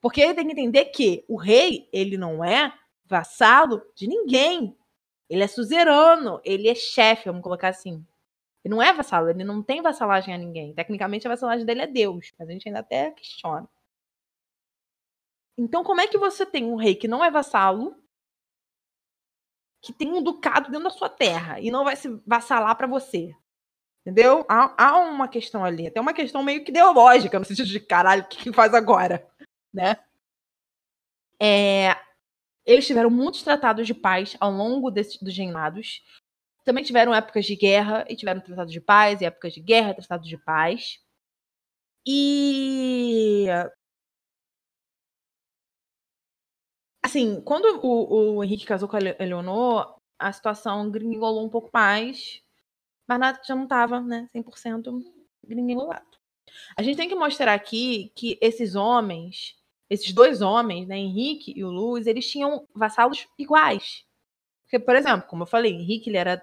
Porque 0.00 0.20
ele 0.20 0.34
tem 0.34 0.46
que 0.46 0.52
entender 0.52 0.84
que 0.86 1.24
o 1.28 1.36
rei, 1.36 1.88
ele 1.92 2.18
não 2.18 2.44
é 2.44 2.72
vassalo 3.06 3.82
de 3.94 4.06
ninguém. 4.06 4.76
Ele 5.30 5.42
é 5.42 5.46
suzerano, 5.46 6.40
ele 6.44 6.68
é 6.68 6.74
chefe, 6.74 7.24
vamos 7.26 7.42
colocar 7.42 7.68
assim. 7.68 8.04
Ele 8.62 8.74
não 8.74 8.82
é 8.82 8.92
vassalo, 8.92 9.30
ele 9.30 9.44
não 9.44 9.62
tem 9.62 9.80
vassalagem 9.82 10.34
a 10.34 10.38
ninguém. 10.38 10.74
Tecnicamente, 10.74 11.26
a 11.26 11.30
vassalagem 11.30 11.64
dele 11.64 11.82
é 11.82 11.86
Deus, 11.86 12.32
mas 12.38 12.48
a 12.48 12.52
gente 12.52 12.68
ainda 12.68 12.80
até 12.80 13.10
questiona. 13.12 13.68
Então, 15.56 15.84
como 15.84 16.00
é 16.00 16.06
que 16.06 16.18
você 16.18 16.44
tem 16.44 16.64
um 16.64 16.76
rei 16.76 16.94
que 16.94 17.08
não 17.08 17.24
é 17.24 17.30
vassalo, 17.30 17.96
que 19.84 19.92
tem 19.92 20.10
um 20.10 20.22
ducado 20.22 20.70
dentro 20.70 20.84
da 20.84 20.90
sua 20.90 21.10
terra 21.10 21.60
e 21.60 21.70
não 21.70 21.84
vai 21.84 21.94
se 21.94 22.08
vassalar 22.26 22.74
para 22.74 22.86
você? 22.86 23.34
Entendeu? 24.00 24.44
Há, 24.48 24.74
há, 24.82 24.98
uma 24.98 25.28
questão 25.28 25.62
ali, 25.62 25.86
até 25.86 26.00
uma 26.00 26.14
questão 26.14 26.42
meio 26.42 26.64
que 26.64 26.70
ideológica, 26.70 27.38
no 27.38 27.44
sentido 27.44 27.68
de 27.68 27.80
caralho, 27.80 28.22
o 28.22 28.26
que, 28.26 28.52
faz 28.52 28.72
agora? 28.72 29.26
Né? 29.72 29.96
É, 31.40 31.96
eles 32.64 32.86
tiveram 32.86 33.10
muitos 33.10 33.42
tratados 33.42 33.86
de 33.86 33.92
paz 33.92 34.36
ao 34.40 34.50
longo 34.50 34.90
desse, 34.90 35.22
dos 35.22 35.36
reinados. 35.36 36.02
Também 36.64 36.82
tiveram 36.82 37.14
épocas 37.14 37.44
de 37.44 37.54
guerra 37.54 38.06
e 38.08 38.16
tiveram 38.16 38.40
tratados 38.40 38.72
de 38.72 38.80
paz, 38.80 39.20
e 39.20 39.26
épocas 39.26 39.52
de 39.52 39.60
guerra, 39.60 39.94
tratados 39.94 40.28
de 40.28 40.38
paz. 40.38 40.98
E 42.06 43.48
assim, 47.04 47.42
quando 47.42 47.80
o, 47.82 48.36
o 48.36 48.44
Henrique 48.44 48.64
casou 48.64 48.88
com 48.88 48.96
a 48.96 49.00
Eleonor, 49.20 49.94
a 50.18 50.32
situação 50.32 50.90
gringolou 50.90 51.44
um 51.44 51.50
pouco 51.50 51.68
mais. 51.70 52.42
Mas 53.06 53.38
já 53.46 53.54
não 53.54 53.64
estava, 53.64 54.00
né, 54.00 54.26
100% 54.34 55.04
gringolado. 55.46 56.06
A 56.74 56.82
gente 56.82 56.96
tem 56.96 57.08
que 57.08 57.14
mostrar 57.14 57.52
aqui 57.52 58.10
que 58.16 58.38
esses 58.40 58.74
homens, 58.74 59.54
esses 59.90 60.10
dois 60.12 60.40
homens, 60.40 60.88
né, 60.88 60.96
Henrique 60.96 61.52
e 61.54 61.62
o 61.62 61.70
Luiz, 61.70 62.06
eles 62.06 62.26
tinham 62.28 62.66
vassalos 62.74 63.28
iguais. 63.38 64.06
Porque, 64.62 64.78
por 64.78 64.96
exemplo, 64.96 65.28
como 65.28 65.42
eu 65.42 65.46
falei, 65.46 65.72
Henrique 65.72 66.08
ele 66.08 66.16
era 66.16 66.42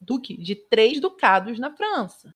duque 0.00 0.36
de 0.36 0.54
três 0.54 1.00
ducados 1.00 1.58
na 1.58 1.74
França. 1.74 2.32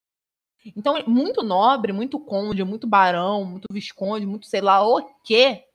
Então, 0.77 1.01
muito 1.07 1.45
nobre, 1.45 1.93
muito 1.93 2.19
conde, 2.19 2.65
muito 2.65 2.89
barão, 2.89 3.45
muito 3.45 3.67
visconde, 3.71 4.27
muito 4.27 4.47
sei 4.47 4.61
lá 4.61 4.87
o 4.87 5.01
quê, 5.23 5.70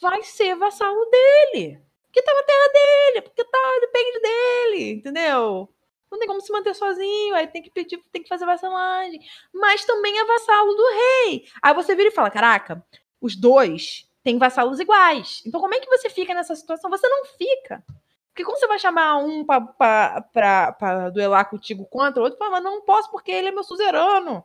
vai 0.00 0.22
ser 0.22 0.54
vassalo 0.56 1.04
dele. 1.10 1.80
Porque 2.06 2.22
tá 2.22 2.34
na 2.34 2.42
terra 2.42 2.68
dele, 2.72 3.22
porque 3.22 3.44
tá, 3.44 3.78
depende 3.80 4.20
dele, 4.20 4.90
entendeu? 4.92 5.68
Não 6.10 6.18
tem 6.18 6.28
como 6.28 6.40
se 6.40 6.52
manter 6.52 6.74
sozinho, 6.74 7.34
aí 7.34 7.46
tem 7.46 7.62
que 7.62 7.70
pedir, 7.70 8.00
tem 8.12 8.22
que 8.22 8.28
fazer 8.28 8.46
vassalagem. 8.46 9.20
Mas 9.52 9.84
também 9.84 10.18
é 10.18 10.24
vassalo 10.24 10.74
do 10.74 10.86
rei. 10.88 11.44
Aí 11.60 11.74
você 11.74 11.94
vira 11.94 12.08
e 12.08 12.12
fala: 12.12 12.30
caraca, 12.30 12.84
os 13.20 13.36
dois 13.36 14.08
têm 14.22 14.38
vassalos 14.38 14.80
iguais. 14.80 15.42
Então 15.44 15.60
como 15.60 15.74
é 15.74 15.80
que 15.80 15.88
você 15.88 16.08
fica 16.08 16.32
nessa 16.32 16.54
situação? 16.54 16.90
Você 16.90 17.08
não 17.08 17.24
fica. 17.24 17.84
Porque 18.28 18.44
como 18.44 18.58
você 18.58 18.66
vai 18.66 18.78
chamar 18.78 19.16
um 19.16 19.44
pra, 19.44 19.60
pra, 19.60 20.20
pra, 20.20 20.72
pra 20.72 21.10
duelar 21.10 21.48
contigo 21.48 21.86
contra 21.86 22.20
o 22.20 22.24
outro? 22.24 22.38
Fala, 22.38 22.60
não 22.60 22.82
posso 22.82 23.10
porque 23.10 23.30
ele 23.30 23.48
é 23.48 23.52
meu 23.52 23.64
suzerano. 23.64 24.44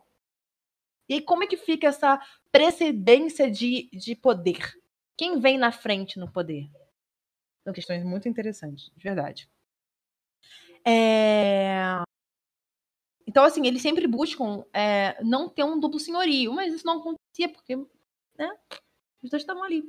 E 1.08 1.14
aí, 1.14 1.20
como 1.20 1.44
é 1.44 1.46
que 1.46 1.58
fica 1.58 1.88
essa 1.88 2.18
precedência 2.50 3.50
de, 3.50 3.90
de 3.92 4.14
poder? 4.14 4.81
Quem 5.16 5.40
vem 5.40 5.58
na 5.58 5.70
frente 5.70 6.18
no 6.18 6.30
poder? 6.30 6.68
São 7.64 7.72
questões 7.72 8.04
muito 8.04 8.28
interessantes, 8.28 8.90
de 8.96 9.02
verdade. 9.02 9.48
É... 10.86 12.02
Então, 13.26 13.44
assim, 13.44 13.66
eles 13.66 13.82
sempre 13.82 14.06
buscam 14.06 14.64
é, 14.72 15.22
não 15.22 15.48
ter 15.48 15.64
um 15.64 15.78
duplo 15.78 16.00
senhorio, 16.00 16.52
mas 16.52 16.74
isso 16.74 16.84
não 16.84 16.98
acontecia 16.98 17.48
porque 17.48 17.76
né, 17.76 18.58
os 19.22 19.30
dois 19.30 19.42
estavam 19.42 19.62
ali. 19.62 19.82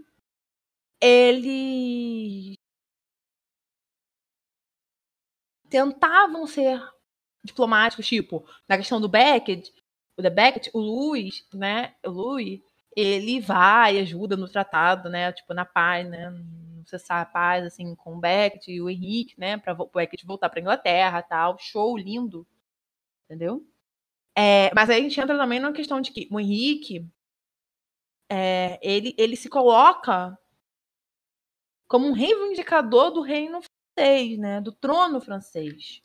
Eles 1.01 2.55
tentavam 5.69 6.45
ser 6.45 6.79
diplomáticos, 7.43 8.07
tipo, 8.07 8.47
na 8.69 8.77
questão 8.77 9.01
do 9.01 9.09
Beckett, 9.09 9.73
o 10.15 10.21
da 10.21 10.29
Beckett, 10.29 10.69
o 10.73 10.79
Louis, 10.79 11.45
né, 11.51 11.95
o 12.05 12.11
Louis, 12.11 12.61
ele 12.95 13.39
vai, 13.39 13.99
ajuda 13.99 14.37
no 14.37 14.47
tratado, 14.47 15.09
né, 15.09 15.31
tipo, 15.31 15.53
na 15.53 15.65
paz, 15.65 16.07
né, 16.09 16.31
cessar 16.85 17.21
a 17.21 17.25
paz, 17.25 17.65
assim, 17.65 17.95
com 17.95 18.15
o 18.15 18.19
Beckett 18.19 18.71
e 18.71 18.81
o 18.81 18.89
Henrique, 18.89 19.39
né, 19.39 19.57
para 19.57 19.73
o 19.73 19.89
Beckett 19.93 20.25
voltar 20.25 20.49
para 20.49 20.59
Inglaterra, 20.59 21.21
tal, 21.21 21.57
show 21.59 21.97
lindo, 21.97 22.47
entendeu? 23.25 23.65
É, 24.35 24.73
mas 24.75 24.89
aí 24.89 24.99
a 24.99 25.03
gente 25.03 25.19
entra 25.19 25.37
também 25.37 25.59
numa 25.59 25.73
questão 25.73 26.01
de 26.01 26.11
que 26.11 26.27
o 26.31 26.39
Henrique, 26.39 27.07
é, 28.29 28.79
ele, 28.81 29.15
ele 29.17 29.35
se 29.35 29.49
coloca 29.49 30.37
como 31.87 32.07
um 32.07 32.13
reivindicador 32.13 33.11
do 33.11 33.21
reino 33.21 33.61
francês, 33.95 34.37
né, 34.39 34.61
do 34.61 34.71
trono 34.71 35.21
francês. 35.21 36.01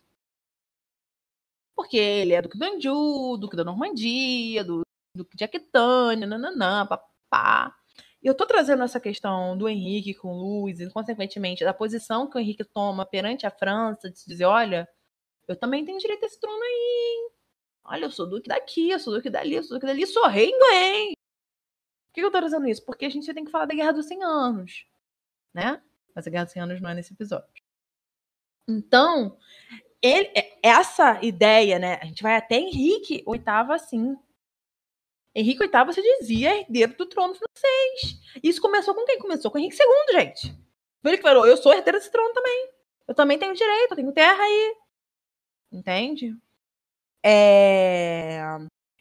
Porque 1.74 1.96
ele 1.96 2.34
é 2.34 2.42
duque 2.42 2.58
do 2.58 2.64
Anjou, 2.64 3.38
duque 3.38 3.56
da 3.56 3.64
Normandia, 3.64 4.64
do 4.64 4.82
duque 5.14 5.36
de 5.36 5.44
Aquitânia, 5.44 6.26
nananã, 6.26 6.86
papá. 6.86 7.74
E 8.22 8.26
eu 8.26 8.34
tô 8.34 8.46
trazendo 8.46 8.82
essa 8.82 8.98
questão 8.98 9.56
do 9.56 9.68
Henrique 9.68 10.14
com 10.14 10.28
o 10.28 10.62
Luiz, 10.62 10.80
e 10.80 10.90
consequentemente 10.90 11.64
da 11.64 11.72
posição 11.72 12.28
que 12.28 12.36
o 12.36 12.40
Henrique 12.40 12.64
toma 12.64 13.06
perante 13.06 13.46
a 13.46 13.50
França, 13.50 14.10
de 14.10 14.18
se 14.18 14.28
dizer, 14.28 14.44
olha, 14.44 14.88
eu 15.46 15.56
também 15.56 15.84
tenho 15.84 15.98
direito 15.98 16.24
a 16.24 16.26
esse 16.26 16.40
trono 16.40 16.62
aí, 16.62 16.70
hein? 16.70 17.30
Olha, 17.84 18.04
eu 18.04 18.10
sou 18.10 18.28
duque 18.28 18.48
daqui, 18.48 18.90
eu 18.90 18.98
sou 18.98 19.14
duque 19.14 19.30
dali, 19.30 19.54
eu 19.54 19.62
sou 19.62 19.76
duque 19.76 19.86
dali, 19.86 20.06
sou 20.06 20.26
rei 20.26 20.50
inglês. 20.50 21.14
Por 22.06 22.14
que 22.14 22.20
eu 22.20 22.30
tô 22.30 22.38
trazendo 22.38 22.68
isso? 22.68 22.84
Porque 22.84 23.06
a 23.06 23.10
gente 23.10 23.32
tem 23.32 23.44
que 23.44 23.50
falar 23.50 23.66
da 23.66 23.74
Guerra 23.74 23.92
dos 23.92 24.06
100 24.06 24.24
Anos, 24.24 24.86
né? 25.54 25.80
Mas 26.14 26.26
a 26.26 26.30
Guerra 26.30 26.44
dos 26.44 26.52
100 26.52 26.62
Anos 26.62 26.80
não 26.80 26.90
é 26.90 26.94
nesse 26.94 27.12
episódio. 27.12 27.48
Então, 28.66 29.38
ele, 30.02 30.30
essa 30.62 31.24
ideia, 31.24 31.78
né? 31.78 31.98
A 32.02 32.04
gente 32.04 32.22
vai 32.22 32.36
até 32.36 32.56
Henrique 32.56 33.24
VIII 33.26 33.42
assim, 33.72 34.16
Henrique 35.38 35.68
VIII 35.68 35.92
se 35.92 36.02
dizia 36.02 36.56
herdeiro 36.56 36.96
do 36.96 37.06
trono 37.06 37.34
francês. 37.34 38.20
Isso 38.42 38.60
começou 38.60 38.92
com 38.92 39.04
quem? 39.04 39.18
Começou 39.20 39.50
com 39.50 39.58
Henrique 39.58 39.76
II, 39.80 40.20
gente. 40.20 40.52
Ele 41.04 41.16
que 41.16 41.22
falou, 41.22 41.46
eu 41.46 41.56
sou 41.56 41.72
herdeiro 41.72 41.96
desse 41.96 42.10
trono 42.10 42.34
também. 42.34 42.70
Eu 43.06 43.14
também 43.14 43.38
tenho 43.38 43.54
direito, 43.54 43.92
eu 43.92 43.96
tenho 43.96 44.12
terra 44.12 44.42
aí. 44.42 44.76
Entende? 45.70 46.36
É... 47.24 48.40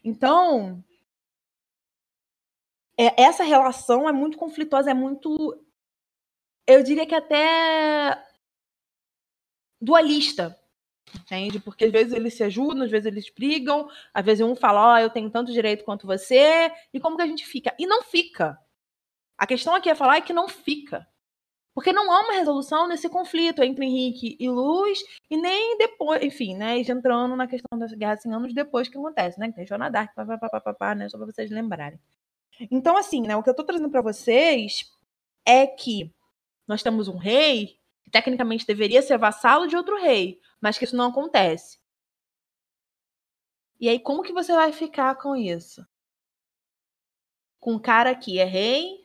Então, 0.03 0.83
é, 2.97 3.23
essa 3.23 3.43
relação 3.43 4.07
é 4.07 4.11
muito 4.11 4.37
conflituosa, 4.37 4.91
é 4.91 4.93
muito. 4.93 5.59
Eu 6.67 6.83
diria 6.83 7.05
que 7.05 7.15
até 7.15 8.23
dualista. 9.81 10.55
Entende? 11.21 11.59
Porque 11.59 11.85
às 11.85 11.91
vezes 11.91 12.13
eles 12.13 12.33
se 12.33 12.43
ajudam, 12.43 12.83
às 12.83 12.91
vezes 12.91 13.05
eles 13.05 13.29
brigam, 13.29 13.89
às 14.13 14.25
vezes 14.25 14.45
um 14.45 14.55
fala, 14.55 14.81
ó, 14.81 14.95
oh, 14.95 14.97
eu 14.97 15.09
tenho 15.09 15.29
tanto 15.29 15.51
direito 15.51 15.83
quanto 15.83 16.07
você, 16.07 16.71
e 16.93 16.99
como 16.99 17.17
que 17.17 17.23
a 17.23 17.27
gente 17.27 17.45
fica? 17.45 17.75
E 17.77 17.85
não 17.85 18.03
fica. 18.03 18.57
A 19.37 19.45
questão 19.45 19.75
aqui 19.75 19.89
é 19.89 19.95
falar 19.95 20.17
é 20.17 20.21
que 20.21 20.33
não 20.33 20.47
fica. 20.47 21.07
Porque 21.73 21.93
não 21.93 22.11
há 22.11 22.21
uma 22.21 22.33
resolução 22.33 22.87
nesse 22.87 23.07
conflito 23.07 23.61
entre 23.61 23.85
Henrique 23.85 24.35
e 24.39 24.49
Luz, 24.49 24.99
e 25.29 25.37
nem 25.37 25.77
depois, 25.77 26.23
enfim, 26.23 26.55
né? 26.55 26.79
Entrando 26.79 27.35
na 27.35 27.45
questão 27.45 27.77
das 27.77 27.93
guerras 27.93 28.23
100 28.23 28.33
anos 28.33 28.53
depois 28.53 28.87
que 28.87 28.97
acontece, 28.97 29.39
né? 29.39 29.49
Que 29.49 29.55
tem 29.55 29.67
Joana 29.67 29.91
Dark, 29.91 30.15
papapá, 30.15 30.95
né? 30.95 31.07
Só 31.07 31.17
pra 31.17 31.27
vocês 31.27 31.51
lembrarem. 31.51 31.99
Então, 32.71 32.97
assim, 32.97 33.21
né? 33.21 33.35
O 33.35 33.43
que 33.43 33.49
eu 33.51 33.55
tô 33.55 33.63
trazendo 33.63 33.91
para 33.91 34.01
vocês 34.01 34.91
é 35.45 35.67
que 35.67 36.11
nós 36.67 36.81
temos 36.81 37.07
um 37.07 37.17
rei 37.17 37.77
que 38.07 38.11
tecnicamente 38.11 38.65
deveria 38.65 39.01
ser 39.01 39.17
vassalo 39.17 39.67
de 39.67 39.75
outro 39.75 40.01
rei, 40.01 40.39
mas 40.61 40.77
que 40.77 40.85
isso 40.85 40.95
não 40.95 41.09
acontece. 41.09 41.77
E 43.79 43.89
aí, 43.89 43.99
como 43.99 44.23
que 44.23 44.31
você 44.31 44.53
vai 44.53 44.71
ficar 44.71 45.15
com 45.15 45.35
isso? 45.35 45.85
Com 47.59 47.73
um 47.73 47.79
cara 47.79 48.15
que 48.15 48.39
é 48.39 48.45
rei, 48.45 48.97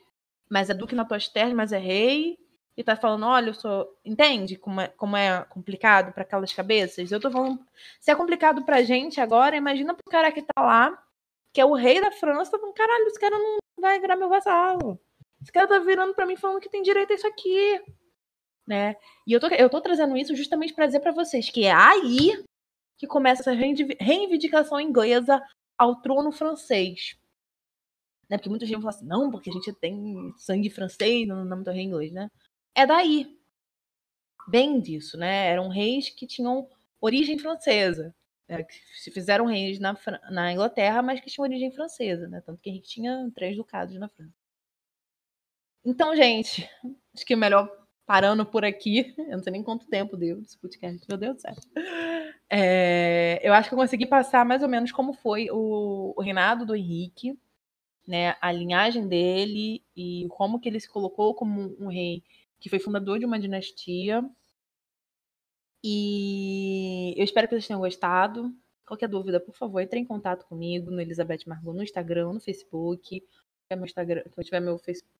mas 0.48 0.70
é 0.70 0.74
duque 0.74 0.94
na 0.94 1.04
tua 1.04 1.18
terras, 1.18 1.52
mas 1.52 1.72
é 1.72 1.78
rei, 1.78 2.38
e 2.76 2.84
tá 2.84 2.94
falando, 2.96 3.26
olha, 3.26 3.50
eu 3.50 3.54
sou. 3.54 3.98
Entende 4.04 4.56
como 4.56 4.80
é, 4.80 4.88
como 4.88 5.16
é 5.16 5.44
complicado 5.46 6.12
para 6.12 6.22
aquelas 6.22 6.52
cabeças? 6.52 7.10
Eu 7.10 7.20
tô 7.20 7.30
falando. 7.30 7.58
Se 8.00 8.10
é 8.10 8.14
complicado 8.14 8.64
pra 8.64 8.82
gente 8.82 9.20
agora, 9.20 9.56
imagina 9.56 9.94
pro 9.94 10.10
cara 10.10 10.30
que 10.30 10.42
tá 10.42 10.62
lá, 10.62 11.02
que 11.52 11.60
é 11.60 11.64
o 11.64 11.74
rei 11.74 12.00
da 12.00 12.12
França, 12.12 12.56
falando, 12.56 12.74
caralho, 12.74 13.06
esse 13.08 13.18
cara 13.20 13.36
não 13.36 13.58
vai 13.78 14.00
virar 14.00 14.16
meu 14.16 14.28
vassalo. 14.28 14.98
Esse 15.42 15.50
cara 15.50 15.66
tá 15.66 15.80
virando 15.80 16.14
pra 16.14 16.24
mim 16.24 16.36
falando 16.36 16.60
que 16.60 16.70
tem 16.70 16.82
direito 16.82 17.12
a 17.12 17.16
isso 17.16 17.26
aqui. 17.26 17.82
Né? 18.66 18.96
E 19.26 19.32
eu 19.32 19.40
tô, 19.40 19.48
eu 19.48 19.68
tô 19.68 19.80
trazendo 19.80 20.16
isso 20.16 20.36
justamente 20.36 20.72
para 20.72 20.86
dizer 20.86 21.00
para 21.00 21.12
vocês 21.12 21.50
que 21.50 21.64
é 21.64 21.72
aí 21.72 22.44
que 22.96 23.06
começa 23.06 23.42
essa 23.42 23.52
reivindicação 23.52 24.80
inglesa 24.80 25.42
ao 25.76 26.00
trono 26.00 26.30
francês. 26.30 27.16
Né? 28.30 28.38
Porque 28.38 28.48
muita 28.48 28.64
gente 28.64 28.80
fala 28.80 28.90
assim, 28.90 29.06
não, 29.06 29.30
porque 29.30 29.50
a 29.50 29.52
gente 29.52 29.72
tem 29.72 30.32
sangue 30.38 30.70
francês 30.70 31.26
no 31.26 31.44
nome 31.44 31.64
do 31.64 31.72
rei 31.72 31.82
inglês, 31.82 32.12
né? 32.12 32.30
É 32.74 32.86
daí. 32.86 33.36
Bem 34.48 34.80
disso, 34.80 35.18
né? 35.18 35.48
Eram 35.48 35.68
reis 35.68 36.08
que 36.08 36.26
tinham 36.26 36.68
origem 37.00 37.38
francesa. 37.38 38.14
Né? 38.48 38.62
Que 38.62 38.74
se 38.94 39.10
fizeram 39.10 39.46
reis 39.46 39.78
na, 39.78 39.98
na 40.30 40.52
Inglaterra, 40.52 41.02
mas 41.02 41.20
que 41.20 41.28
tinham 41.28 41.44
origem 41.44 41.72
francesa, 41.72 42.28
né? 42.28 42.40
Tanto 42.40 42.60
que 42.60 42.70
Henrique 42.70 42.88
tinha 42.88 43.30
três 43.34 43.56
ducados 43.56 43.94
na 43.96 44.08
França. 44.08 44.32
Então, 45.84 46.14
gente, 46.14 46.68
acho 47.12 47.26
que 47.26 47.32
é 47.32 47.36
melhor 47.36 47.68
parando 48.06 48.44
por 48.44 48.64
aqui. 48.64 49.14
Eu 49.18 49.36
não 49.36 49.42
sei 49.42 49.52
nem 49.52 49.62
quanto 49.62 49.86
tempo 49.86 50.16
deu 50.16 50.40
esse 50.40 50.58
podcast, 50.58 51.06
meu 51.08 51.18
Deus 51.18 51.36
do 51.36 51.40
céu. 51.40 51.54
É, 52.54 53.40
eu 53.42 53.54
acho 53.54 53.70
que 53.70 53.74
eu 53.74 53.78
consegui 53.78 54.04
passar 54.04 54.44
mais 54.44 54.62
ou 54.62 54.68
menos 54.68 54.92
como 54.92 55.14
foi 55.14 55.48
o, 55.50 56.12
o 56.14 56.20
reinado 56.20 56.66
do 56.66 56.76
Henrique, 56.76 57.38
né, 58.06 58.36
a 58.42 58.52
linhagem 58.52 59.08
dele 59.08 59.82
e 59.96 60.26
como 60.28 60.60
que 60.60 60.68
ele 60.68 60.78
se 60.78 60.90
colocou 60.90 61.34
como 61.34 61.74
um 61.80 61.88
rei 61.88 62.22
que 62.60 62.68
foi 62.68 62.78
fundador 62.78 63.18
de 63.18 63.24
uma 63.24 63.38
dinastia. 63.38 64.22
E 65.82 67.14
eu 67.16 67.24
espero 67.24 67.48
que 67.48 67.54
vocês 67.54 67.66
tenham 67.66 67.80
gostado. 67.80 68.54
Qualquer 68.86 69.08
dúvida, 69.08 69.40
por 69.40 69.54
favor, 69.54 69.80
entre 69.80 69.98
em 69.98 70.04
contato 70.04 70.44
comigo 70.46 70.90
no 70.90 71.00
Elizabeth 71.00 71.40
Margot 71.46 71.72
no 71.72 71.82
Instagram, 71.82 72.34
no 72.34 72.40
Facebook. 72.40 73.24
Se 73.66 73.76
meu 73.76 73.86
Instagram, 73.86 74.22
eu 74.36 74.44
tiver 74.44 74.60
meu 74.60 74.78
Facebook. 74.78 75.10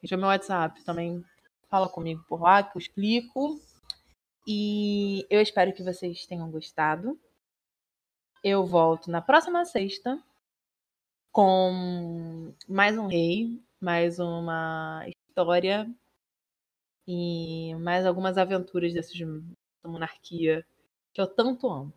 Se 0.00 0.06
tiver 0.06 0.16
meu 0.16 0.28
WhatsApp, 0.28 0.82
também 0.84 1.24
fala 1.68 1.88
comigo 1.88 2.24
por 2.28 2.40
lá 2.40 2.62
que 2.62 2.76
eu 2.76 2.80
explico. 2.80 3.60
E 4.46 5.26
eu 5.28 5.40
espero 5.40 5.72
que 5.72 5.82
vocês 5.82 6.24
tenham 6.26 6.50
gostado. 6.50 7.18
Eu 8.42 8.64
volto 8.64 9.10
na 9.10 9.20
próxima 9.20 9.64
sexta 9.64 10.22
com 11.32 12.54
mais 12.68 12.96
um 12.96 13.06
rei, 13.06 13.60
mais 13.80 14.18
uma 14.18 15.04
história 15.06 15.90
e 17.06 17.74
mais 17.76 18.06
algumas 18.06 18.38
aventuras 18.38 18.92
desses 18.92 19.18
da 19.82 19.90
monarquia 19.90 20.64
que 21.12 21.20
eu 21.20 21.26
tanto 21.26 21.68
amo. 21.68 21.92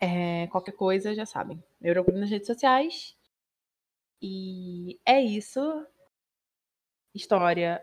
É, 0.00 0.46
qualquer 0.48 0.72
coisa, 0.72 1.14
já 1.14 1.26
sabem. 1.26 1.62
Eu 1.82 1.92
procuro 1.94 2.18
nas 2.18 2.30
redes 2.30 2.46
sociais. 2.46 3.16
E 4.22 4.98
é 5.04 5.20
isso. 5.20 5.60
História 7.14 7.82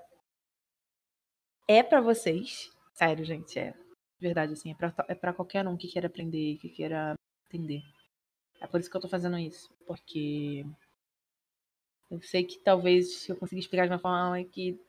é 1.68 1.82
para 1.82 2.00
vocês. 2.02 2.72
Sério, 2.94 3.26
gente, 3.26 3.58
é 3.58 3.74
verdade, 4.20 4.54
assim, 4.54 4.72
é 4.72 4.76
pra, 4.76 4.94
é 5.08 5.16
pra 5.16 5.34
qualquer 5.34 5.68
um 5.68 5.76
que 5.76 5.88
queira 5.88 6.08
aprender, 6.08 6.58
que 6.58 6.70
queira 6.70 7.16
entender. 7.48 7.82
É 8.62 8.68
por 8.68 8.80
isso 8.80 8.90
que 8.90 8.96
eu 8.96 9.02
tô 9.02 9.10
fazendo 9.10 9.38
isso. 9.38 9.70
Porque 9.86 10.66
eu 12.10 12.22
sei 12.22 12.44
que 12.44 12.60
talvez 12.60 13.28
eu 13.28 13.36
consiga 13.36 13.60
explicar 13.60 13.88
de 13.88 13.94
uma 13.94 14.00
forma 14.00 14.44
que 14.44 14.80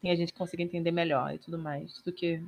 tenha 0.00 0.16
gente 0.16 0.32
que 0.32 0.38
consiga 0.38 0.62
entender 0.62 0.92
melhor 0.92 1.34
e 1.34 1.38
tudo 1.38 1.58
mais. 1.58 2.00
Do 2.02 2.12
que 2.12 2.42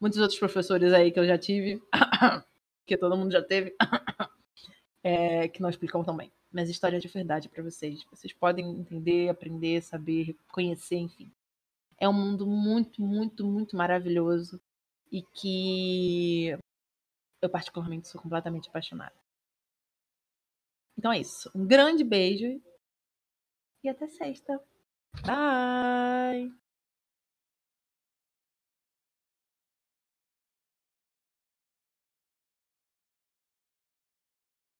muitos 0.00 0.18
outros 0.18 0.38
professores 0.38 0.92
aí 0.92 1.12
que 1.12 1.20
eu 1.20 1.26
já 1.26 1.38
tive, 1.38 1.82
que 2.86 2.96
todo 2.96 3.16
mundo 3.16 3.32
já 3.32 3.42
teve, 3.42 3.74
é, 5.04 5.48
que 5.48 5.60
não 5.60 5.68
explicam 5.70 6.02
também. 6.02 6.32
Mas 6.50 6.70
história 6.70 6.98
de 6.98 7.08
verdade 7.08 7.48
para 7.48 7.62
vocês. 7.62 8.04
Vocês 8.10 8.32
podem 8.32 8.68
entender, 8.70 9.28
aprender, 9.28 9.82
saber, 9.82 10.36
conhecer, 10.50 10.96
enfim 10.96 11.30
é 11.98 12.08
um 12.08 12.12
mundo 12.12 12.46
muito, 12.46 13.02
muito, 13.02 13.44
muito 13.44 13.76
maravilhoso 13.76 14.60
e 15.10 15.22
que 15.22 16.56
eu 17.42 17.50
particularmente 17.50 18.08
sou 18.08 18.20
completamente 18.20 18.68
apaixonada. 18.68 19.14
Então 20.96 21.12
é 21.12 21.18
isso. 21.18 21.50
Um 21.54 21.66
grande 21.66 22.04
beijo 22.04 22.60
e 23.82 23.88
até 23.88 24.08
sexta. 24.08 24.60
Bye! 25.24 26.67